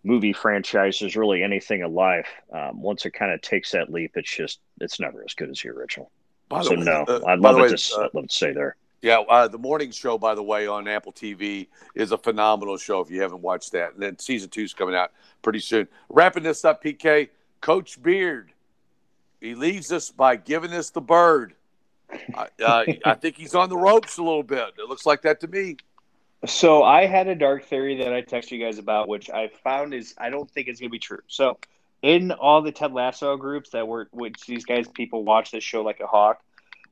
movie 0.05 0.33
franchises, 0.33 1.17
really 1.17 1.43
anything 1.43 1.81
in 1.81 1.93
life, 1.95 2.29
um, 2.53 2.81
once 2.81 3.05
it 3.07 3.11
kind 3.11 3.33
of 3.33 3.41
takes 3.43 3.73
that 3.73 3.91
leap, 3.93 4.13
it's 4.15 4.35
just 4.35 4.61
it's 4.81 5.01
never 5.01 5.23
as 5.25 5.35
good 5.35 5.51
as 5.51 5.61
the 5.61 5.71
original. 5.71 6.11
By 6.49 6.59
the 6.61 6.65
So 6.65 6.71
way, 6.77 6.85
no, 6.85 7.05
uh, 7.09 7.21
I'd 7.27 7.41
love 7.41 7.59
it 7.59 7.63
way, 7.63 7.77
to 7.77 7.95
uh, 7.97 8.05
I'd 8.05 8.15
love 8.15 8.29
to 8.29 8.35
stay 8.35 8.53
there. 8.53 8.77
Yeah, 9.03 9.19
uh, 9.21 9.47
the 9.47 9.59
morning 9.59 9.91
show, 9.91 10.17
by 10.17 10.35
the 10.35 10.43
way, 10.43 10.67
on 10.67 10.89
Apple 10.89 11.13
TV 11.13 11.69
is 11.95 12.13
a 12.13 12.19
phenomenal 12.19 12.77
show. 12.77 13.01
If 13.01 13.11
you 13.11 13.21
haven't 13.21 13.43
watched 13.43 13.73
that, 13.73 13.95
and 13.95 14.03
then 14.03 14.19
season 14.19 14.49
two 14.49 14.63
is 14.63 14.75
coming 14.75 14.95
out 14.95 15.13
pretty 15.43 15.61
soon. 15.61 15.87
Wrapping 16.09 16.43
this 16.43 16.65
up, 16.65 16.83
PK, 16.83 17.29
Coach 17.61 18.03
Beard, 18.03 18.53
he 19.41 19.55
leaves 19.55 19.93
us 19.93 20.11
by 20.11 20.37
giving 20.37 20.73
us 20.73 20.91
the 20.91 21.01
bird. 21.01 21.55
I, 22.35 22.49
uh, 22.63 22.85
I 23.05 23.15
think 23.15 23.37
he's 23.37 23.55
on 23.55 23.69
the 23.69 23.77
ropes 23.77 24.19
a 24.19 24.23
little 24.23 24.43
bit. 24.43 24.75
It 24.79 24.89
looks 24.89 25.07
like 25.07 25.23
that 25.23 25.41
to 25.41 25.49
me. 25.49 25.77
So 26.45 26.83
I 26.83 27.07
had 27.07 27.29
a 27.29 27.35
dark 27.35 27.65
theory 27.65 27.97
that 28.03 28.13
I 28.13 28.23
texted 28.23 28.53
you 28.53 28.65
guys 28.65 28.79
about, 28.79 29.09
which 29.09 29.31
I 29.31 29.49
found 29.65 29.95
is 29.95 30.15
I 30.19 30.31
don't 30.31 30.51
think 30.51 30.69
it's 30.69 30.81
gonna 30.81 30.91
be 30.91 30.99
true. 30.99 31.21
So 31.27 31.59
in 32.03 32.31
all 32.31 32.63
the 32.63 32.73
Ted 32.73 32.93
Lasso 32.93 33.37
groups 33.37 33.71
that 33.71 33.89
were 33.89 34.09
which 34.13 34.47
these 34.47 34.65
guys 34.65 34.87
people 34.87 35.25
watch 35.25 35.51
this 35.51 35.65
show 35.65 35.83
like 35.83 36.01
a 36.01 36.07
hawk. 36.07 36.43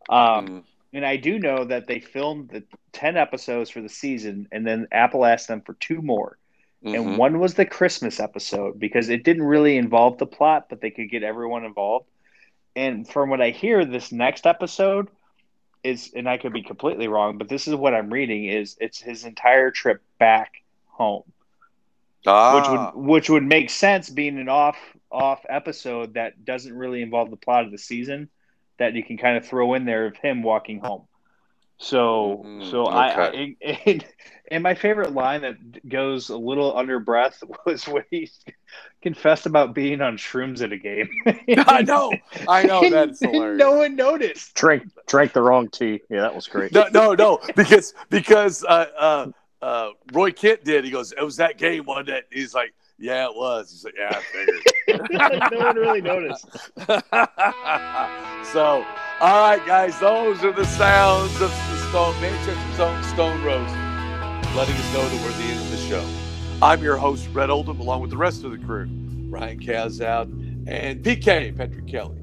Um, 0.09 0.47
Mm. 0.47 0.63
and 0.95 1.07
I 1.07 1.17
do 1.17 1.39
know 1.39 1.65
that 1.65 1.87
they 1.87 2.01
filmed 2.01 2.49
the 2.51 2.63
ten 2.93 3.17
episodes 3.17 3.71
for 3.71 3.81
the 3.81 3.89
season, 3.89 4.49
and 4.51 4.67
then 4.67 4.89
Apple 4.93 5.25
asked 5.25 5.49
them 5.49 5.61
for 5.61 5.75
two 5.75 6.03
more. 6.03 6.39
Mhm. 6.85 6.95
And 6.95 7.19
one 7.19 7.39
was 7.39 7.55
the 7.55 7.65
Christmas 7.65 8.21
episode 8.21 8.79
because 8.79 9.09
it 9.09 9.25
didn't 9.25 9.45
really 9.45 9.77
involve 9.77 10.19
the 10.19 10.27
plot, 10.27 10.67
but 10.69 10.81
they 10.81 10.91
could 10.91 11.11
get 11.11 11.23
everyone 11.23 11.65
involved. 11.65 12.07
And 12.77 13.09
from 13.09 13.31
what 13.31 13.41
I 13.41 13.51
hear, 13.51 13.85
this 13.85 14.11
next 14.11 14.47
episode 14.47 15.09
is, 15.83 16.13
and 16.15 16.29
I 16.29 16.39
could 16.39 16.53
be 16.53 16.63
completely 16.63 17.09
wrong, 17.09 17.39
but 17.39 17.49
this 17.49 17.69
is 17.69 17.75
what 17.75 17.95
I'm 17.95 18.13
reading: 18.13 18.47
is 18.47 18.77
it's 18.81 19.01
his 19.01 19.25
entire 19.25 19.71
trip 19.71 20.03
back 20.19 20.63
home, 20.89 21.25
ah, 22.27 22.57
which 22.57 22.69
would 22.69 23.07
which 23.07 23.31
would 23.31 23.45
make 23.45 23.71
sense 23.71 24.11
being 24.11 24.39
an 24.39 24.49
off 24.49 24.77
off 25.11 25.45
episode 25.49 26.15
that 26.15 26.45
doesn't 26.45 26.77
really 26.77 27.03
involve 27.03 27.31
the 27.31 27.37
plot 27.37 27.65
of 27.65 27.71
the 27.71 27.79
season, 27.79 28.29
that 28.79 28.95
you 28.95 29.05
can 29.05 29.17
kind 29.17 29.37
of 29.37 29.47
throw 29.47 29.75
in 29.75 29.85
there 29.85 30.07
of 30.07 30.17
him 30.17 30.43
walking 30.43 30.81
home. 30.81 31.07
So, 31.79 32.43
Mhm, 32.45 32.71
so 32.71 32.87
I, 32.87 33.27
okay. 33.27 33.57
I 33.63 33.81
and, 33.87 34.07
and 34.51 34.63
my 34.63 34.75
favorite 34.75 35.13
line 35.13 35.43
that 35.43 35.89
goes 35.89 36.29
a 36.29 36.37
little 36.37 36.77
under 36.77 37.01
breath 37.01 37.43
was 37.67 37.87
when 37.87 38.05
he 38.11 38.31
confessed 39.03 39.47
about 39.47 39.75
being 39.75 40.01
on 40.01 40.17
shrooms 40.17 40.63
at 40.63 40.73
a 40.73 40.79
game. 40.79 41.09
I 41.67 41.83
know, 41.83 42.13
I 42.49 42.65
know 42.65 42.89
that's 42.89 43.21
hilarious. 43.21 43.59
No 43.59 43.73
one 43.77 43.97
noticed. 43.97 44.55
Drink 44.55 44.85
drank 45.07 45.33
the 45.33 45.43
wrong 45.43 45.69
tea. 45.69 46.01
Yeah, 46.09 46.21
that 46.23 46.35
was 46.35 46.47
great. 46.47 46.73
No, 46.73 46.87
no, 46.93 47.15
no, 47.15 47.41
because 47.57 47.95
because 48.09 48.65
uh, 48.65 48.87
uh, 48.97 49.27
uh, 49.63 49.91
Roy 50.13 50.31
Kent 50.31 50.65
did. 50.65 50.85
He 50.85 50.91
goes, 50.91 51.13
"It 51.13 51.23
was 51.23 51.37
that 51.37 51.59
game, 51.59 51.85
one 51.85 52.07
that? 52.07 52.25
He's 52.31 52.55
like, 52.55 52.75
"Yeah, 52.99 53.27
it 53.27 53.35
was." 53.35 53.71
He's 53.73 53.85
like, 53.85 53.95
"Yeah, 53.99 54.11
I 54.11 54.23
figured." 54.23 55.51
no 55.53 55.59
one 55.59 55.77
really 55.77 56.03
noticed. 56.03 56.47
so, 58.53 58.85
all 59.25 59.41
right, 59.41 59.65
guys, 59.65 59.99
those 60.01 60.45
are 60.45 60.53
the 60.53 60.67
sounds 60.67 61.33
of 61.41 61.49
the 61.49 61.77
Stone 61.89 62.21
Manchester's 62.21 62.79
own 62.79 63.03
Stone 63.05 63.43
Rose, 63.43 63.71
letting 64.55 64.75
us 64.75 64.93
know 64.93 65.09
that 65.09 65.23
we're 65.23 65.31
at 65.31 65.37
the 65.39 65.45
end 65.45 65.61
of 65.61 65.71
the 65.71 65.79
show. 65.79 66.07
I'm 66.61 66.83
your 66.83 66.99
host, 66.99 67.31
Rhett 67.33 67.49
Oldham, 67.49 67.81
along 67.81 68.03
with 68.03 68.11
the 68.11 68.19
rest 68.19 68.45
of 68.45 68.51
the 68.51 68.59
crew, 68.59 68.87
Ryan 69.31 69.61
Kazout 69.61 70.25
and 70.69 71.03
PK 71.03 71.57
Patrick 71.57 71.87
Kelly. 71.87 72.19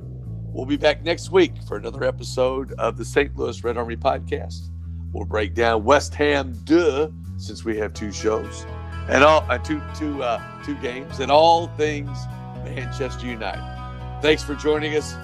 We'll 0.54 0.68
be 0.68 0.78
back 0.78 1.04
next 1.04 1.32
week 1.32 1.54
for 1.68 1.76
another 1.76 2.04
episode 2.04 2.74
of 2.74 2.97
the 2.97 3.06
St. 3.06 3.36
Louis 3.36 3.64
Red 3.64 3.78
Army 3.78 3.97
podcast. 3.97 4.70
We'll 5.12 5.26
break 5.26 5.56
down 5.56 5.84
West 5.84 6.14
Ham, 6.14 6.54
duh, 6.66 7.10
since 7.38 7.66
we 7.66 7.78
have 7.78 7.95
two 7.95 8.12
shows 8.12 8.68
and 9.10 9.24
all 9.24 9.43
uh, 9.49 9.58
two 9.58 9.82
two 9.95 10.22
uh, 10.22 10.39
two 10.64 10.76
games 10.76 11.20
and 11.20 11.32
all 11.32 11.66
things 11.70 12.16
Manchester 12.64 13.26
United. 13.26 14.22
Thanks 14.22 14.43
for 14.43 14.54
joining 14.54 14.95
us, 14.95 15.16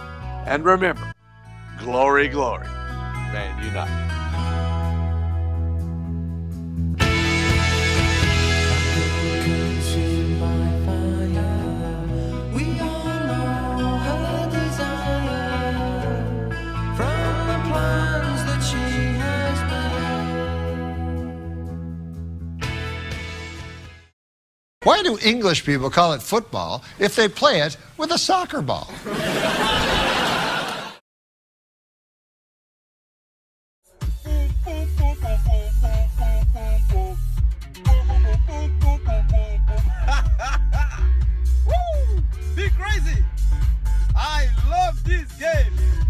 and 0.47 0.65
remember, 0.65 1.13
glory, 1.77 2.27
glory, 2.27 2.67
Man 3.31 3.63
United. 3.63 3.93
We 12.53 12.79
all 12.79 13.05
know 13.77 13.97
her 13.97 14.49
desire 14.49 15.69
from 16.95 17.47
the 17.47 17.59
plans 17.69 18.41
that 18.45 18.61
she 18.63 18.83
has 19.19 19.57
made. 22.59 22.71
Why 24.83 25.03
do 25.03 25.17
English 25.23 25.65
people 25.65 25.89
call 25.89 26.13
it 26.13 26.21
football 26.21 26.83
if 26.99 27.15
they 27.15 27.27
play 27.27 27.61
it 27.61 27.77
with 27.97 28.11
a 28.11 28.17
soccer 28.17 28.61
ball? 28.61 28.91
I 44.17 44.47
love 44.69 45.03
this 45.03 45.31
game. 45.33 46.06